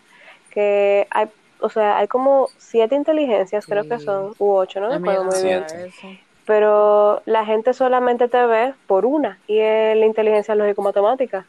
Que 0.50 1.06
hay, 1.10 1.28
o 1.60 1.68
sea, 1.68 1.98
hay 1.98 2.08
como 2.08 2.48
siete 2.58 2.94
inteligencias, 2.94 3.66
creo 3.66 3.84
que 3.88 3.98
son, 4.00 4.34
u 4.38 4.52
ocho, 4.52 4.80
no 4.80 4.88
me 4.98 4.98
muy 5.24 5.42
bien. 5.42 5.64
Pero 6.44 7.22
la 7.24 7.44
gente 7.44 7.72
solamente 7.72 8.28
te 8.28 8.44
ve 8.46 8.74
por 8.86 9.04
una, 9.04 9.38
y 9.46 9.58
es 9.58 9.96
la 9.96 10.06
inteligencia 10.06 10.54
lógico-matemática. 10.54 11.44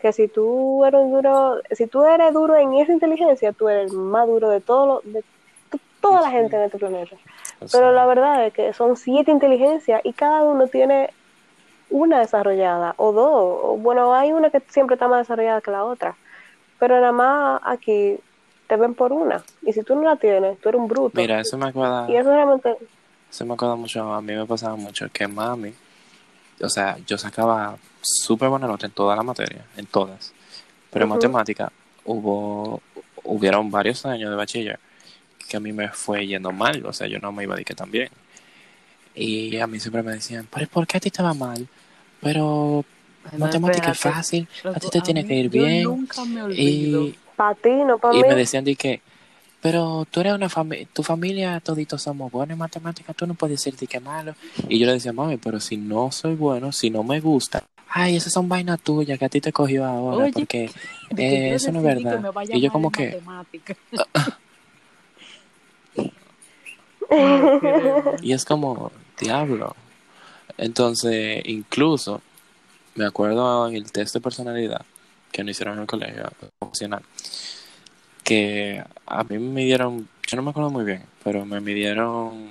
Que 0.00 0.12
si 0.12 0.26
tú 0.26 0.84
eres 0.84 1.00
un 1.00 1.12
duro, 1.12 1.60
si 1.70 1.86
tú 1.86 2.04
eres 2.04 2.32
duro 2.32 2.56
en 2.56 2.74
esa 2.74 2.92
inteligencia, 2.92 3.52
tú 3.52 3.68
eres 3.68 3.92
el 3.92 3.96
más 3.98 4.26
duro 4.26 4.48
de 4.48 4.60
todo 4.60 4.86
lo, 4.86 5.00
de 5.04 5.22
to- 5.70 5.78
toda 6.00 6.20
la 6.20 6.30
gente 6.30 6.56
en 6.56 6.62
este 6.62 6.78
planeta. 6.78 7.16
Pero 7.70 7.92
la 7.92 8.04
verdad 8.06 8.46
es 8.46 8.52
que 8.52 8.72
son 8.72 8.96
siete 8.96 9.30
inteligencias 9.30 10.00
y 10.04 10.12
cada 10.12 10.42
uno 10.42 10.66
tiene 10.66 11.10
una 11.92 12.18
desarrollada 12.18 12.94
o 12.96 13.12
dos. 13.12 13.60
O, 13.62 13.76
Bueno, 13.76 14.14
hay 14.14 14.32
una 14.32 14.50
que 14.50 14.60
siempre 14.68 14.94
está 14.94 15.08
más 15.08 15.20
desarrollada 15.20 15.60
que 15.60 15.70
la 15.70 15.84
otra. 15.84 16.16
Pero 16.78 16.96
nada 16.96 17.12
más 17.12 17.60
aquí 17.64 18.18
te 18.66 18.76
ven 18.76 18.94
por 18.94 19.12
una. 19.12 19.42
Y 19.62 19.72
si 19.72 19.82
tú 19.82 19.94
no 19.94 20.02
la 20.02 20.16
tienes, 20.16 20.58
tú 20.60 20.68
eres 20.68 20.80
un 20.80 20.88
bruto. 20.88 21.12
Mira, 21.14 21.40
eso 21.40 21.56
me 21.56 21.66
acuerda, 21.66 22.10
Y 22.10 22.16
eso 22.16 22.30
realmente... 22.30 22.76
eso 23.30 23.46
me 23.46 23.54
acuerda 23.54 23.76
mucho, 23.76 24.12
a 24.12 24.20
mí 24.20 24.34
me 24.34 24.46
pasaba 24.46 24.76
mucho 24.76 25.08
que 25.12 25.28
mami, 25.28 25.72
o 26.60 26.68
sea, 26.68 26.96
yo 27.06 27.18
sacaba 27.18 27.76
súper 28.00 28.48
buena 28.48 28.66
nota 28.66 28.86
en 28.86 28.92
toda 28.92 29.14
la 29.14 29.22
materia, 29.22 29.64
en 29.76 29.86
todas. 29.86 30.32
Pero 30.90 31.04
en 31.04 31.10
matemática 31.10 31.70
hubo, 32.04 32.80
hubieron 33.24 33.70
varios 33.70 34.04
años 34.06 34.30
de 34.30 34.36
bachiller 34.36 34.78
que 35.48 35.56
a 35.56 35.60
mí 35.60 35.72
me 35.72 35.88
fue 35.88 36.26
yendo 36.26 36.50
mal, 36.52 36.84
o 36.86 36.92
sea, 36.92 37.06
yo 37.06 37.18
no 37.18 37.30
me 37.30 37.42
iba 37.42 37.54
a 37.54 37.56
decir 37.56 37.66
que 37.66 37.74
también. 37.74 38.08
Y 39.14 39.58
a 39.58 39.66
mí 39.66 39.78
siempre 39.78 40.02
me 40.02 40.12
decían, 40.12 40.48
¿pero 40.50 40.66
por 40.68 40.86
qué 40.86 40.96
a 40.96 41.00
ti 41.00 41.10
te 41.10 41.22
va 41.22 41.34
mal? 41.34 41.68
Pero 42.22 42.84
Ay, 43.24 43.30
no, 43.38 43.38
matemática 43.46 43.90
es 43.90 43.98
fácil, 43.98 44.48
a 44.72 44.78
ti 44.78 44.88
te 44.90 45.00
tiene 45.00 45.22
mí- 45.22 45.28
que 45.28 45.34
ir 45.34 45.50
yo 45.50 45.62
bien. 45.62 45.82
nunca 45.84 46.24
me 46.24 46.42
olvido. 46.42 47.02
Y, 47.02 47.14
Para 47.36 47.54
ti, 47.56 47.70
no 47.84 47.98
para 47.98 48.14
y 48.14 48.22
mí. 48.22 48.28
me 48.28 48.34
decían 48.36 48.64
de 48.64 48.76
que, 48.76 49.00
pero 49.60 50.06
tú 50.10 50.20
eres 50.20 50.32
una 50.34 50.48
familia, 50.48 50.86
tu 50.92 51.02
familia 51.02 51.60
toditos 51.60 52.02
somos 52.02 52.30
buenos 52.30 52.52
en 52.54 52.58
matemáticas, 52.58 53.14
tú 53.16 53.26
no 53.26 53.34
puedes 53.34 53.58
decir 53.58 53.76
de 53.76 53.86
que 53.86 53.98
malo. 54.00 54.34
Y 54.68 54.78
yo 54.78 54.86
le 54.86 54.92
decía, 54.94 55.12
mami, 55.12 55.36
pero 55.36 55.58
si 55.60 55.76
no 55.76 56.10
soy 56.12 56.34
bueno, 56.36 56.70
si 56.72 56.90
no 56.90 57.02
me 57.02 57.20
gusta, 57.20 57.64
ay, 57.88 58.16
esas 58.16 58.32
son 58.32 58.48
vainas 58.48 58.80
tuyas 58.80 59.18
que 59.18 59.24
a 59.24 59.28
ti 59.28 59.40
te 59.40 59.52
cogió 59.52 59.84
ahora, 59.84 60.24
Oye, 60.24 60.32
porque 60.32 60.70
eh, 61.16 61.54
eso 61.54 61.72
no 61.72 61.78
es 61.80 61.84
verdad. 61.84 62.24
a 62.24 62.42
Y 62.56 62.60
yo 62.60 62.70
como 62.70 62.88
en 62.88 62.92
que, 62.92 63.20
y 68.22 68.32
es 68.32 68.44
como, 68.44 68.90
diablo. 69.18 69.74
Entonces, 70.58 71.42
incluso, 71.46 72.22
me 72.94 73.06
acuerdo 73.06 73.68
en 73.68 73.76
el 73.76 73.90
test 73.90 74.14
de 74.14 74.20
personalidad 74.20 74.84
que 75.30 75.42
nos 75.42 75.52
hicieron 75.52 75.74
en 75.74 75.80
el 75.82 75.86
colegio 75.86 76.30
profesional, 76.58 77.02
que 78.22 78.84
a 79.06 79.24
mí 79.24 79.38
me 79.38 79.62
midieron, 79.62 80.08
yo 80.28 80.36
no 80.36 80.42
me 80.42 80.50
acuerdo 80.50 80.70
muy 80.70 80.84
bien, 80.84 81.02
pero 81.24 81.44
me 81.46 81.60
midieron 81.60 82.50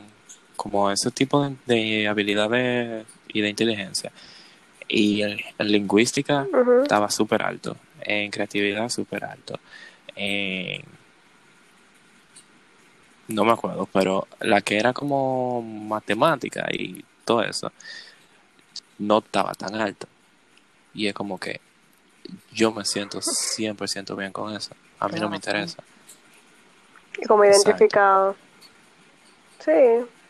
como 0.55 0.91
ese 0.91 1.11
tipo 1.11 1.43
de, 1.43 1.55
de 1.65 2.07
habilidades 2.07 3.05
y 3.29 3.41
de 3.41 3.49
inteligencia. 3.49 4.11
Y 4.87 5.21
en, 5.21 5.37
en 5.57 5.71
lingüística 5.71 6.45
estaba 6.81 7.09
súper 7.09 7.43
alto, 7.43 7.77
en 8.01 8.29
creatividad 8.31 8.89
súper 8.89 9.23
alto, 9.23 9.59
en... 10.15 10.81
No 13.27 13.45
me 13.45 13.53
acuerdo, 13.53 13.87
pero 13.93 14.27
la 14.41 14.59
que 14.59 14.77
era 14.77 14.91
como 14.91 15.61
matemática 15.61 16.67
y 16.69 17.05
todo 17.25 17.43
eso, 17.43 17.71
no 18.99 19.19
estaba 19.19 19.53
tan 19.53 19.75
alto. 19.75 20.07
Y 20.93 21.07
es 21.07 21.13
como 21.13 21.39
que 21.39 21.59
yo 22.53 22.71
me 22.71 22.85
siento 22.85 23.19
100% 23.21 24.15
bien 24.15 24.31
con 24.31 24.53
eso. 24.55 24.75
A 24.99 25.07
mí 25.07 25.19
no 25.19 25.29
me 25.29 25.37
Claro, 25.39 25.61
interesa. 25.61 25.83
Como 27.27 27.43
Exacto. 27.43 27.69
identificado. 27.69 28.35
Sí, 29.59 29.71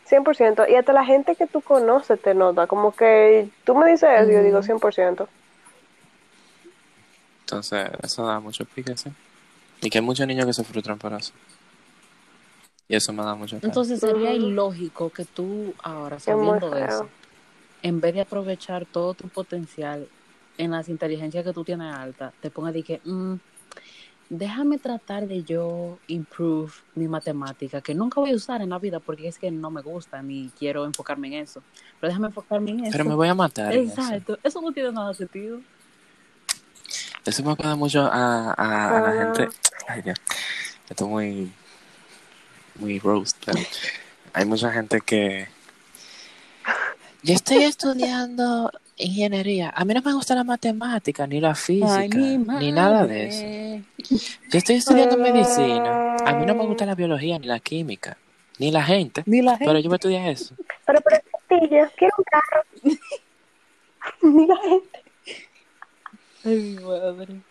100%. 0.06 0.68
Y 0.68 0.76
hasta 0.76 0.94
la 0.94 1.06
gente 1.06 1.36
que 1.36 1.48
tú 1.48 1.62
conoces 1.62 2.22
te 2.22 2.34
nota. 2.34 2.68
Como 2.68 2.96
que 2.96 3.50
tú 3.66 3.76
me 3.76 3.90
dices 3.90 4.10
eso 4.14 4.30
y 4.30 4.34
yo 4.34 4.44
digo 4.44 4.60
Ujú. 4.60 4.66
100%. 4.66 5.28
Entonces, 7.42 7.90
eso 8.02 8.26
da 8.26 8.40
mucho 8.40 8.64
pique, 8.66 8.96
sí. 8.96 9.10
Y 9.82 9.90
que 9.90 9.98
hay 9.98 10.04
muchos 10.04 10.26
niños 10.28 10.46
que 10.46 10.54
se 10.54 10.64
frustran 10.64 10.98
por 10.98 11.14
eso. 11.14 11.34
Y 12.92 12.96
eso 12.98 13.14
me 13.14 13.24
da 13.24 13.36
mucho 13.36 13.56
pena. 13.58 13.70
Entonces 13.70 14.02
sería 14.02 14.34
ilógico 14.34 15.10
que 15.12 15.24
tú 15.24 15.74
ahora, 15.82 16.20
sabiendo 16.20 16.72
feo. 16.72 16.86
eso, 16.86 17.10
en 17.84 18.02
vez 18.02 18.14
de 18.14 18.20
aprovechar 18.20 18.86
todo 18.86 19.14
tu 19.14 19.30
potencial 19.30 20.10
en 20.58 20.72
las 20.72 20.90
inteligencias 20.90 21.46
que 21.46 21.54
tú 21.54 21.64
tienes 21.64 21.96
alta, 21.96 22.34
te 22.42 22.50
pongas 22.50 22.74
de 22.74 22.84
que, 22.84 23.00
mm, 23.06 23.36
déjame 24.30 24.78
tratar 24.78 25.26
de 25.26 25.42
yo 25.44 26.00
improve 26.08 26.74
mi 26.96 27.08
matemática, 27.08 27.80
que 27.80 27.96
nunca 27.96 28.20
voy 28.20 28.32
a 28.32 28.36
usar 28.36 28.62
en 28.62 28.72
la 28.72 28.78
vida 28.78 29.00
porque 29.00 29.30
es 29.30 29.40
que 29.40 29.52
no 29.52 29.72
me 29.72 29.82
gusta 29.82 30.22
ni 30.22 30.52
quiero 30.60 30.84
enfocarme 30.84 31.30
en 31.30 31.44
eso. 31.44 31.64
Pero 32.02 32.10
déjame 32.10 32.28
enfocarme 32.28 32.72
en 32.72 32.80
eso. 32.82 32.92
Pero 32.92 33.06
me 33.06 33.16
voy 33.16 33.30
a 33.30 33.36
matar. 33.36 33.74
en 33.74 33.88
eso. 33.90 34.02
Exacto, 34.02 34.38
eso 34.44 34.60
no 34.60 34.74
tiene 34.74 34.92
nada 34.92 35.08
de 35.08 35.14
sentido. 35.14 35.62
Eso 37.26 37.42
me 37.42 37.54
acuerda 37.54 37.78
mucho 37.78 38.02
a, 38.02 38.52
a, 38.52 38.98
a 38.98 39.02
la 39.02 39.24
gente. 39.24 39.48
Ay, 39.88 40.02
Dios. 40.02 40.18
Esto 40.90 41.06
es 41.06 41.10
muy. 41.10 41.54
Muy 42.76 43.00
roast, 43.00 43.38
pero 43.46 43.60
hay 44.34 44.46
mucha 44.46 44.72
gente 44.72 45.02
que. 45.02 45.48
Yo 47.24 47.34
estoy 47.36 47.64
estudiando 47.64 48.72
ingeniería. 48.98 49.72
A 49.76 49.86
mí 49.86 49.94
no 49.94 50.02
me 50.02 50.14
gusta 50.14 50.34
la 50.36 50.44
matemática, 50.44 51.28
ni 51.28 51.40
la 51.40 51.54
física, 51.54 51.96
Ay, 51.96 52.10
ni 52.10 52.72
nada 52.72 53.06
de 53.06 53.28
eso. 53.28 53.86
Yo 54.50 54.58
estoy 54.58 54.78
estudiando 54.78 55.16
Ay. 55.24 55.32
medicina. 55.32 56.16
A 56.26 56.34
mí 56.34 56.46
no 56.46 56.56
me 56.56 56.66
gusta 56.66 56.86
la 56.86 56.96
biología, 56.96 57.38
ni 57.40 57.48
la 57.48 57.60
química, 57.60 58.18
ni 58.58 58.72
la 58.72 58.84
gente. 58.84 59.24
Ni 59.26 59.42
la 59.42 59.52
gente. 59.52 59.66
Pero 59.66 59.80
yo 59.80 59.90
voy 59.90 59.96
a 59.96 59.98
estudiar 59.98 60.30
eso. 60.30 60.56
Pero 60.86 61.02
por 61.02 61.14
yo 61.60 61.86
quiero 61.98 62.16
un 62.18 62.24
carro. 62.24 62.64
Ni 64.22 64.48
la 64.48 64.58
gente. 64.58 65.04
Ay, 66.44 66.56
mi 66.56 66.84
madre. 66.84 67.42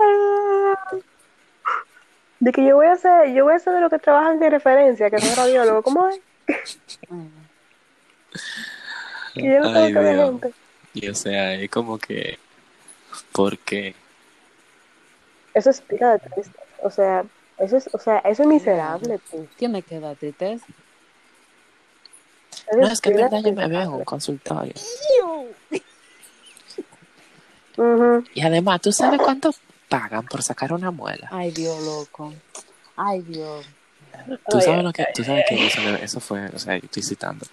Ah. 0.00 0.96
De 2.40 2.52
que 2.52 2.64
yo 2.64 2.76
voy 2.76 2.86
a 2.86 2.92
hacer, 2.92 3.32
yo 3.32 3.44
voy 3.44 3.54
a 3.54 3.56
hacer 3.56 3.74
de 3.74 3.80
lo 3.80 3.90
que 3.90 3.98
trabajan 3.98 4.38
de 4.38 4.50
referencia, 4.50 5.10
que 5.10 5.18
son 5.18 5.36
radiólogos. 5.36 5.84
¿Cómo 5.84 6.08
es? 6.08 6.20
Que 9.34 9.42
yo 9.54 9.60
no 9.60 9.72
tengo 9.72 9.86
que 9.86 9.92
ver 9.92 10.24
gente. 10.24 10.52
Y 10.94 11.08
o 11.08 11.14
sea, 11.14 11.54
es 11.54 11.70
como 11.70 11.98
que. 11.98 12.38
¿Por 13.32 13.58
qué? 13.58 13.94
Eso 15.54 15.70
es 15.70 15.80
pila 15.80 16.12
de 16.12 16.18
triste. 16.20 16.58
O 16.82 16.90
sea, 16.90 17.24
eso 17.58 17.76
es, 17.76 17.88
o 17.92 17.98
sea, 17.98 18.18
eso 18.18 18.42
es 18.42 18.48
miserable, 18.48 19.18
tú. 19.30 19.46
Tiene 19.56 19.82
que 19.82 19.98
dar 19.98 20.16
tristeza. 20.16 20.64
No, 22.72 22.86
es 22.86 23.00
que 23.00 23.10
en 23.10 23.16
verdad 23.16 23.40
yo 23.42 23.52
me 23.52 23.66
veo 23.66 23.80
en 23.80 23.88
un 23.88 24.04
consultorio. 24.04 24.74
Ujú. 27.76 28.24
Y 28.34 28.42
además, 28.42 28.80
¿tú 28.80 28.92
sabes 28.92 29.20
cuánto 29.20 29.52
pagan 29.88 30.26
por 30.26 30.42
sacar 30.42 30.72
una 30.72 30.90
muela? 30.90 31.28
Ay, 31.30 31.50
Dios, 31.50 31.80
loco. 31.82 32.34
Ay, 32.96 33.22
Dios. 33.22 33.66
Tú 34.48 34.60
sabes 34.60 34.82
lo 34.82 34.92
que, 34.92 35.06
tú 35.14 35.24
sabes 35.24 35.44
que 35.48 35.66
eso, 35.66 35.80
eso 35.96 36.20
fue, 36.20 36.46
o 36.46 36.58
sea, 36.58 36.76
yo 36.76 36.84
estoy 36.84 37.02
citando, 37.02 37.46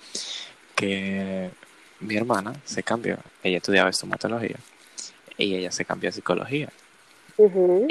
que 0.75 1.51
mi 1.99 2.15
hermana 2.15 2.53
se 2.65 2.83
cambió, 2.83 3.17
ella 3.43 3.57
estudiaba 3.57 3.89
estomatología 3.89 4.57
y 5.37 5.55
ella 5.55 5.71
se 5.71 5.85
cambió 5.85 6.09
a 6.09 6.13
psicología 6.13 6.69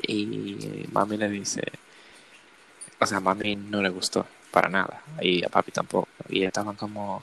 y 0.07 0.87
mami 0.93 1.17
le 1.17 1.29
dice, 1.29 1.63
o 2.99 3.07
sea, 3.07 3.19
a 3.19 3.21
mami 3.21 3.57
no 3.57 3.83
le 3.83 3.91
gustó 3.91 4.27
para 4.51 4.69
nada 4.69 5.03
y 5.21 5.45
a 5.45 5.49
papi 5.49 5.73
tampoco 5.73 6.09
y 6.29 6.45
estaban 6.45 6.77
como, 6.77 7.23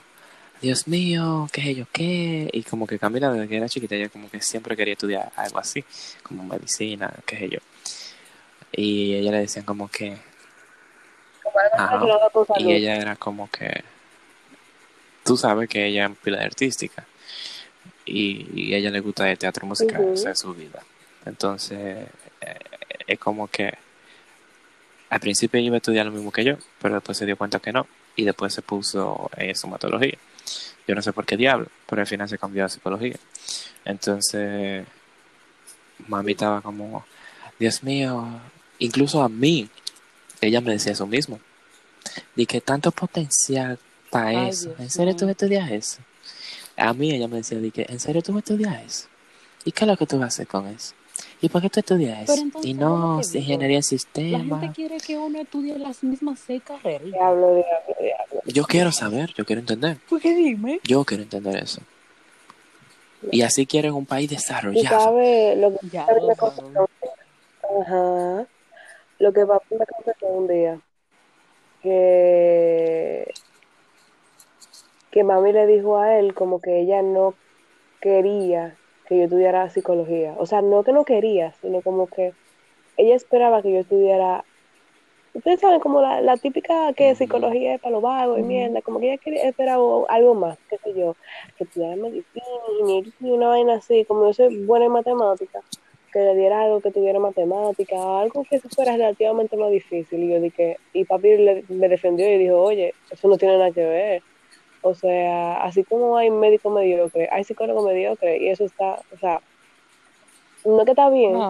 Dios 0.62 0.88
mío, 0.88 1.48
qué 1.52 1.62
sé 1.62 1.74
yo 1.74 1.86
qué, 1.92 2.48
y 2.52 2.62
como 2.62 2.86
que 2.86 2.98
Camila 2.98 3.30
desde 3.32 3.48
que 3.48 3.56
era 3.56 3.68
chiquita 3.68 3.96
ella 3.96 4.08
como 4.08 4.30
que 4.30 4.40
siempre 4.40 4.76
quería 4.76 4.94
estudiar 4.94 5.32
algo 5.36 5.58
así, 5.58 5.84
como 6.22 6.44
medicina, 6.44 7.12
qué 7.26 7.36
sé 7.36 7.48
yo, 7.50 7.58
y 8.70 9.14
ella 9.14 9.32
le 9.32 9.38
decían 9.40 9.64
como 9.64 9.88
que 9.88 10.16
Ajá. 11.72 12.00
Y 12.58 12.72
ella 12.72 12.96
era 12.96 13.16
como 13.16 13.50
que. 13.50 13.84
Tú 15.24 15.36
sabes 15.36 15.68
que 15.68 15.86
ella 15.86 16.06
es 16.06 16.18
pila 16.18 16.38
de 16.38 16.44
artística. 16.44 17.06
Y, 18.04 18.48
y 18.54 18.74
a 18.74 18.78
ella 18.78 18.90
le 18.90 19.00
gusta 19.00 19.30
el 19.30 19.38
teatro 19.38 19.66
musical, 19.66 20.12
esa 20.12 20.30
es 20.30 20.40
su 20.40 20.52
vida. 20.54 20.82
Entonces, 21.24 22.06
eh, 22.40 22.58
es 23.06 23.18
como 23.18 23.48
que. 23.48 23.72
Al 25.10 25.20
principio 25.20 25.58
ella 25.58 25.66
iba 25.66 25.76
a 25.76 25.78
estudiar 25.78 26.06
lo 26.06 26.12
mismo 26.12 26.32
que 26.32 26.44
yo, 26.44 26.56
pero 26.80 26.94
después 26.94 27.18
se 27.18 27.26
dio 27.26 27.36
cuenta 27.36 27.60
que 27.60 27.72
no. 27.72 27.86
Y 28.16 28.24
después 28.24 28.52
se 28.52 28.62
puso 28.62 29.30
en 29.36 29.50
estomatología. 29.50 30.18
Yo 30.86 30.94
no 30.94 31.02
sé 31.02 31.12
por 31.12 31.24
qué 31.24 31.36
diablo, 31.36 31.66
pero 31.88 32.00
al 32.02 32.06
final 32.06 32.28
se 32.28 32.38
cambió 32.38 32.64
a 32.64 32.68
psicología. 32.68 33.16
Entonces, 33.84 34.84
mami 36.08 36.32
estaba 36.32 36.60
como, 36.60 37.04
Dios 37.58 37.82
mío, 37.82 38.26
incluso 38.78 39.22
a 39.22 39.28
mí, 39.28 39.68
ella 40.40 40.60
me 40.60 40.72
decía 40.72 40.92
eso 40.92 41.06
mismo. 41.06 41.38
De 42.34 42.46
que 42.46 42.60
tanto 42.60 42.90
potencial 42.90 43.78
para 44.10 44.28
Ay, 44.28 44.48
eso. 44.48 44.68
Dios 44.70 44.80
¿En 44.80 44.90
serio 44.90 45.14
tú 45.16 45.24
mío. 45.24 45.32
estudias 45.32 45.70
eso? 45.70 45.98
A 46.76 46.92
mí 46.92 47.12
ella 47.12 47.28
me 47.28 47.36
decía, 47.36 47.58
de 47.58 47.70
que, 47.70 47.86
¿en 47.88 48.00
serio 48.00 48.22
tú 48.22 48.36
estudias 48.36 48.82
eso? 48.84 49.08
¿Y 49.64 49.72
qué 49.72 49.84
es 49.84 49.88
lo 49.88 49.96
que 49.96 50.06
tú 50.06 50.16
vas 50.18 50.24
a 50.24 50.28
hacer 50.28 50.46
con 50.48 50.66
eso? 50.66 50.94
¿Y 51.40 51.48
por 51.48 51.60
qué 51.62 51.70
tú 51.70 51.80
estudias 51.80 52.22
eso? 52.22 52.32
y 52.34 52.50
¿sabes 52.50 52.76
lo 52.76 52.88
no 52.88 53.20
ingeniería 53.34 53.76
en 53.76 53.82
La 53.82 53.82
sistema. 53.82 54.60
gente 54.60 54.74
quiere 54.74 54.96
que 54.98 55.16
uno 55.18 55.40
estudie 55.40 55.78
las 55.78 56.02
mismas 56.02 56.40
seis 56.44 56.62
carreras. 56.64 57.04
Diablo, 57.04 57.54
diablo, 57.54 57.96
diablo. 58.00 58.31
Yo 58.46 58.64
quiero 58.64 58.92
saber, 58.92 59.32
yo 59.34 59.44
quiero 59.44 59.60
entender. 59.60 59.98
¿Por 60.08 60.20
qué 60.20 60.34
dime? 60.34 60.80
Yo 60.84 61.04
quiero 61.04 61.22
entender 61.22 61.56
eso. 61.56 61.80
Y 63.30 63.42
así 63.42 63.66
quieren 63.66 63.92
un 63.92 64.06
país 64.06 64.28
desarrollado. 64.28 65.00
sabes 65.00 65.56
lo 65.58 65.70
que 65.70 65.86
Ya 65.88 66.06
lo 66.06 66.26
día. 66.26 66.88
Ajá. 67.80 68.46
Lo 69.18 69.32
que 69.32 69.46
papá 69.46 69.64
me 69.70 69.86
contó 69.86 70.26
un 70.26 70.48
día. 70.48 70.80
Que, 71.82 73.32
que 75.10 75.24
mami 75.24 75.52
le 75.52 75.66
dijo 75.66 75.98
a 75.98 76.18
él 76.18 76.34
como 76.34 76.60
que 76.60 76.80
ella 76.80 77.02
no 77.02 77.34
quería 78.00 78.76
que 79.06 79.18
yo 79.18 79.24
estudiara 79.24 79.70
psicología. 79.70 80.34
O 80.38 80.46
sea, 80.46 80.62
no 80.62 80.82
que 80.84 80.92
no 80.92 81.04
quería, 81.04 81.54
sino 81.60 81.80
como 81.82 82.06
que 82.06 82.34
ella 82.96 83.14
esperaba 83.14 83.62
que 83.62 83.72
yo 83.72 83.80
estudiara. 83.80 84.44
Ustedes 85.34 85.60
saben, 85.60 85.80
como 85.80 86.00
la, 86.02 86.20
la 86.20 86.36
típica 86.38 86.92
que 86.94 87.14
psicología 87.14 87.74
es 87.74 87.80
para 87.80 87.92
los 87.94 88.02
vagos 88.02 88.38
y 88.40 88.42
mierda, 88.42 88.82
como 88.82 89.00
que 89.00 89.06
ella 89.12 89.18
quería, 89.18 89.48
esperaba 89.48 89.82
algo 90.08 90.34
más, 90.34 90.58
qué 90.68 90.76
sé 90.78 90.92
yo, 90.94 91.16
que 91.56 91.64
estudiara 91.64 91.96
medicina, 91.96 92.44
ingeniería, 92.68 93.12
una 93.20 93.48
vaina 93.48 93.74
así, 93.76 94.04
como 94.06 94.26
yo 94.26 94.34
soy 94.34 94.50
buena 94.50 94.86
en 94.86 94.92
matemáticas, 94.92 95.64
que 96.12 96.18
le 96.20 96.34
diera 96.36 96.62
algo 96.62 96.82
que 96.82 96.92
tuviera 96.92 97.18
matemática, 97.18 97.96
algo 98.20 98.44
que 98.44 98.60
fuera 98.74 98.92
relativamente 98.96 99.56
más 99.56 99.70
difícil. 99.70 100.22
Y 100.22 100.32
yo 100.34 100.40
dije, 100.40 100.80
y 100.92 101.04
papi 101.06 101.36
le- 101.38 101.64
me 101.68 101.88
defendió 101.88 102.30
y 102.30 102.38
dijo, 102.38 102.60
oye, 102.60 102.96
eso 103.10 103.28
no 103.28 103.38
tiene 103.38 103.56
nada 103.58 103.72
que 103.72 103.84
ver. 103.86 104.24
O 104.82 104.94
sea, 104.94 105.62
así 105.64 105.84
como 105.84 106.16
hay 106.18 106.30
médico 106.30 106.70
mediocre, 106.70 107.28
hay 107.32 107.44
psicólogo 107.44 107.82
mediocre, 107.84 108.38
y 108.38 108.48
eso 108.50 108.64
está, 108.64 109.02
o 109.10 109.18
sea, 109.18 109.42
no 110.64 110.84
que 110.84 110.92
está 110.92 111.08
bien, 111.10 111.48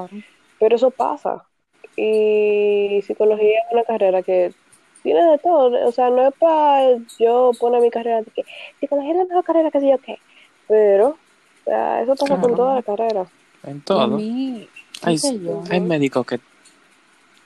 pero 0.58 0.76
eso 0.76 0.90
pasa. 0.92 1.48
Y 1.96 3.02
psicología 3.02 3.58
es 3.66 3.72
una 3.72 3.84
carrera 3.84 4.22
que 4.22 4.52
tiene 5.02 5.22
de 5.24 5.38
todo. 5.38 5.86
O 5.88 5.92
sea, 5.92 6.10
no 6.10 6.26
es 6.28 6.34
para 6.38 6.96
yo 7.18 7.50
poner 7.58 7.80
mi 7.82 7.90
carrera 7.90 8.22
de 8.22 8.30
que 8.30 8.44
psicología 8.80 9.10
es 9.12 9.16
la 9.18 9.24
mejor 9.24 9.44
carrera 9.44 9.70
que 9.70 9.80
sé 9.80 9.88
yo 9.90 9.98
qué. 9.98 10.18
Pero 10.68 11.08
O 11.08 11.64
sea, 11.64 12.02
eso 12.02 12.16
pasa 12.16 12.34
con 12.34 12.40
Claro. 12.40 12.56
toda 12.56 12.74
la 12.76 12.82
carrera. 12.82 13.26
En 13.64 13.80
todo. 13.82 14.08
mí, 14.08 14.68
Hay, 15.02 15.16
yo. 15.16 15.62
hay 15.70 15.80
médicos 15.80 16.26
que 16.26 16.40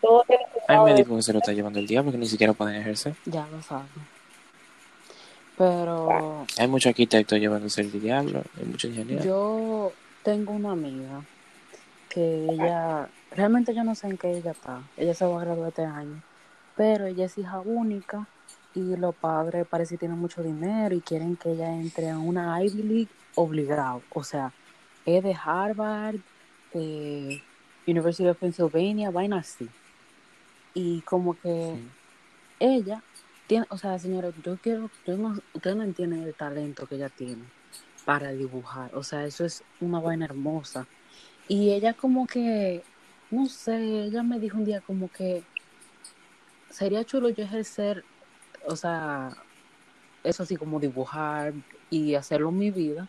Todo 0.00 0.24
hay 0.68 0.78
médicos 0.92 1.16
que 1.16 1.22
se 1.22 1.32
lo 1.32 1.38
está 1.40 1.52
llevando 1.52 1.78
el 1.78 1.86
diablo 1.86 2.12
que 2.12 2.18
ni 2.18 2.26
siquiera 2.26 2.52
pueden 2.54 2.76
ejercer. 2.80 3.14
Ya 3.26 3.46
lo 3.50 3.60
saben. 3.62 3.86
Pero 5.58 6.44
Hay 6.58 6.68
muchos 6.68 6.90
arquitectos 6.90 7.38
llevándose 7.38 7.80
el 7.80 7.90
diablo, 8.00 8.42
hay 8.58 8.64
muchos 8.66 8.90
ingenieros. 8.90 9.24
yo 9.24 9.92
tengo 10.22 10.52
una 10.52 10.72
amiga 10.72 11.22
que 12.10 12.46
ella, 12.50 13.08
realmente 13.36 13.74
yo 13.74 13.84
no 13.84 13.94
sé 13.94 14.08
en 14.08 14.18
qué 14.18 14.36
ella 14.36 14.50
está. 14.52 14.82
Ella 14.96 15.14
se 15.14 15.24
va 15.26 15.40
a 15.40 15.44
graduar 15.44 15.68
este 15.68 15.84
año. 15.84 16.22
Pero 16.76 17.06
ella 17.06 17.26
es 17.26 17.38
hija 17.38 17.60
única 17.60 18.26
y 18.74 18.96
los 18.96 19.14
padres 19.14 19.66
parece 19.66 19.94
que 19.94 20.00
tienen 20.00 20.18
mucho 20.18 20.42
dinero 20.42 20.94
y 20.94 21.00
quieren 21.00 21.36
que 21.36 21.52
ella 21.52 21.72
entre 21.72 22.10
a 22.10 22.18
una 22.18 22.62
Ivy 22.62 22.82
League 22.82 23.08
obligado. 23.34 24.02
O 24.10 24.22
sea, 24.24 24.52
es 25.06 25.22
de 25.22 25.34
Harvard, 25.34 26.16
eh, 26.74 27.40
University 27.86 28.28
of 28.28 28.36
Pennsylvania, 28.38 29.10
vaina 29.10 29.38
así. 29.38 29.68
Y 30.74 31.00
como 31.02 31.34
que 31.40 31.76
Sí. 31.76 31.88
ella 32.60 33.02
tiene, 33.46 33.64
o 33.70 33.78
sea, 33.78 33.98
señores, 33.98 34.34
yo 34.44 34.56
quiero, 34.58 34.90
yo 35.06 35.16
no, 35.16 35.38
ustedes 35.54 35.76
no 35.76 35.84
entienden 35.84 36.22
el 36.24 36.34
talento 36.34 36.86
que 36.86 36.96
ella 36.96 37.08
tiene 37.08 37.44
para 38.04 38.32
dibujar. 38.32 38.94
O 38.94 39.02
sea, 39.02 39.24
eso 39.24 39.44
es 39.44 39.62
una 39.80 40.00
vaina 40.00 40.24
hermosa. 40.26 40.86
Y 41.48 41.70
ella 41.70 41.94
como 41.94 42.26
que, 42.26 42.82
no 43.30 43.46
sé, 43.46 44.04
ella 44.04 44.22
me 44.22 44.38
dijo 44.38 44.56
un 44.58 44.64
día 44.64 44.80
como 44.80 45.10
que 45.10 45.42
sería 46.70 47.04
chulo 47.04 47.28
yo 47.30 47.44
ejercer, 47.44 48.04
o 48.66 48.76
sea, 48.76 49.30
eso 50.22 50.42
así 50.42 50.56
como 50.56 50.80
dibujar 50.80 51.52
y 51.90 52.14
hacerlo 52.14 52.50
en 52.50 52.58
mi 52.58 52.70
vida, 52.70 53.08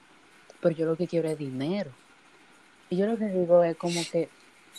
pero 0.61 0.75
yo 0.75 0.85
lo 0.85 0.95
que 0.95 1.07
quiero 1.07 1.27
es 1.29 1.37
dinero. 1.37 1.91
Y 2.89 2.97
yo 2.97 3.05
lo 3.05 3.17
que 3.17 3.25
digo 3.25 3.63
es 3.63 3.75
como 3.75 4.01
que, 4.11 4.29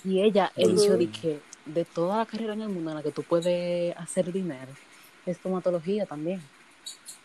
y 0.05 0.20
ella 0.20 0.51
eligió 0.57 0.97
de 0.97 1.11
que 1.11 1.41
de 1.66 1.84
toda 1.84 2.18
la 2.18 2.26
carrera 2.26 2.55
en 2.55 2.62
el 2.62 2.68
mundo 2.68 2.91
en 2.91 2.97
la 2.97 3.03
que 3.03 3.12
tú 3.12 3.22
puedes 3.22 3.97
hacer 3.97 4.32
dinero, 4.32 4.72
es 5.26 5.39
tomatología 5.39 6.07
también. 6.07 6.41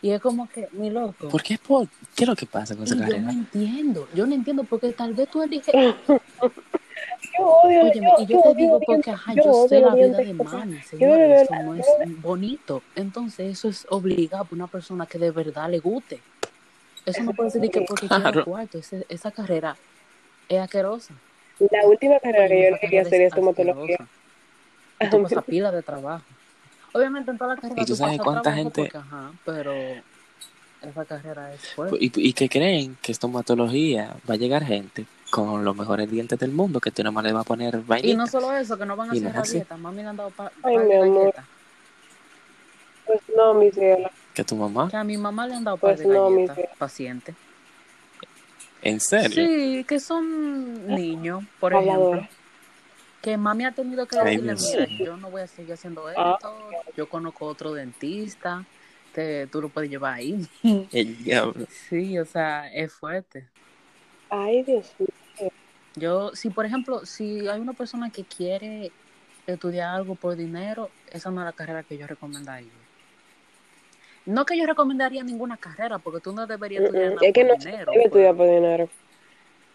Y 0.02 0.10
es 0.10 0.20
como 0.20 0.46
que, 0.48 0.68
mi 0.72 0.90
loco. 0.90 1.28
¿Por 1.30 1.42
qué, 1.42 1.56
por, 1.56 1.88
qué 2.14 2.24
es 2.24 2.28
lo 2.28 2.36
que 2.36 2.44
pasa 2.44 2.74
con 2.74 2.84
esa 2.84 2.94
Y 2.94 2.98
yo 2.98 3.04
no 3.04 3.10
carrera? 3.10 3.32
entiendo, 3.32 4.08
yo 4.14 4.26
no 4.26 4.34
entiendo 4.34 4.64
porque 4.64 4.92
tal 4.92 5.14
vez 5.14 5.30
tú 5.30 5.42
eliges, 5.42 5.74
Yo 7.38 7.46
odio, 7.46 7.82
Óyeme, 7.84 8.12
y 8.18 8.26
yo 8.26 8.36
yo 8.36 8.42
te 8.42 8.54
digo 8.54 8.80
porque, 8.80 9.10
ajá, 9.10 9.34
yo 9.34 9.42
yo 9.44 9.68
sé 9.68 9.80
la 9.80 9.94
vida 9.94 10.08
de 10.18 10.26
yo 10.34 10.34
de 10.36 10.82
señores, 10.82 11.42
eso 11.42 11.54
no 11.62 11.74
yo 11.76 11.82
es 11.82 12.22
bonito. 12.22 12.82
Entonces, 12.94 13.52
eso 13.58 13.68
es 13.68 13.86
obligado 13.90 14.44
por 14.44 14.54
una 14.56 14.66
persona 14.66 15.06
que 15.06 15.18
de 15.18 15.30
verdad 15.30 15.68
le 15.70 15.78
guste. 15.80 16.20
Eso 17.06 17.22
no 17.22 17.32
puede 17.32 17.50
ser 17.50 17.68
que 17.70 17.80
porque 17.82 18.08
quiera 18.08 18.22
Claro. 18.22 18.44
cuarto, 18.44 18.78
ese- 18.78 19.04
esa 19.08 19.30
carrera 19.30 19.76
es 20.48 20.60
asquerosa. 20.60 21.14
La 21.70 21.86
última 21.86 22.18
carrera 22.18 22.48
que 22.48 22.70
yo 22.70 22.78
quería 22.80 23.02
hacer 23.02 23.14
es 23.14 23.20
es 23.20 23.26
estomatología. 23.28 23.98
tú 25.10 25.22
pasas 25.22 25.44
pila 25.44 25.70
de 25.70 25.82
trabajo. 25.82 26.24
Obviamente 26.92 27.30
en 27.30 27.38
toda 27.38 27.54
la 27.54 27.60
carrera 27.60 27.80
¿Y 27.82 27.86
tú 27.86 27.94
sabes 27.96 28.18
cuánta 28.20 28.52
gente- 28.52 28.82
porque, 28.82 28.96
ajá, 28.98 29.32
pero 29.44 29.72
esa 30.80 31.04
carrera 31.04 31.52
es 31.52 31.60
fuerte. 31.74 31.96
Y, 32.00 32.12
y 32.28 32.32
que 32.32 32.48
creen 32.48 32.96
que 33.02 33.12
estomatología 33.12 34.14
va 34.28 34.34
a 34.34 34.36
llegar 34.36 34.64
gente 34.64 35.04
con 35.34 35.64
los 35.64 35.74
mejores 35.76 36.08
dientes 36.08 36.38
del 36.38 36.52
mundo, 36.52 36.78
que 36.80 36.92
tú 36.92 37.02
nada 37.02 37.10
más 37.10 37.24
le 37.24 37.32
vas 37.32 37.40
a 37.44 37.48
poner 37.48 37.74
Y 37.74 37.78
vainita. 37.80 38.16
no 38.18 38.26
solo 38.28 38.52
eso, 38.52 38.78
que 38.78 38.86
no 38.86 38.94
van 38.94 39.10
a 39.10 39.16
Y 39.16 39.24
hacer 39.26 39.42
dieta. 39.52 39.76
Mami 39.76 40.02
le 40.02 40.08
han 40.08 40.16
dado 40.16 40.30
pa- 40.30 40.52
Ay, 40.62 40.76
par 40.76 40.84
mi 40.84 40.94
amor. 40.94 41.18
galletas. 41.18 41.44
Pues 43.06 43.20
no, 43.36 43.54
mi 43.54 43.70
cielo. 43.72 44.08
Que 44.32 44.44
tu 44.44 44.54
mamá, 44.54 44.88
Que 44.90 44.96
a 44.96 45.02
mi 45.02 45.16
mamá 45.16 45.46
le 45.48 45.54
han 45.54 45.64
dado 45.64 45.76
par 45.76 45.96
Pues 45.96 46.06
de 46.06 46.14
no, 46.14 46.30
mi 46.30 46.36
galletas, 46.46 46.56
cielo. 46.56 46.70
paciente. 46.78 47.34
¿en 48.82 49.00
serio? 49.00 49.30
Sí, 49.34 49.84
que 49.88 49.98
son 49.98 50.86
niños, 50.86 51.42
por 51.58 51.72
ejemplo. 51.74 52.28
Que 53.22 53.36
mami 53.38 53.64
ha 53.64 53.72
tenido 53.72 54.06
que 54.06 54.18
Ay, 54.18 54.36
decirle, 54.36 54.86
mira, 54.86 55.04
yo 55.06 55.16
no 55.16 55.30
voy 55.30 55.40
a 55.42 55.46
seguir 55.48 55.72
haciendo 55.72 56.06
Ah. 56.16 56.36
esto. 56.38 56.54
Yo 56.96 57.08
conozco 57.08 57.46
otro 57.46 57.72
dentista 57.72 58.64
que 59.14 59.48
tú 59.50 59.62
lo 59.62 59.68
puedes 59.70 59.90
llevar 59.90 60.14
ahí. 60.14 60.46
El 60.92 61.24
diablo. 61.24 61.66
Sí, 61.88 62.18
o 62.18 62.24
sea, 62.26 62.70
es 62.72 62.92
fuerte. 62.92 63.48
Ay, 64.30 64.62
Dios 64.64 64.94
mío. 64.98 65.08
Yo, 65.96 66.34
si 66.34 66.50
por 66.50 66.66
ejemplo, 66.66 67.06
si 67.06 67.46
hay 67.48 67.60
una 67.60 67.72
persona 67.72 68.10
que 68.10 68.24
quiere 68.24 68.90
estudiar 69.46 69.94
algo 69.94 70.14
por 70.14 70.34
dinero, 70.36 70.90
esa 71.12 71.30
no 71.30 71.40
es 71.40 71.44
la 71.46 71.52
carrera 71.52 71.82
que 71.82 71.96
yo 71.96 72.06
recomendaría. 72.06 72.70
No 74.26 74.44
que 74.46 74.56
yo 74.58 74.66
recomendaría 74.66 75.22
ninguna 75.22 75.56
carrera, 75.56 75.98
porque 75.98 76.20
tú 76.20 76.32
no 76.32 76.46
deberías 76.46 76.84
estudiar 76.84 77.10
Mm, 77.12 77.14
nada 77.16 77.26
Es 77.26 77.32
que 77.34 77.44
por 77.44 77.50
no 77.58 77.64
dinero. 77.64 77.92
debe 77.92 78.04
estudiar 78.04 78.34
por 78.36 78.46
dinero. 78.46 78.88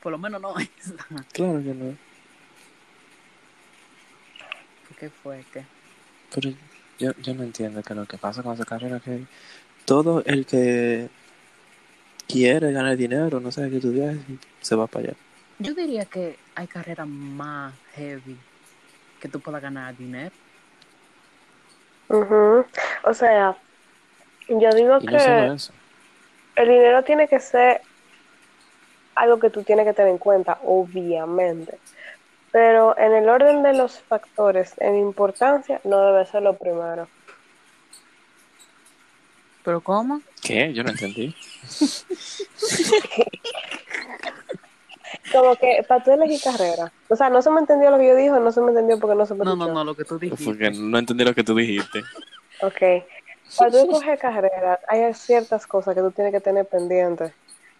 por 0.01 0.11
lo 0.11 0.17
menos 0.17 0.41
no. 0.41 0.53
Claro 1.34 1.63
que 1.63 1.74
no. 1.74 1.95
Qué 4.99 5.09
fuerte. 5.09 5.65
Pero 6.36 6.49
yo, 6.97 7.11
yo 7.22 7.34
no 7.34 7.43
entiendo 7.43 7.82
que 7.82 7.93
lo 7.95 8.05
que 8.05 8.17
pasa 8.17 8.43
con 8.43 8.53
esa 8.53 8.65
carrera 8.65 8.99
que 8.99 9.24
todo 9.86 10.22
el 10.26 10.45
que 10.45 11.07
quiere 12.28 12.74
ganar 12.74 12.97
dinero, 12.97 13.39
no 13.39 13.49
sabe 13.51 13.70
qué 13.70 13.76
estudiar, 13.78 14.15
se 14.61 14.76
va 14.76 14.88
para 14.88 15.05
allá. 15.09 15.17
Yo 15.60 15.74
diría 15.74 16.05
que 16.05 16.38
hay 16.55 16.68
carreras 16.68 17.07
más 17.07 17.74
heavy 17.93 18.38
que 19.20 19.28
tú 19.28 19.41
puedas 19.41 19.62
ganar 19.62 19.95
dinero. 19.95 20.32
Ujú. 22.07 22.66
O 23.03 23.14
sea, 23.14 23.57
yo 24.47 24.74
digo 24.74 24.99
no 24.99 25.05
que 25.05 25.51
el 26.55 26.68
dinero 26.68 27.03
tiene 27.03 27.28
que 27.28 27.39
ser 27.41 27.82
algo 29.16 29.38
que 29.38 29.49
tú 29.49 29.64
tienes 29.64 29.86
que 29.86 29.93
tener 29.93 30.12
en 30.12 30.18
cuenta, 30.18 30.60
obviamente. 30.64 31.78
Pero 32.51 32.97
en 32.97 33.14
el 33.14 33.28
orden 33.28 33.62
de 33.62 33.74
los 33.74 33.99
factores, 33.99 34.74
en 34.78 34.95
importancia, 34.95 35.82
no 35.84 36.01
debe 36.05 36.26
ser 36.26 36.41
lo 36.41 36.57
primero. 36.57 37.07
¿Pero 39.64 39.82
cómo? 39.82 40.22
¿Qué? 40.41 40.74
Yo 40.74 40.84
no 40.84 40.91
entendí. 40.91 41.36
Como 45.40 45.56
que 45.56 45.84
para 45.88 46.04
tú 46.04 46.12
elegir 46.12 46.40
carrera. 46.44 46.92
O 47.10 47.16
sea, 47.16 47.30
no 47.30 47.42
se 47.42 47.50
me 47.50 47.60
entendió 47.60 47.90
lo 47.92 47.98
que 47.98 48.08
yo 48.08 48.16
dije, 48.16 48.30
no 48.32 48.52
se 48.52 48.62
me 48.62 48.70
entendió 48.70 49.00
porque 49.00 49.16
no 49.16 49.26
se 49.26 49.34
me 49.36 49.46
No, 49.46 49.56
no, 49.56 49.68
no, 49.68 49.84
lo 49.84 49.96
que 49.96 50.04
tú 50.06 50.18
dijiste. 50.20 50.44
Porque 50.46 50.72
no 50.72 50.98
entendí 50.98 51.24
lo 51.24 51.34
que 51.34 51.44
tú 51.44 51.56
dijiste. 51.56 52.00
Ok. 52.62 53.04
Para 53.58 53.72
tú 53.72 53.78
escoger 53.78 54.20
carrera, 54.20 54.80
hay 54.88 55.14
ciertas 55.14 55.66
cosas 55.66 55.96
que 55.96 56.02
tú 56.02 56.12
tienes 56.12 56.32
que 56.34 56.40
tener 56.42 56.66
pendientes. 56.68 57.32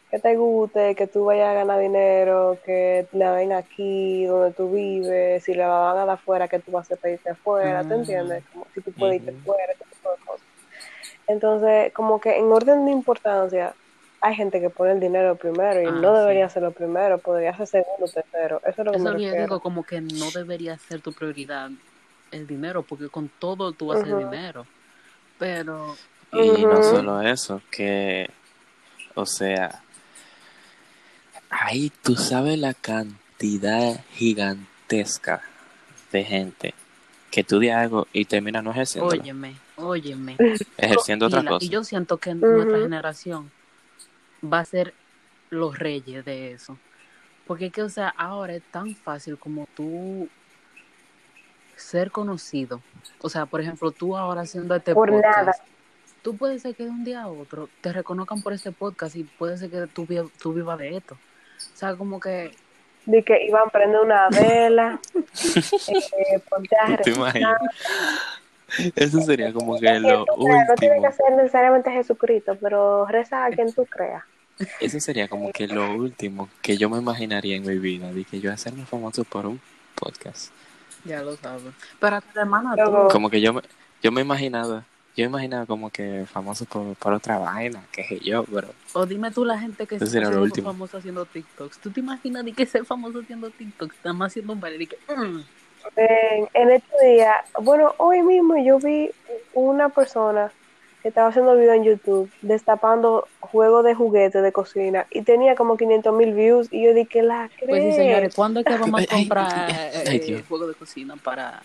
Que 0.10 0.18
te 0.18 0.36
guste, 0.36 0.96
que 0.96 1.06
tú 1.06 1.26
vayas 1.26 1.50
a 1.50 1.54
ganar 1.54 1.80
dinero, 1.80 2.58
que 2.66 3.06
la 3.12 3.32
ven 3.34 3.54
aquí, 3.54 4.26
donde 4.26 4.52
tú 4.54 4.72
vives, 4.72 5.44
si 5.44 5.54
la 5.54 5.68
van 5.68 5.92
a 5.92 5.94
dar 6.00 6.10
afuera, 6.10 6.48
que 6.48 6.58
tú 6.58 6.72
vas 6.72 6.82
a 6.82 6.86
hacer 6.86 6.98
para 6.98 7.14
irte 7.14 7.30
afuera, 7.30 7.84
¿te 7.84 7.94
Ah. 7.94 7.98
entiendes? 7.98 8.44
Como 8.52 8.66
si 8.74 8.82
tú 8.82 8.92
puedes 8.94 9.18
irte 9.18 9.36
afuera, 9.40 9.72
ese 9.74 9.84
tipo 9.84 10.10
de 10.10 10.18
cosas. 10.26 10.46
Entonces, 11.28 11.94
como 11.94 12.20
que 12.20 12.38
en 12.38 12.52
orden 12.52 12.86
de 12.86 12.92
importancia, 12.92 13.76
hay 14.22 14.36
gente 14.36 14.60
que 14.60 14.70
pone 14.70 14.92
el 14.94 15.00
dinero 15.00 15.38
primero 15.38 15.82
y 15.82 15.88
Ah, 15.88 15.92
no 16.02 16.14
debería 16.18 16.48
sí. 16.48 16.54
ser 16.54 16.64
lo 16.64 16.72
primero, 16.72 17.20
podría 17.20 17.56
ser 17.56 17.68
segundo, 17.68 18.06
tercero. 18.14 18.62
Eso 18.66 18.82
es 18.82 18.86
lo 18.86 18.92
que 18.92 18.98
Eso 18.98 19.10
me 19.10 19.10
es 19.10 19.14
lo 19.14 19.20
que 19.20 19.26
yo 19.26 19.44
digo, 19.44 19.60
como 19.62 19.84
que 19.84 20.02
no 20.02 20.32
debería 20.32 20.78
ser 20.78 21.02
tu 21.02 21.14
prioridad 21.14 21.70
el 22.32 22.46
dinero, 22.48 22.84
porque 22.84 23.10
con 23.10 23.30
todo 23.40 23.72
tú 23.74 23.88
vas 23.88 24.00
a 24.00 24.02
hacer 24.04 24.18
Ujú. 24.18 24.30
dinero. 24.32 24.66
Pero, 25.38 25.96
Y 26.34 26.66
no 26.66 26.84
solo 26.84 27.22
eso, 27.22 27.62
que, 27.72 28.30
o 29.16 29.26
sea, 29.26 29.82
ahí 31.50 31.92
tú 32.04 32.16
sabes 32.16 32.60
la 32.60 32.74
cantidad 32.74 34.04
gigantesca 34.14 35.42
de 36.12 36.24
gente 36.24 36.74
que 37.32 37.42
estudia 37.42 37.80
algo 37.82 38.08
y 38.14 38.26
termina 38.26 38.62
no 38.62 38.72
ejerciendo, 38.72 39.10
óyeme, 39.12 39.56
óyeme. 39.76 40.38
ejerciendo 40.78 41.28
otra 41.28 41.40
Y, 41.40 41.44
la- 41.44 41.52
cosa. 41.52 41.66
y 41.66 41.70
yo 41.70 41.84
siento 41.84 42.18
que 42.18 42.32
Ujú. 42.32 42.54
nuestra 42.54 42.80
generación 42.80 43.52
va 44.44 44.60
a 44.60 44.66
ser 44.66 44.94
los 45.50 45.78
reyes 45.78 46.24
de 46.26 46.52
eso. 46.54 46.78
Porque 47.48 47.68
es 47.68 47.72
que, 47.74 47.82
o 47.82 47.90
sea, 47.90 48.10
ahora 48.10 48.54
es 48.56 48.64
tan 48.72 48.96
fácil 48.96 49.38
como 49.38 49.68
tú 49.76 50.30
ser 51.76 52.12
conocido. 52.12 52.82
O 53.22 53.30
sea, 53.30 53.46
por 53.46 53.62
ejemplo, 53.62 53.92
tú 53.92 54.16
ahora 54.18 54.42
haciendo 54.42 54.76
este 54.76 54.94
Por 54.94 55.10
podcast, 55.10 55.38
nada. 55.38 55.54
tú 56.22 56.36
puedes 56.38 56.62
ser 56.62 56.76
que 56.76 56.84
de 56.84 56.90
un 56.90 57.04
día 57.04 57.24
a 57.24 57.28
otro 57.28 57.70
te 57.82 57.92
reconozcan 57.92 58.42
por 58.42 58.54
este 58.54 58.72
podcast 58.72 59.16
y 59.16 59.24
puede 59.24 59.58
ser 59.58 59.70
que 59.72 59.88
tú, 59.88 60.06
tú 60.40 60.54
vivas 60.54 60.78
de 60.78 60.98
esto. 60.98 61.16
O 61.16 61.78
sea, 61.78 61.96
como 61.96 62.20
que 62.20 62.52
De 63.06 63.24
que 63.24 63.46
iban 63.46 63.64
a 63.68 63.72
prender 63.72 64.02
una 64.02 64.30
vela, 64.30 65.00
eh, 65.16 66.40
ponte 66.50 66.76
a 66.78 66.98
¿Tú 66.98 67.04
te 67.04 67.12
rezar. 67.12 67.58
Eso 68.96 69.22
sería 69.22 69.54
como 69.54 69.80
que 69.80 70.00
lo 70.00 70.26
creas, 70.26 70.68
no 70.68 70.76
tiene 70.76 70.96
que 71.02 71.08
último. 71.08 71.28
ser 71.28 71.36
necesariamente 71.38 71.92
Jesucristo, 71.92 72.58
pero 72.62 73.06
reza 73.08 73.46
a 73.46 73.50
quien 73.52 73.74
tú 73.74 73.86
creas. 73.86 74.24
Eso 74.80 75.00
sería 75.00 75.28
como 75.30 75.52
que 75.52 75.68
lo 75.68 75.94
último 75.96 76.50
que 76.62 76.78
yo 76.78 76.90
me 76.90 76.98
imaginaría 76.98 77.56
en 77.56 77.66
mi 77.66 77.78
vida, 77.80 78.12
de 78.12 78.26
que 78.26 78.40
yo 78.42 78.52
hacerme 78.52 78.86
famoso 78.86 79.24
por 79.24 79.46
un 79.46 79.62
podcast. 79.96 80.52
ya 81.06 81.22
lo 81.22 81.36
sabes. 81.38 81.74
Pero 82.00 82.16
a 82.18 82.22
tu 82.22 82.40
hermana 82.40 82.76
tú. 82.76 83.08
Como 83.12 83.30
que 83.30 83.40
yo 83.42 83.54
me, 83.54 83.62
yo 84.04 84.12
me 84.12 84.20
imaginaba, 84.22 84.84
yo 85.16 85.26
imaginaba 85.26 85.66
como 85.66 85.90
que 85.90 86.26
famoso 86.32 86.66
por, 86.66 86.96
por 86.96 87.14
otra 87.14 87.38
vaina, 87.38 87.84
que 87.92 88.04
sé 88.04 88.20
yo, 88.20 88.44
pero 88.46 88.74
O 88.94 89.06
dime 89.06 89.32
tú 89.32 89.46
la 89.46 89.58
gente 89.60 89.88
que 89.88 89.98
se 89.98 90.06
lo 90.20 90.28
haciendo 90.28 90.42
último. 90.44 90.72
famoso 90.72 90.98
haciendo 90.98 91.26
TikToks. 91.26 91.80
¿Tú 91.80 91.92
te 91.92 92.02
imaginas 92.02 92.44
de 92.44 92.52
que 92.54 92.66
ser 92.66 92.84
famoso 92.86 93.20
haciendo 93.20 93.50
TikToks? 93.50 93.96
Nada 94.04 94.14
más 94.14 94.32
haciendo 94.34 94.54
un 94.54 94.60
baile 94.60 94.84
y 94.84 94.88
que... 94.88 94.98
mm, 95.08 95.42
En, 95.96 96.50
en 96.54 96.72
estos 96.72 97.00
días, 97.02 97.36
bueno, 97.62 97.94
hoy 97.98 98.22
mismo 98.22 98.58
yo 98.58 98.80
vi 98.80 99.12
una 99.54 99.90
persona 99.90 100.52
que 101.02 101.10
estaba 101.10 101.30
haciendo 101.30 101.56
video 101.56 101.74
en 101.74 101.84
YouTube 101.84 102.30
destapando 102.42 103.28
juegos 103.40 103.86
de 103.86 103.96
juguetes 103.96 104.44
de 104.44 104.52
cocina 104.52 105.08
y 105.10 105.22
tenía 105.22 105.56
como 105.56 105.78
500 105.78 106.14
mil 106.14 106.34
views 106.34 106.68
y 106.72 106.84
yo 106.84 106.94
dije, 106.94 107.22
la 107.24 107.50
crees? 107.56 107.70
Pues 107.70 107.84
sí, 107.84 107.92
señores, 107.94 108.36
¿cuándo 108.36 108.60
es 108.60 108.66
que 108.66 108.74
vamos 108.74 108.94
a 108.94 108.98
Ay, 108.98 109.08
ay, 109.10 109.18
comprar 109.18 109.72
ay, 110.08 110.22
eh, 110.26 110.44
juego 110.48 110.68
de 110.68 110.74
cocina 110.76 111.16
para 111.16 111.62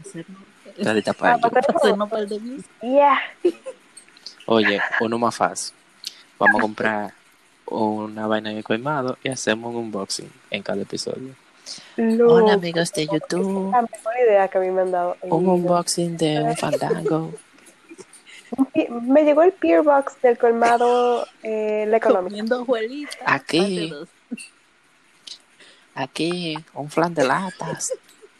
hacernos, 0.00 0.42
dale 0.78 1.02
tapa 1.02 1.34
Ah, 1.34 1.38
para 1.38 1.60
hacer 1.60 1.76
hacernos 1.76 2.08
par 2.08 2.26
de 2.26 2.38
views? 2.38 2.64
Yeah. 2.80 3.18
Oye, 4.46 4.80
uno 5.00 5.18
más 5.18 5.36
fácil. 5.36 5.74
Vamos 6.38 6.58
a 6.58 6.62
comprar 6.62 7.12
una 7.66 8.26
vaina 8.26 8.50
de 8.50 8.62
colmado 8.62 9.18
y 9.22 9.28
hacemos 9.28 9.74
un 9.74 9.84
unboxing 9.86 10.30
en 10.50 10.62
cada 10.62 10.82
episodio. 10.82 11.34
Loco. 11.96 12.50
amigos 12.50 12.92
de 12.92 13.06
YouTube. 13.06 13.70
La 13.72 13.82
mejor 13.82 14.12
idea 14.24 14.48
que 14.48 14.58
a 14.58 14.60
mí 14.60 14.70
me 14.70 14.82
han 14.82 14.90
dado. 14.92 15.16
Un 15.22 15.48
unboxing 15.48 16.16
de 16.16 16.42
un 16.42 16.56
fandango. 16.56 17.32
Me 19.02 19.24
llegó 19.24 19.42
el 19.42 19.52
Peer 19.52 19.82
Box 19.82 20.20
del 20.22 20.38
colmado 20.38 21.26
eh, 21.42 21.84
la 21.88 21.96
económica. 21.96 22.56
Aquí. 23.24 23.92
Aquí, 25.94 26.56
un 26.74 26.90
flan 26.90 27.14
de 27.14 27.24
latas. 27.24 27.92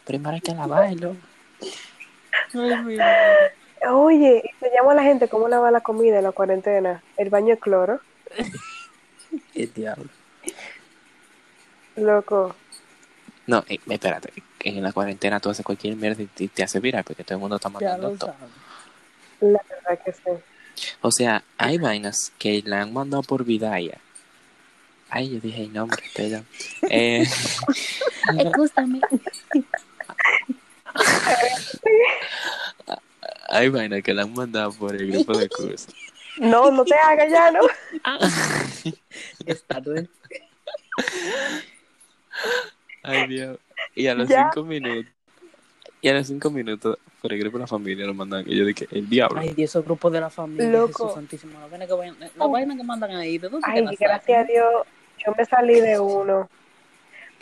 Primero 0.05 0.35
hay 0.35 0.41
que 0.41 0.55
lavarlo. 0.55 1.17
Oye, 3.89 4.51
enseñamos 4.53 4.93
a 4.93 4.95
la 4.95 5.03
gente 5.03 5.29
cómo 5.29 5.49
lavar 5.49 5.73
la 5.73 5.81
comida 5.81 6.19
en 6.19 6.25
la 6.25 6.33
cuarentena. 6.33 7.03
El 7.17 7.31
baño 7.31 7.55
de 7.55 7.59
cloro. 7.59 8.01
El 9.55 9.73
diablo. 9.73 10.09
Loco. 11.97 12.55
No, 13.47 13.65
eh, 13.69 13.79
espérate. 13.89 14.33
En 14.61 14.83
la 14.83 14.93
cuarentena 14.93 15.39
tú 15.41 15.51
haces 15.51 15.65
cualquier 15.65 15.97
mierda 15.97 16.23
y 16.23 16.27
te- 16.27 16.49
te 16.49 16.63
hace 16.65 16.81
viral 16.81 17.05
porque 17.05 17.23
todo 17.25 17.35
el 17.37 17.41
mundo 17.41 17.57
está 17.57 17.69
Ya 17.69 17.73
mandando 17.75 18.11
lo 18.11 18.17
todo. 18.17 18.35
sabes. 18.39 18.51
La 19.41 19.61
verdad 19.69 20.05
que 20.05 20.13
sí. 20.13 20.21
O 21.01 21.11
sea, 21.13 21.43
hay 21.57 21.79
vainas 21.79 22.33
que 22.39 22.63
la 22.65 22.83
han 22.83 22.93
mandado 22.93 23.23
por 23.23 23.45
Vidaya. 23.45 23.99
Ay, 25.09 25.31
yo 25.35 25.41
dije, 25.41 25.69
no, 25.73 25.85
hombre, 25.85 26.03
perdón. 26.15 26.47
Eh, 26.91 27.25
Escúchame. 28.39 29.01
hay 33.49 33.69
vainas 33.69 34.03
que 34.03 34.13
la 34.15 34.23
han 34.23 34.33
mandado 34.35 34.73
por 34.73 34.95
el 34.97 35.11
grupo 35.13 35.37
de 35.39 35.49
curso. 35.49 35.89
No, 36.39 36.71
no 36.71 36.85
te 36.85 36.95
hagas 36.95 37.31
ya, 37.31 37.51
¿no? 37.51 37.61
Está 39.47 39.81
bien. 39.81 40.09
Ay, 43.07 43.27
Dios. 43.27 43.59
Y 43.95 44.07
a 44.09 44.15
los 44.15 44.29
Ya. 44.29 44.51
cinco 44.51 44.65
minutos. 44.67 45.13
Y 46.03 46.09
a 46.09 46.15
los 46.15 46.27
cinco 46.27 46.51
minutos, 46.51 46.99
por 47.23 47.33
el 47.33 47.39
grupo 47.39 47.57
de 47.59 47.63
la 47.63 47.67
familia 47.67 48.07
lo 48.07 48.15
mandan. 48.15 48.45
Y 48.47 48.57
yo 48.57 48.65
dije, 48.65 48.87
el 48.91 49.09
diablo. 49.09 49.41
Ay, 49.41 49.55
Dios, 49.55 49.71
esos 49.71 49.85
grupos 49.85 50.13
de 50.13 50.21
la 50.21 50.31
familia, 50.31 50.71
Loco. 50.71 51.05
Jesús 51.05 51.15
santísimo. 51.15 51.59
La 51.61 51.67
vaina 51.69 51.87
que, 51.87 51.93
vayan- 51.95 52.17
la 52.37 52.47
vaina 52.47 52.77
que 52.77 52.83
mandan 52.85 53.11
ahí, 53.13 53.39
¿de 53.39 53.49
dónde 53.49 53.67
Ay, 53.71 53.87
que 53.97 54.05
gracias 54.05 54.45
a? 54.45 54.45
Dios, 54.45 54.73
yo 55.25 55.33
me 55.37 55.45
salí 55.45 55.81
de 55.81 55.99
uno. 55.99 56.49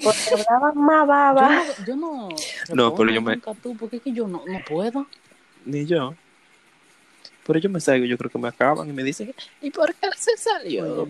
Porque 0.02 0.20
hablaban 0.32 0.76
más 0.78 1.06
baba. 1.06 1.62
Yo 1.86 1.96
no, 1.96 2.28
yo 2.30 2.74
no, 2.74 2.90
No, 2.90 2.94
pero 2.94 3.10
yo 3.10 3.22
me- 3.22 3.34
nunca 3.36 3.54
tú, 3.54 3.76
porque 3.76 3.96
es 3.96 4.02
que 4.02 4.12
yo 4.12 4.26
no, 4.26 4.42
no 4.46 4.60
puedo. 4.64 5.06
Ni 5.64 5.86
yo. 5.86 6.14
Pero 7.46 7.58
yo 7.58 7.68
me 7.70 7.80
salgo, 7.80 8.06
yo 8.06 8.16
creo 8.16 8.30
que 8.30 8.38
me 8.38 8.48
acaban 8.48 8.88
y 8.88 8.92
me 8.92 9.02
dicen, 9.02 9.34
¿y 9.60 9.70
por 9.70 9.94
qué 9.94 10.08
se 10.16 10.36
salió? 10.36 11.06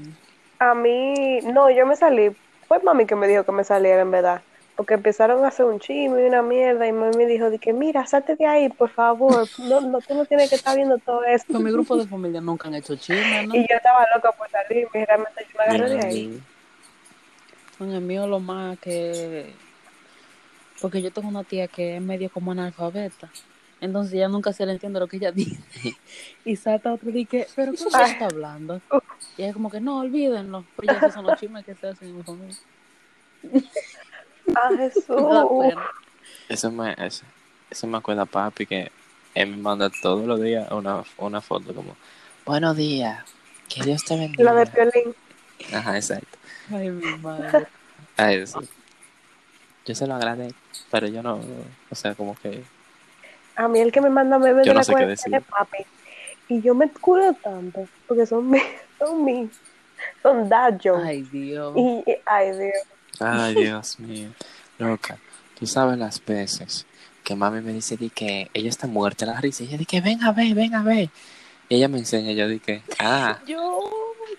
A 0.59 0.75
mí, 0.75 1.41
no, 1.43 1.71
yo 1.71 1.87
me 1.87 1.97
salí. 1.97 2.31
Fue 2.75 2.83
mami 2.83 3.07
que 3.07 3.15
me 3.15 3.29
dijo 3.29 3.45
que 3.45 3.53
me 3.53 3.63
saliera, 3.63 4.03
en 4.03 4.11
verdad. 4.11 4.43
Porque 4.75 4.95
empezaron 4.95 5.45
a 5.45 5.49
hacer 5.49 5.65
un 5.65 5.79
chisme 5.79 6.25
y 6.25 6.27
una 6.27 6.43
mierda. 6.43 6.89
Y 6.89 6.93
mami 6.93 7.17
me 7.17 7.27
dijo, 7.27 7.49
de 7.49 7.61
que 7.61 7.73
mira, 7.73 8.05
salte 8.05 8.35
de 8.35 8.47
ahí, 8.47 8.69
por 8.69 8.91
favor. 8.91 9.49
No, 9.59 9.81
no, 9.81 10.01
tú 10.01 10.15
no 10.15 10.25
tienes 10.25 10.51
que 10.51 10.57
estar 10.57 10.75
viendo 10.75 10.99
todo 10.99 11.23
esto. 11.25 11.53
con 11.53 11.63
mi 11.63 11.71
grupo 11.71 11.97
de 11.97 12.09
familia 12.09 12.41
nunca 12.41 12.67
han 12.67 12.75
hecho 12.75 12.97
chisme, 12.97 13.47
¿no? 13.47 13.55
Y 13.55 13.61
yo 13.61 13.77
estaba 13.77 14.05
loca 14.13 14.33
por 14.33 14.51
salir. 14.51 14.89
Y 14.93 15.05
realmente 15.05 15.47
yo 15.53 15.59
me 15.59 15.65
agarré 15.65 15.95
de 15.95 16.07
ahí. 16.07 16.43
Con 17.79 17.93
el 17.93 18.01
mío 18.01 18.27
lo 18.27 18.41
más 18.41 18.77
que... 18.81 19.53
Porque 20.81 21.01
yo 21.01 21.13
tengo 21.13 21.29
una 21.29 21.45
tía 21.45 21.69
que 21.69 21.97
es 21.97 22.03
medio 22.03 22.29
como 22.29 22.51
analfabeta. 22.51 23.31
Entonces 23.85 24.15
ella 24.15 24.29
nunca 24.29 24.53
se 24.55 24.65
le 24.65 24.73
entiende 24.73 24.99
lo 24.99 25.07
que 25.07 25.19
ella 25.19 25.31
dice. 25.33 25.97
y 26.45 26.57
salta 26.57 26.93
otro 26.93 27.11
y 27.11 27.27
que, 27.27 27.47
¿pero 27.55 27.73
qué 27.73 27.85
Ay. 27.93 28.13
está 28.13 28.27
hablando? 28.27 28.81
Y 29.37 29.43
ella 29.43 29.53
como 29.53 29.69
que, 29.69 29.81
no, 29.81 29.99
olvídenlo. 29.99 30.65
Pues 30.77 30.87
ya 30.87 30.99
esos 30.99 31.15
son 31.15 31.27
los 31.27 31.41
chismes 31.41 31.65
que 31.65 31.75
se 31.75 31.89
hacen 31.89 32.09
en 32.09 32.17
mi 32.17 32.23
familia. 32.23 32.57
Ah, 34.55 34.69
Jesús. 34.77 35.05
Eso 36.51 36.71
me, 36.71 36.95
eso, 36.99 37.25
eso 37.71 37.87
me 37.87 37.97
acuerda 37.97 38.27
papi 38.27 38.67
que 38.67 38.93
él 39.35 39.49
me 39.49 39.57
manda 39.57 39.89
todos 40.03 40.27
los 40.27 40.39
días 40.39 40.71
una, 40.71 41.03
una 41.17 41.41
foto 41.41 41.75
como, 41.75 41.97
buenos 42.45 42.77
días, 42.77 43.25
que 43.71 43.83
Dios 43.83 44.05
te 44.05 44.17
bendiga. 44.17 44.45
La 44.45 44.53
de 44.53 44.67
Piolín. 44.67 45.15
Ajá, 45.73 45.97
exacto. 45.97 46.39
Ay, 46.71 46.91
mi 46.91 47.17
madre. 47.17 47.67
A 48.19 48.33
eso. 48.33 48.63
Yo 49.87 49.95
se 49.95 50.07
lo 50.07 50.15
agradezco, 50.15 50.59
pero 50.91 51.07
yo 51.09 51.23
no, 51.23 51.41
o 51.91 51.95
sea, 51.95 52.15
como 52.15 52.37
que 52.37 52.63
A 53.57 53.69
mí 53.69 53.81
el 53.81 53.93
que 53.93 54.01
me 54.01 54.11
manda 54.11 54.39
memes 54.39 54.67
Yo 54.67 54.71
de 54.71 54.75
no 54.75 54.81
la 54.81 54.85
sé 54.85 54.93
qué 54.93 54.99
cuarentena 54.99 55.39
decir. 55.39 55.49
es 55.49 55.55
papi. 55.55 55.85
Y 56.49 56.61
yo 56.61 56.75
me 56.75 56.89
curo 56.91 57.33
tanto. 57.35 57.87
Porque 58.07 58.27
son 58.27 58.51
mis, 58.51 58.63
son 58.99 59.25
mis, 59.25 59.51
son 60.23 60.49
dad 60.49 60.75
jokes. 60.83 61.03
Ay, 61.05 61.23
Dios. 61.23 61.75
Y, 61.77 62.05
ay, 62.27 62.51
Dios. 62.53 62.75
Ay, 63.21 63.55
Dios 63.65 63.99
mío. 64.01 64.31
Loca, 64.79 65.19
tú 65.59 65.67
sabes 65.67 65.99
las 65.99 66.25
veces 66.25 66.87
que 67.23 67.35
mami 67.37 67.61
me 67.63 67.73
dice 67.73 67.97
di 67.97 68.11
que 68.11 68.51
ella 68.53 68.69
está 68.69 68.87
muerta 68.87 69.25
de 69.25 69.33
la 69.33 69.41
risa. 69.41 69.63
Y 69.65 69.69
ella 69.69 69.79
dice, 69.79 70.01
ven 70.01 70.23
a 70.23 70.33
ver, 70.33 70.55
ven 70.55 70.75
a 70.75 70.83
ver. 70.83 71.09
Y 71.69 71.77
ella 71.77 71.89
me 71.89 71.99
enseña, 71.99 72.33
yo 72.33 72.47
dije, 72.49 72.83
ah, 72.99 73.41
Yo, 73.47 73.81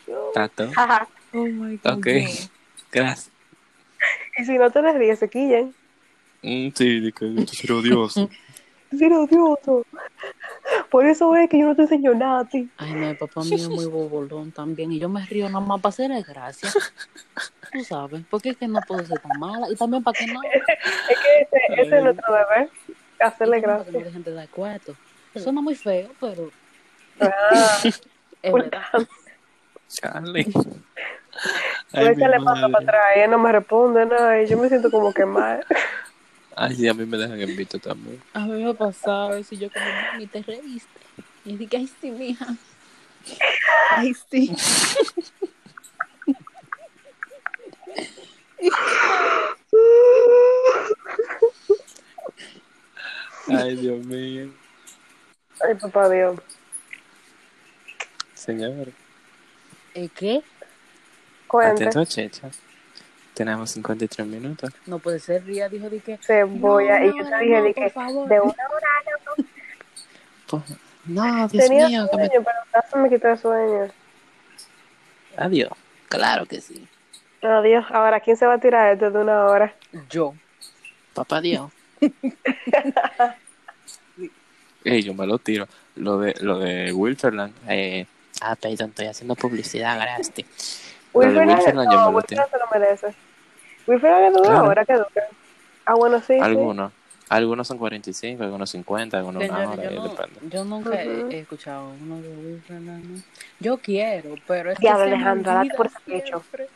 yo. 0.08 0.32
tato, 0.34 0.70
Jaja. 0.74 1.08
Oh 1.34 1.46
my 1.46 1.78
God. 1.84 1.98
ok, 1.98 2.06
yo. 2.08 2.48
gracias. 2.92 3.32
Y 4.38 4.46
si 4.46 4.58
no 4.58 4.70
te 4.70 4.82
les 4.82 4.96
ríes, 4.96 5.18
se 5.20 5.30
quillan. 5.30 5.74
Mm, 6.44 6.70
sí, 6.76 7.00
dije, 7.00 7.14
tú 7.14 7.26
eres 7.42 7.70
odioso. 7.72 8.30
Sí, 8.98 9.06
odioso. 9.06 9.86
Por 10.90 11.06
eso 11.06 11.36
es 11.36 11.50
que 11.50 11.60
yo 11.60 11.66
no 11.68 11.76
te 11.76 11.84
enseño 11.84 12.14
nada 12.14 12.40
a 12.42 12.46
ti. 12.46 12.70
Ay, 12.78 12.94
no, 12.94 13.08
el 13.10 13.18
papá 13.18 13.42
mío 13.42 13.56
es 13.56 13.70
muy 13.70 13.86
bobolón 13.86 14.52
también. 14.52 14.92
Y 14.92 15.00
yo 15.00 15.10
me 15.10 15.26
río 15.26 15.48
nada 15.50 15.60
más 15.60 15.82
para 15.82 15.90
hacerle 15.90 16.24
gracia. 16.24 16.70
Tú 17.72 17.84
sabes, 17.84 18.24
porque 18.30 18.50
es 18.50 18.58
que 18.58 18.68
no 18.68 18.80
puedo 18.88 19.04
ser 19.06 19.20
tan 19.20 19.40
mala. 19.40 19.68
Y 19.72 19.76
también 19.76 20.04
para 20.04 20.18
que 20.18 20.28
no. 20.28 20.40
Es 21.10 21.20
que 21.20 21.42
ese, 21.42 21.82
ese 21.82 21.98
es 21.98 22.04
nuestro 22.04 22.34
deber. 22.34 22.70
Hacerle 23.20 23.62
también 23.62 23.80
para 23.80 23.92
que 23.92 24.00
gracia. 24.04 24.20
de 24.20 24.34
dar 24.34 24.50
cuarto. 24.50 24.96
Suena 25.36 25.62
muy 25.62 25.76
feo, 25.76 26.10
pero 26.20 26.50
Ah, 27.20 27.80
es 27.84 28.02
verdad. 28.54 28.82
Charlie. 29.88 30.48
Ay, 31.94 32.08
echarle 32.08 32.40
paso 32.44 32.70
para 32.72 32.84
atrás. 32.84 33.06
Ella 33.16 33.28
no 33.28 33.38
me 33.38 33.52
responde 33.52 34.06
nada. 34.06 34.42
Y 34.42 34.48
yo 34.48 34.58
me 34.58 34.68
siento 34.70 34.90
como 34.92 35.14
que 35.14 35.26
mal. 35.26 35.66
Ay, 36.56 36.76
sí, 36.76 36.88
a 36.88 36.94
mí 36.94 37.06
me 37.06 37.18
dejan 37.18 37.40
en 37.40 37.56
visto 37.56 37.78
también. 37.80 38.22
A 38.34 38.46
mí 38.46 38.64
me 38.64 38.74
pasaba 38.74 39.38
eso 39.38 39.56
y 39.56 39.58
yo 39.58 39.70
como, 39.72 39.86
mami, 39.86 40.28
te 40.28 40.42
reíste. 40.42 40.90
Y 41.44 41.58
dije, 41.58 41.78
ay, 41.78 41.90
sí, 42.00 42.12
mija. 42.12 42.56
Ay, 43.92 44.14
sí. 44.32 44.56
Ay, 53.48 53.76
Dios 53.76 54.06
mío. 54.06 54.52
Ay, 55.62 55.76
papá 55.76 56.10
Dios. 56.10 56.40
Señor, 58.34 58.92
¿Eh, 59.94 60.10
¿Qué? 60.14 60.44
Cuente. 61.48 61.88
atento, 61.88 62.06
checha. 62.06 62.50
Tenemos 63.36 63.70
53 63.72 64.26
minutos. 64.26 64.72
No 64.86 64.98
puede 64.98 65.20
ser, 65.20 65.44
Ría 65.44 65.68
dijo 65.68 65.90
de 65.90 66.00
que... 66.00 66.18
Cebolla. 66.18 67.00
No, 67.00 67.06
y 67.06 67.18
yo 67.18 67.30
te 67.30 67.38
dije 67.40 67.58
no, 67.58 67.64
de 67.64 67.74
que 67.74 67.90
favor. 67.90 68.30
de 68.30 68.40
una 68.40 68.54
hora 68.54 68.88
no. 69.38 69.46
Pues, 70.48 70.64
no, 71.06 71.48
Dios 71.50 71.66
Tenía 71.66 71.88
mío, 71.90 72.08
que 72.10 72.18
me... 72.18 72.30
pero 72.30 72.46
se 72.90 72.98
me 72.98 73.10
quitó 73.10 73.28
el 73.28 73.38
sueño. 73.38 73.92
Adiós. 75.36 75.72
Claro 76.08 76.46
que 76.46 76.62
sí. 76.62 76.88
Adiós. 77.42 77.86
Ahora, 77.90 78.22
¿quién 78.22 78.38
se 78.38 78.46
va 78.46 78.54
a 78.54 78.58
tirar 78.58 78.94
esto 78.94 79.12
de 79.12 79.20
una 79.20 79.46
hora? 79.48 79.76
Yo. 80.10 80.34
Papá 81.14 81.42
Dios. 81.42 81.70
Ey, 84.86 85.04
yo 85.04 85.14
me 85.14 85.28
lo 85.28 85.40
tiro. 85.40 85.68
Lo 85.96 86.20
de, 86.20 86.36
lo 86.40 86.60
de 86.60 86.94
Wilferland. 86.94 87.54
Eh, 87.68 88.06
ah, 88.40 88.56
perdón, 88.56 88.92
estoy 88.92 89.08
haciendo 89.08 89.36
publicidad, 89.36 90.00
gracias. 90.00 90.86
Wilferland 91.12 91.92
yo 91.92 92.00
no, 92.00 92.08
me 92.08 92.14
lo 92.14 92.22
tiro. 92.22 92.44
se 92.50 92.58
lo 92.58 92.66
merece. 92.72 93.14
Wilfred 93.88 94.28
es 94.28 94.34
de 94.34 94.40
una 94.40 94.50
Claro. 94.50 94.68
hora 94.70 94.86
que 94.86 94.94
dura. 94.94 95.28
Ah, 95.86 95.94
bueno, 95.96 96.20
sí. 96.20 96.26
sí. 96.34 96.40
Algunos. 96.40 96.92
Algunos 97.28 97.68
son 97.68 97.78
45, 97.80 98.44
algunos 98.44 98.70
50, 98.70 99.18
algunos 99.18 99.44
una 99.50 99.58
Señores, 99.58 99.80
hora, 99.80 99.90
yo, 99.90 100.02
no, 100.02 100.10
depende. 100.10 100.40
yo 100.50 100.64
nunca 100.64 101.02
he- 101.02 101.22
Ujú. 101.22 101.32
he, 101.32 101.40
escuchado 101.40 101.90
uno 102.00 102.22
de 102.22 102.30
Will 102.30 102.62
Fernández. 102.62 103.24
Yo 103.60 103.78
quiero, 103.78 104.36
pero 104.48 104.72
es 104.72 104.80
Diablo, 104.80 105.06
que 105.06 105.12
Alejandra, 105.14 105.54
date 105.56 105.76
por 105.76 105.90
satisfecho. 105.90 106.44
siempre. 106.44 106.68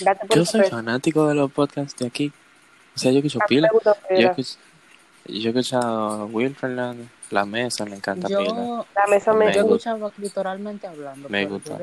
Date 0.00 0.26
por 0.26 0.36
Yo 0.36 0.44
soy 0.44 0.62
fanático 0.62 1.26
de 1.26 1.34
los 1.34 1.50
podcasts 1.50 1.96
de 1.98 2.06
aquí. 2.06 2.32
O 2.94 2.98
sea, 2.98 3.10
yo 3.10 3.18
escucho 3.18 3.40
A 3.40 3.42
mí 3.42 3.48
pila. 3.48 3.68
Yo 4.10 4.28
he 4.28 4.42
yo 5.28 5.50
he 5.50 5.52
escuchado 5.58 6.26
Will 6.26 6.54
Fernández, 6.54 7.08
La 7.30 7.44
Mesa, 7.44 7.84
me 7.84 7.96
encanta 7.96 8.28
pila. 8.28 8.52
Yo, 8.52 8.86
La 8.94 9.06
mesa 9.08 9.32
me, 9.32 9.46
Me 9.46 9.56
yo 9.56 9.64
gusta. 9.64 9.90
escuchaba 9.90 10.12
literalmente 10.18 10.86
hablando. 10.86 11.28
Me 11.28 11.46
gusta. 11.46 11.78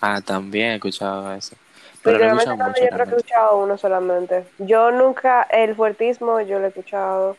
Ah, 0.00 0.20
también 0.20 0.72
he 0.72 0.74
escuchado 0.74 1.32
eso. 1.34 1.54
Pero 2.02 2.18
no 2.18 2.24
he 2.24 2.42
escuchado 2.42 2.56
mucho 2.56 2.82
yo 2.82 2.88
creo 2.88 3.06
que 3.06 3.12
he 3.12 3.16
escuchado 3.16 3.58
uno 3.58 3.78
solamente. 3.78 4.44
Yo 4.58 4.90
nunca, 4.90 5.42
el 5.42 5.74
fuertismo 5.74 6.40
yo 6.40 6.58
lo 6.58 6.66
he 6.66 6.68
escuchado. 6.68 7.36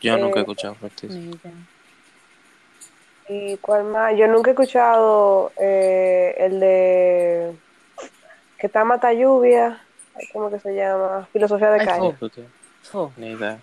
Yo 0.00 0.18
nunca 0.18 0.38
he 0.38 0.40
eh, 0.40 0.42
escuchado 0.42 0.76
idea. 1.00 1.52
¿Y 3.28 3.56
cuál 3.58 3.84
más? 3.84 4.16
Yo 4.16 4.26
nunca 4.26 4.50
he 4.50 4.52
escuchado 4.52 5.52
eh, 5.56 6.34
el 6.38 6.60
de 6.60 7.52
que 8.58 8.66
está 8.66 8.84
mata 8.84 9.12
lluvia. 9.12 9.82
¿Cómo 10.32 10.50
que 10.50 10.58
se 10.58 10.74
llama? 10.74 11.26
Filosofía 11.32 11.70
de 11.70 11.86
calle. 11.86 12.14
Oh, 12.92 13.10
Ni 13.16 13.30
idea. 13.30 13.58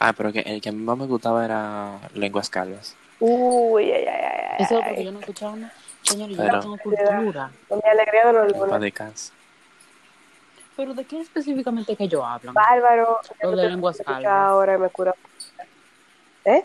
Ah, 0.00 0.12
pero 0.12 0.32
que 0.32 0.40
el 0.40 0.60
que 0.60 0.72
más 0.72 0.96
me 0.96 1.06
gustaba 1.06 1.44
era 1.44 2.00
Lenguas 2.14 2.50
Calvas. 2.50 2.96
Uy, 3.20 3.90
ay, 3.90 4.06
ay, 4.06 4.24
ay, 4.24 4.44
ay, 4.52 4.64
Eso 4.64 4.80
porque 4.80 5.04
yo 5.04 5.12
no 5.12 5.20
escuchaba 5.20 5.56
nada. 5.56 5.72
Señor, 6.08 6.30
yo 6.30 6.36
Pero- 6.38 6.52
no 6.52 6.60
tengo 6.60 6.78
cultura. 6.78 7.50
Con 7.68 7.80
mi 7.84 7.90
alegría 7.90 8.26
de 8.26 8.32
los 8.32 8.52
Para 8.54 8.78
lunes. 8.78 9.32
Pero 10.76 10.94
¿de 10.94 11.04
qué 11.04 11.20
específicamente 11.20 11.96
que 11.96 12.04
ellos 12.04 12.22
hablan? 12.24 12.54
Bárbaro. 12.54 13.18
Lo 13.42 13.50
yo 13.50 13.56
de 13.56 13.68
lenguas 13.68 14.00
ahora 14.26 14.76
y 14.76 14.78
me 14.78 14.88
cura. 14.90 15.14
¿Eh? 16.44 16.64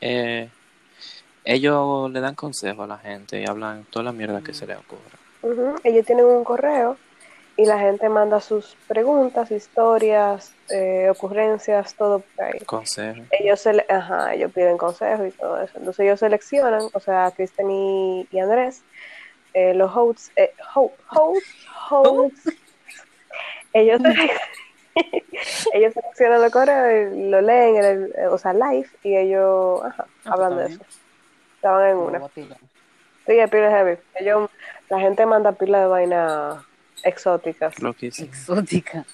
Eh, 0.00 0.50
ellos 1.44 2.10
le 2.10 2.20
dan 2.20 2.34
consejos 2.34 2.84
a 2.84 2.86
la 2.88 2.98
gente 2.98 3.40
y 3.40 3.46
hablan 3.46 3.84
toda 3.84 4.04
la 4.04 4.12
mierda 4.12 4.42
que 4.42 4.52
se 4.52 4.66
les 4.66 4.76
ocurra. 4.76 5.00
Ujú. 5.42 5.76
Ellos 5.84 6.04
tienen 6.04 6.26
un 6.26 6.44
correo 6.44 6.96
y 7.56 7.66
la 7.66 7.78
gente 7.78 8.08
manda 8.08 8.40
sus 8.40 8.76
preguntas, 8.88 9.50
historias, 9.50 10.54
eh, 10.70 11.08
ocurrencias, 11.10 11.94
todo 11.94 12.20
por 12.20 12.44
ahí. 12.46 12.60
Consejos. 12.60 13.26
Ellos, 13.30 13.60
sele- 13.66 13.84
ajá, 13.90 14.34
ellos 14.34 14.52
piden 14.52 14.78
consejos 14.78 15.28
y 15.28 15.30
todo 15.32 15.60
eso. 15.60 15.72
Entonces 15.76 16.04
ellos 16.04 16.20
seleccionan, 16.20 16.82
o 16.92 17.00
sea, 17.00 17.30
Kristen 17.36 17.70
y, 17.70 18.26
y 18.30 18.38
Andrés, 18.38 18.82
eh, 19.54 19.74
los 19.74 19.94
hosts, 19.94 20.32
eh, 20.36 20.52
ho- 20.74 20.92
hosts, 21.10 21.66
hosts, 21.90 22.48
ellos, 23.74 24.00
ellos 25.74 25.92
seleccionan 25.94 26.40
los 26.42 26.50
correos 26.52 27.14
y 27.16 27.28
lo 27.28 27.40
leen, 27.40 27.76
en 27.76 27.84
el, 27.84 28.14
o 28.30 28.38
sea, 28.38 28.52
live, 28.54 28.88
y 29.02 29.16
ellos, 29.16 29.82
ajá, 29.84 30.06
Ah, 30.24 30.30
hablan 30.32 30.54
pues 30.54 30.68
de 30.68 30.72
está 30.72 30.84
eso. 30.84 30.92
Estaban 31.56 31.88
en 31.90 31.96
una. 31.96 32.28
Sí, 32.34 33.38
es 33.38 33.50
pila 33.50 33.70
heavy. 33.70 33.98
Ellos, 34.16 34.50
la 34.88 34.98
gente 35.00 35.24
manda 35.26 35.52
pila 35.52 35.80
de 35.80 35.86
vainas 35.86 36.56
exóticas. 37.02 37.80
Lo 37.82 37.92
que 37.94 38.06
hice. 38.06 38.24
Exótica. 38.24 39.04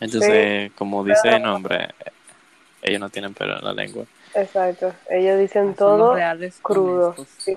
Entonces, 0.00 0.72
como 0.76 1.04
dice 1.04 1.28
el 1.28 1.42
nombre, 1.42 1.88
ellos 2.82 3.00
no 3.00 3.10
tienen 3.10 3.34
pelo 3.34 3.58
en 3.58 3.64
la 3.64 3.72
lengua. 3.72 4.04
Exacto. 4.34 4.94
Ellos 5.10 5.38
dicen 5.38 5.74
todo 5.74 6.14
reales 6.14 6.58
crudo. 6.62 7.14
Sí. 7.38 7.56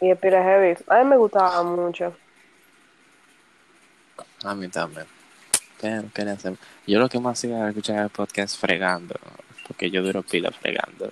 Y 0.00 0.10
es 0.10 0.18
pila 0.18 0.42
heavy. 0.42 0.76
A 0.88 1.02
mí 1.02 1.08
me 1.10 1.16
gustaba 1.16 1.62
mucho. 1.62 2.14
A 4.44 4.54
mí 4.54 4.68
también. 4.68 5.06
Pero, 5.80 6.08
¿qué 6.12 6.24
le 6.24 6.32
hacemos? 6.32 6.58
Yo 6.86 6.98
lo 6.98 7.08
que 7.08 7.18
más 7.18 7.38
hacía 7.38 7.56
era 7.58 7.68
escuchar 7.68 7.98
el 8.04 8.10
podcast 8.10 8.58
fregando, 8.60 9.14
porque 9.66 9.90
yo 9.90 10.02
duro 10.02 10.22
pila 10.22 10.50
fregando. 10.50 11.10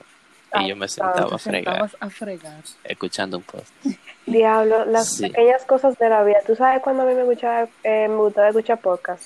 Ah, 0.51 0.63
Y 0.63 0.69
yo 0.69 0.77
me 0.77 0.87
sentaba 0.89 1.29
Te 1.29 1.35
a 1.35 1.39
fregar, 1.39 1.91
a 1.99 2.11
fregar. 2.11 2.63
escuchando 2.85 3.39
un 3.39 3.43
podcast. 3.45 3.73
Diablo, 4.27 4.85
las 4.85 5.17
Sí. 5.17 5.23
pequeñas 5.29 5.65
cosas 5.65 5.99
de 5.99 6.09
la 6.09 6.23
vida. 6.25 6.39
¿Tú 6.47 6.55
sabes 6.55 6.81
cuando 6.83 7.03
a 7.03 7.07
mí 7.07 7.15
me, 7.15 7.23
escuchaba, 7.23 7.69
eh, 7.83 8.07
me 8.09 8.17
gustaba 8.17 8.49
escuchar 8.49 8.81
podcast? 8.81 9.25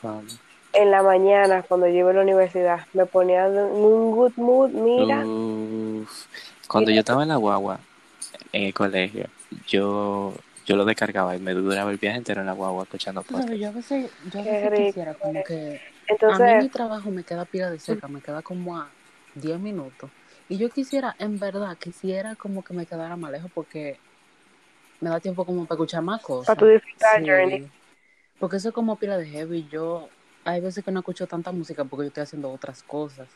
Cuando- 0.00 0.32
En 0.74 0.90
la 0.90 1.02
mañana, 1.02 1.62
cuando 1.62 1.86
yo 1.88 1.94
iba 1.94 2.10
a 2.10 2.14
la 2.14 2.20
universidad. 2.20 2.80
Me 2.92 3.06
ponía 3.06 3.46
en 3.46 3.56
un 3.58 4.10
good 4.12 4.32
mood. 4.36 4.70
Mira, 4.70 5.24
Uf. 5.24 6.26
Cuando 6.68 6.90
yo 6.90 7.00
estaba 7.00 7.22
en 7.22 7.30
la 7.30 7.36
guagua, 7.36 7.80
en 8.52 8.64
el 8.64 8.74
colegio, 8.74 9.26
yo, 9.66 10.34
yo 10.66 10.76
lo 10.76 10.84
descargaba 10.84 11.34
y 11.34 11.38
me 11.40 11.54
duraba 11.54 11.90
el 11.90 11.96
viaje 11.96 12.18
entero 12.18 12.42
en 12.42 12.46
la 12.48 12.52
guagua 12.52 12.82
escuchando 12.82 13.22
Tú 13.22 13.28
sabes, 13.38 13.46
podcast. 13.46 13.60
yo 13.62 13.68
a 13.68 13.72
veces, 13.72 14.10
yo 14.30 14.40
a 14.40 14.42
veces 14.42 14.78
quisiera 14.86 15.14
como 15.14 15.42
que... 15.42 15.54
a 15.54 15.56
mí 15.56 15.70
mi 15.70 15.78
entonces, 16.08 16.70
trabajo 16.70 17.10
me 17.10 17.24
queda 17.24 17.44
pila 17.46 17.70
de 17.70 17.78
cerca, 17.78 18.06
me 18.06 18.20
queda 18.20 18.42
como 18.42 18.76
a 18.76 18.88
10 19.34 19.58
minutos. 19.58 20.10
Y 20.48 20.56
yo 20.56 20.70
quisiera, 20.70 21.14
en 21.18 21.38
verdad, 21.38 21.76
quisiera 21.78 22.34
como 22.34 22.62
que 22.62 22.72
me 22.72 22.86
quedara 22.86 23.16
más 23.16 23.30
lejos 23.30 23.50
porque 23.54 23.98
me 25.00 25.10
da 25.10 25.20
tiempo 25.20 25.44
como 25.44 25.64
para 25.66 25.76
escuchar 25.76 26.02
más 26.02 26.22
cosas. 26.22 26.56
para 26.56 26.60
tu 26.60 26.66
disfrutar, 26.66 27.20
Sí. 27.22 27.26
Journey. 27.28 27.70
Porque 28.38 28.56
eso 28.56 28.68
es 28.68 28.74
como 28.74 28.96
pila 28.96 29.16
de 29.18 29.26
heavy. 29.26 29.68
Yo, 29.68 30.08
hay 30.44 30.60
veces 30.60 30.84
que 30.84 30.90
no 30.90 31.00
escucho 31.00 31.26
tanta 31.26 31.52
música 31.52 31.84
porque 31.84 32.04
yo 32.04 32.08
estoy 32.08 32.22
haciendo 32.22 32.50
otras 32.50 32.82
cosas. 32.82 33.28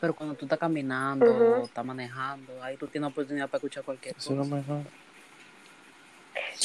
Pero 0.00 0.14
cuando 0.14 0.34
tú 0.34 0.46
estás 0.46 0.58
caminando, 0.58 1.30
Ujú. 1.30 1.64
estás 1.66 1.84
manejando, 1.84 2.62
ahí 2.62 2.76
tú 2.76 2.86
tienes 2.86 3.10
oportunidad 3.10 3.46
para 3.48 3.58
escuchar 3.58 3.84
cualquier 3.84 4.14
Eso 4.16 4.30
es 4.32 4.36
lo 4.38 4.44
cosa. 4.44 4.56
mejor. 4.56 4.82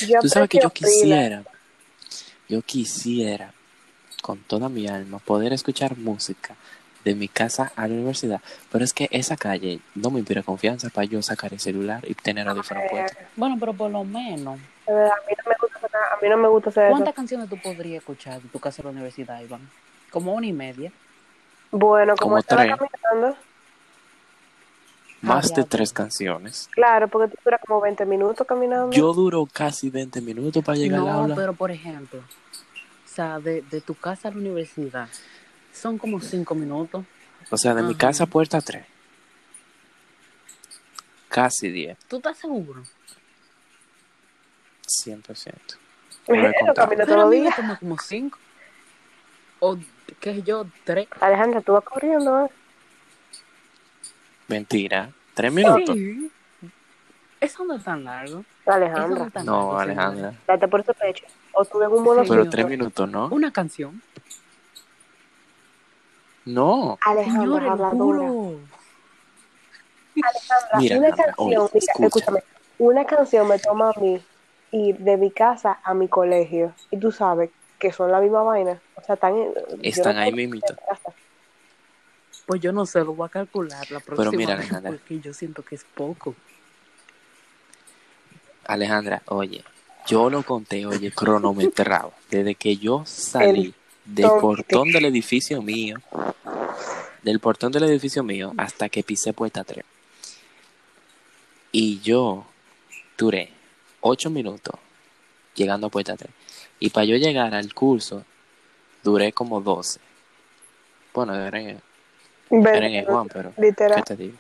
Yo 0.08 0.22
Tú 0.22 0.28
sabes 0.30 0.50
que 0.50 0.60
yo 0.60 0.70
pila. 0.70 0.86
quisiera, 0.88 1.44
yo 2.48 2.62
quisiera, 2.62 3.54
con 4.22 4.40
toda 4.40 4.70
mi 4.70 4.88
alma, 4.88 5.20
poder 5.20 5.54
escuchar 5.54 5.98
música 5.98 6.56
de 7.06 7.16
mi 7.16 7.28
casa 7.28 7.72
a 7.76 7.88
la 7.88 7.94
universidad. 7.94 8.42
Pero 8.72 8.84
es 8.84 8.94
que 8.94 9.08
esa 9.12 9.38
calle 9.38 9.80
no 9.96 10.10
me 10.12 10.20
inspira 10.20 10.44
confianza 10.44 10.90
para 10.90 11.06
yo 11.06 11.22
sacar 11.22 11.54
el 11.54 11.60
celular 11.60 12.04
y 12.08 12.14
tener 12.14 12.48
audífonos 12.48 12.84
Eh, 12.84 12.88
puestos. 12.90 13.24
Bueno, 13.36 13.58
pero 13.60 13.74
por 13.74 13.90
lo 13.92 14.04
menos, 14.04 14.60
a 14.88 14.92
mí 14.92 15.34
no 15.38 15.50
me 15.50 15.56
gusta 15.62 15.80
a 16.12 16.22
mí 16.22 16.30
no 16.30 16.38
me 16.38 16.48
gusta 16.50 16.70
hacer 16.70 16.84
eso. 16.86 16.92
¿cuántas 16.92 17.14
canciones 17.16 17.50
tú 17.50 17.58
podrías 17.62 18.00
escuchar 18.02 18.42
de 18.42 18.50
tu 18.50 18.60
casa 18.60 18.82
a 18.82 18.86
la 18.86 18.92
universidad, 18.92 19.40
Iván? 19.42 19.62
Como 20.12 20.34
una 20.34 20.46
y 20.48 20.54
media. 20.54 20.92
Bueno, 21.72 22.16
como, 22.18 22.30
Como 22.32 22.38
estaba 22.40 22.64
tres. 22.64 22.76
caminando, 22.78 23.38
Más 25.22 25.50
de 25.50 25.56
diablo. 25.56 25.68
tres 25.70 25.94
canciones. 25.94 26.70
claro, 26.72 27.08
porque 27.08 27.36
tú 27.36 27.38
duras 27.44 27.60
como 27.66 27.82
20 27.82 28.06
minutos 28.06 28.48
caminando. 28.48 28.92
Yo 28.96 29.14
duro 29.14 29.48
casi 29.52 29.90
20 29.90 30.22
minutos 30.22 30.64
para 30.64 30.78
llegar 30.78 31.00
al 31.00 31.06
No, 31.06 31.12
aula. 31.12 31.36
pero 31.36 31.54
por 31.54 31.72
ejemplo, 31.72 32.20
o 32.20 33.08
sea, 33.14 33.40
de, 33.40 33.62
de 33.64 33.82
tu 33.82 33.96
casa 33.96 34.30
a 34.30 34.32
la 34.32 34.38
universidad, 34.38 35.08
son 35.80 35.98
como 35.98 36.20
cinco 36.20 36.54
minutos. 36.56 37.06
O 37.50 37.58
sea, 37.58 37.74
de 37.74 37.82
mi 37.84 37.96
casa 37.96 38.26
a 38.26 38.28
puerta 38.28 38.62
3. 38.62 38.86
Casi 41.30 41.70
10, 41.70 41.98
¿Tú 42.08 42.18
estás 42.18 42.38
seguro? 42.38 42.84
100%. 45.06 45.54
Lo 46.28 46.74
camino 46.74 47.06
todos 47.06 47.18
los 47.20 47.32
días. 47.32 47.56
toma 47.56 47.78
como 47.78 47.98
cinco. 48.00 48.38
O, 49.60 49.78
qué 50.20 50.36
sé 50.36 50.44
yo, 50.44 50.66
tres. 50.84 51.08
Alejandra, 51.20 51.62
tú 51.62 51.74
vas 51.74 51.84
corriendo, 51.84 52.46
¿eh? 52.46 52.50
Mentira. 54.48 55.12
¿Tres 55.34 55.52
minutos? 55.54 55.96
Sí. 55.96 56.32
Eso 57.40 57.64
no 57.66 57.76
es 57.76 57.84
tan 57.84 58.04
largo. 58.04 58.40
Eso 58.40 58.46
no 58.66 58.74
Alejandra, 58.74 59.26
es 59.28 59.34
tan 59.34 59.46
No, 59.46 59.54
largo, 59.54 59.80
Alejandra. 59.80 60.34
date 60.48 60.68
por 60.68 60.84
tu 60.84 60.94
pecho. 60.94 61.26
O 61.54 61.64
tú 61.66 61.82
en 61.84 61.92
un 61.92 62.04
mono 62.04 62.24
Sí. 62.24 62.30
Pero 62.30 62.42
Señor. 62.44 62.50
tres 62.52 62.68
minutos, 62.68 63.10
¿no? 63.10 63.28
Una 63.28 63.52
canción. 63.52 64.02
No. 66.46 66.98
Alejandra, 67.06 67.72
habladora. 67.72 68.26
Alejandra, 70.22 70.80
Mira, 70.80 70.98
una 70.98 71.08
Alejandra, 71.08 71.36
canción, 71.36 71.62
oye, 71.62 71.70
mira, 71.74 71.80
escucha. 71.94 72.06
escúchame, 72.08 72.44
una 72.80 73.06
canción 73.06 73.48
me 73.48 73.60
toma 73.60 73.92
a 73.96 74.00
mí 74.00 74.22
ir 74.72 74.98
de 74.98 75.18
mi 75.18 75.32
casa 75.32 75.80
a 75.84 75.94
mi 75.94 76.08
colegio. 76.08 76.74
Y 76.92 76.98
tú 76.98 77.12
sabes 77.12 77.50
que 77.78 77.92
son 77.94 78.12
la 78.12 78.20
misma 78.20 78.44
vaina. 78.44 78.80
O 78.96 79.02
sea, 79.04 79.16
están, 79.16 79.36
Están 79.82 80.16
no 80.16 80.22
ahí 80.22 80.32
mismito. 80.34 80.76
Pues 82.46 82.62
yo 82.62 82.72
no 82.72 82.86
sé, 82.86 83.00
lo 83.04 83.14
voy 83.14 83.28
a 83.28 83.30
calcular 83.30 83.90
la 83.92 84.00
próxima 84.00 84.32
mira, 84.32 84.56
vez 84.56 84.66
Alejandra. 84.66 84.92
porque 84.92 85.20
yo 85.20 85.34
siento 85.34 85.64
que 85.64 85.76
es 85.76 85.84
poco. 85.84 86.34
Alejandra, 88.66 89.22
oye, 89.28 89.64
yo 90.08 90.30
lo 90.30 90.44
conté, 90.44 90.86
oye, 90.86 91.12
cronometrado. 91.12 92.14
Desde 92.30 92.56
que 92.56 92.78
yo 92.78 93.04
salí 93.06 93.74
del 94.10 94.30
portón 94.42 94.92
del 94.92 95.06
edificio 95.06 95.62
mío, 95.62 95.98
del 97.22 97.40
portón 97.40 97.72
del 97.72 97.84
edificio 97.84 98.24
mío, 98.24 98.54
hasta 98.58 98.90
que 98.90 99.04
pisé 99.04 99.34
puerta 99.34 99.64
3. 99.64 99.86
Y 101.72 102.00
yo 102.00 102.46
duré 103.18 103.52
8 104.02 104.30
minutos 104.30 104.76
llegando 105.56 105.88
a 105.88 105.90
puerta 105.90 106.16
3. 106.16 106.30
Y 106.80 106.90
para 106.90 107.06
yo 107.06 107.18
llegar 107.18 107.54
al 107.54 107.74
curso, 107.74 108.26
duré 109.04 109.32
como 109.32 109.62
12. 109.62 110.00
Bueno, 111.14 111.36
era 111.36 111.60
en, 111.60 111.82
era 112.50 112.88
en 112.88 112.96
el 112.96 113.06
Juan, 113.06 113.28
pero 113.28 113.54
¿qué 113.56 113.62
Literal. 113.62 114.04
te 114.04 114.16
digo? 114.16 114.38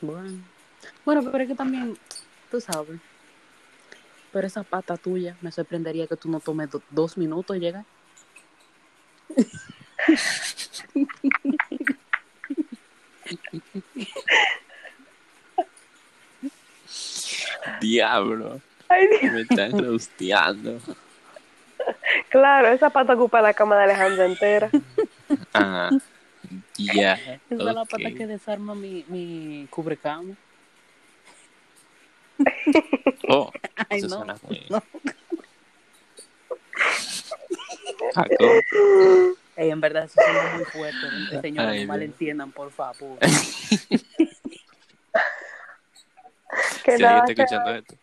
Bueno. 0.00 0.38
Bueno, 1.04 1.22
pero 1.30 1.44
es 1.44 1.48
que 1.48 1.54
también, 1.54 1.96
tú 2.50 2.60
sabes, 2.60 3.00
Pero 4.32 4.46
esa 4.46 4.62
pata 4.62 4.96
tuya, 4.96 5.36
me 5.42 5.52
sorprendería 5.52 6.06
que 6.06 6.16
tú 6.16 6.28
no 6.30 6.40
tomes 6.40 6.70
do- 6.70 6.82
dos 6.90 7.16
minutos 7.18 7.56
y 7.56 7.60
llegas. 7.60 7.84
Diablo, 17.80 18.60
Ay, 18.88 19.06
Dios. 19.20 19.32
me 19.32 19.40
están 19.42 19.78
rosteando. 19.78 20.78
Claro, 22.30 22.68
esa 22.68 22.90
pata 22.90 23.14
ocupa 23.14 23.40
la 23.42 23.54
cama 23.54 23.76
de 23.76 23.84
Alejandra 23.84 24.24
entera. 24.26 24.70
Ah, 25.54 25.90
ya. 26.76 27.14
Esa 27.14 27.38
es 27.48 27.58
la 27.58 27.84
pata 27.84 28.10
que 28.16 28.26
desarma 28.26 28.74
mi, 28.74 29.04
mi 29.08 29.66
cubrecama. 29.70 30.34
Oh, 33.28 33.50
Ay, 33.88 33.98
eso 33.98 34.08
no, 34.08 34.16
suena 34.16 34.36
muy... 34.42 34.66
no. 34.68 34.82
Jaco. 38.14 38.44
Ey, 39.56 39.70
en 39.70 39.80
verdad, 39.80 40.04
eso 40.04 40.20
suena 40.20 40.56
muy 40.56 40.64
fuerte. 40.64 41.40
Señores, 41.40 41.70
Ay, 41.70 41.78
no. 41.78 41.82
Que 41.82 41.86
malentiendan, 41.86 42.52
por 42.52 42.70
favor. 42.70 43.18
alguien 46.86 47.00
nada 47.00 47.24
que, 47.24 47.32
escuchando 47.32 47.74
esto. 47.74 47.94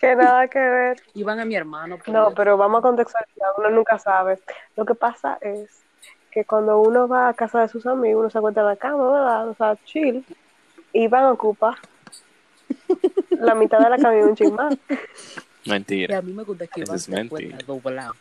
que 0.00 0.16
nada 0.16 0.48
que 0.48 0.58
ver. 0.58 1.02
Iban 1.14 1.40
a 1.40 1.44
mi 1.44 1.54
hermano. 1.54 1.98
por 1.98 2.08
No, 2.08 2.34
pero 2.34 2.56
vamos 2.56 2.78
a 2.78 2.82
contextualizar, 2.82 3.48
uno 3.58 3.70
nunca 3.70 3.98
sabe. 3.98 4.38
Lo 4.76 4.84
que 4.84 4.94
pasa 4.94 5.38
es 5.40 5.82
que 6.30 6.44
cuando 6.44 6.80
uno 6.80 7.08
va 7.08 7.28
a 7.28 7.34
casa 7.34 7.60
de 7.60 7.68
sus 7.68 7.86
amigos, 7.86 8.20
uno 8.20 8.30
se 8.30 8.38
encuentra 8.38 8.62
en 8.62 8.68
la 8.70 8.76
cama, 8.76 9.10
¿verdad? 9.10 9.48
O 9.48 9.54
sea, 9.54 9.76
chill, 9.84 10.24
y 10.92 11.08
van 11.08 11.24
a 11.24 11.32
ocupar 11.32 11.76
la 13.30 13.54
mitad 13.54 13.78
de 13.78 13.90
la 13.90 13.96
cama 13.96 14.16
y 14.16 14.22
un 14.22 14.36
chin 14.36 14.54
más. 14.54 14.76
Y 15.64 15.70
Mentira. 15.70 16.18
a 16.18 16.22
mí 16.22 16.32
me 16.32 16.44
gusta 16.44 16.66
que 16.66 16.80
Iván 16.80 16.98
se 16.98 17.12
doblado. 17.66 18.14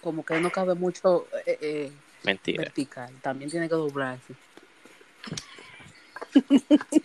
Como 0.00 0.24
que 0.24 0.40
no 0.40 0.50
cabe 0.50 0.74
mucho 0.74 1.26
eh, 1.44 1.58
eh, 1.60 1.92
Mentira. 2.24 2.62
vertical. 2.62 3.12
También 3.20 3.50
tiene 3.50 3.68
que 3.68 3.74
doblarse. 3.74 4.34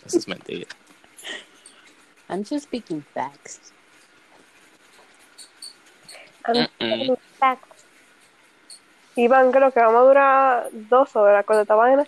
Eso 0.05 0.17
es 0.17 0.27
mentira. 0.27 0.67
I'm 2.29 2.43
just 2.43 2.65
speaking 2.65 3.03
facts. 3.13 3.73
Mm-mm. 6.47 7.17
Iván, 9.15 9.51
creo 9.51 9.71
que 9.71 9.79
vamos 9.79 10.01
a 10.01 10.03
durar 10.05 10.69
dos 10.71 11.15
horas 11.15 11.45
con 11.45 11.59
esta 11.59 11.75
vaina. 11.75 12.05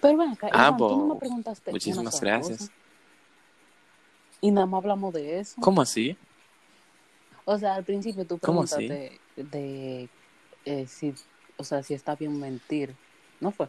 Pero 0.00 0.16
ven 0.16 0.30
acá, 0.30 0.48
Ah, 0.52 0.68
Iván, 0.68 0.78
tú 0.78 0.96
no 1.06 1.14
me 1.14 1.20
preguntaste. 1.20 1.70
Muchísimas 1.72 2.20
gracias. 2.20 2.58
cosa. 2.58 2.72
Y 4.40 4.50
nada 4.50 4.66
más 4.66 4.78
hablamos 4.82 5.12
de 5.12 5.40
eso. 5.40 5.60
¿Cómo 5.60 5.82
así? 5.82 6.16
O 7.44 7.58
sea, 7.58 7.74
al 7.74 7.84
principio 7.84 8.24
tú 8.26 8.38
¿Cómo 8.38 8.64
preguntaste 8.64 9.20
de 9.36 10.08
eh, 10.64 10.86
si, 10.86 11.14
o 11.56 11.64
sea, 11.64 11.82
si 11.82 11.94
está 11.94 12.14
bien 12.14 12.38
mentir, 12.38 12.94
¿no 13.40 13.50
fue? 13.50 13.68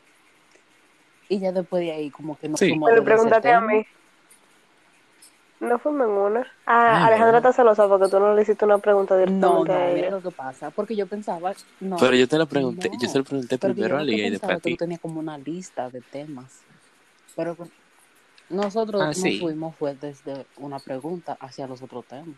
Y 1.30 1.40
ya 1.40 1.52
después 1.52 1.82
de 1.82 1.92
ahí 1.92 2.10
como 2.10 2.38
que 2.38 2.50
no 2.50 2.58
Sí. 2.58 2.74
Pero 2.86 2.96
de 2.98 3.02
pregúntate 3.02 3.50
a 3.52 3.60
tema. 3.60 3.74
mí. 3.74 3.86
No 5.62 5.80
fuimos 5.80 6.08
en 6.08 6.14
una. 6.14 6.48
Ah, 6.66 6.98
Ah, 6.98 7.08
Alejandra 7.08 7.38
está 7.38 7.54
celosa 7.54 7.88
porque 7.88 8.10
tú 8.10 8.20
no 8.20 8.34
le 8.34 8.42
hiciste 8.42 8.66
una 8.66 8.80
pregunta 8.80 9.16
No, 9.16 9.60
directamente 9.60 9.72
no, 9.74 9.92
a 9.92 9.94
mira 9.94 10.10
lo 10.10 10.22
que 10.22 10.32
pasa, 10.32 10.72
porque 10.72 10.96
yo 10.96 11.08
pensaba, 11.08 11.54
no, 11.80 11.98
Pero 12.00 12.16
yo 12.16 12.28
te 12.28 12.38
lo 12.38 12.48
pregunté, 12.48 12.90
no, 12.90 12.98
yo 13.00 13.08
se 13.08 13.18
lo 13.20 13.24
pregunté 13.24 13.58
primero 13.58 13.98
a 13.98 14.04
Liga 14.04 14.26
y 14.26 14.30
pensaba 14.30 14.32
después 14.32 14.58
a 14.58 14.60
que 14.60 14.64
ti. 14.66 14.72
tú 14.72 14.78
tenías 14.78 15.00
como 15.02 15.20
una 15.20 15.38
lista 15.38 15.90
de 15.90 16.02
temas, 16.02 16.64
pero 17.36 17.58
nosotros 18.50 19.04
Ah, 19.04 19.14
nos 19.14 19.30
sí. 19.30 19.40
fuimos 19.40 19.76
fue 19.78 19.96
desde 19.96 20.46
una 20.58 20.80
pregunta 20.80 21.38
hacia 21.40 21.68
los 21.68 21.82
otros 21.82 22.06
temas. 22.08 22.36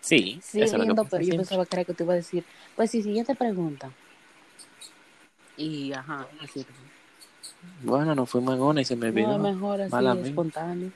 Sí, 0.00 0.40
Sí, 0.40 0.60
eso 0.62 0.76
pasa 0.78 1.08
pero 1.10 1.24
yo 1.24 1.34
pensaba 1.36 1.66
que 1.66 1.76
era 1.76 1.84
que 1.84 1.94
te 1.94 2.04
iba 2.04 2.12
a 2.12 2.16
decir, 2.16 2.44
pues 2.76 2.90
sí, 2.90 3.02
siguiente 3.02 3.34
pregunta. 3.34 3.90
Y 5.56 5.92
ajá, 5.92 6.28
así. 6.42 6.64
Bueno, 7.82 8.14
nos 8.14 8.28
fuimos 8.30 8.54
en 8.54 8.62
una 8.62 8.80
y 8.80 8.84
se 8.84 8.96
me 8.96 9.06
No, 9.10 9.12
olvidó. 9.12 9.38
mejor 9.38 9.80
así, 9.82 9.92
Mala 9.92 10.14
mía. 10.14 10.26
espontáneo. 10.26 10.90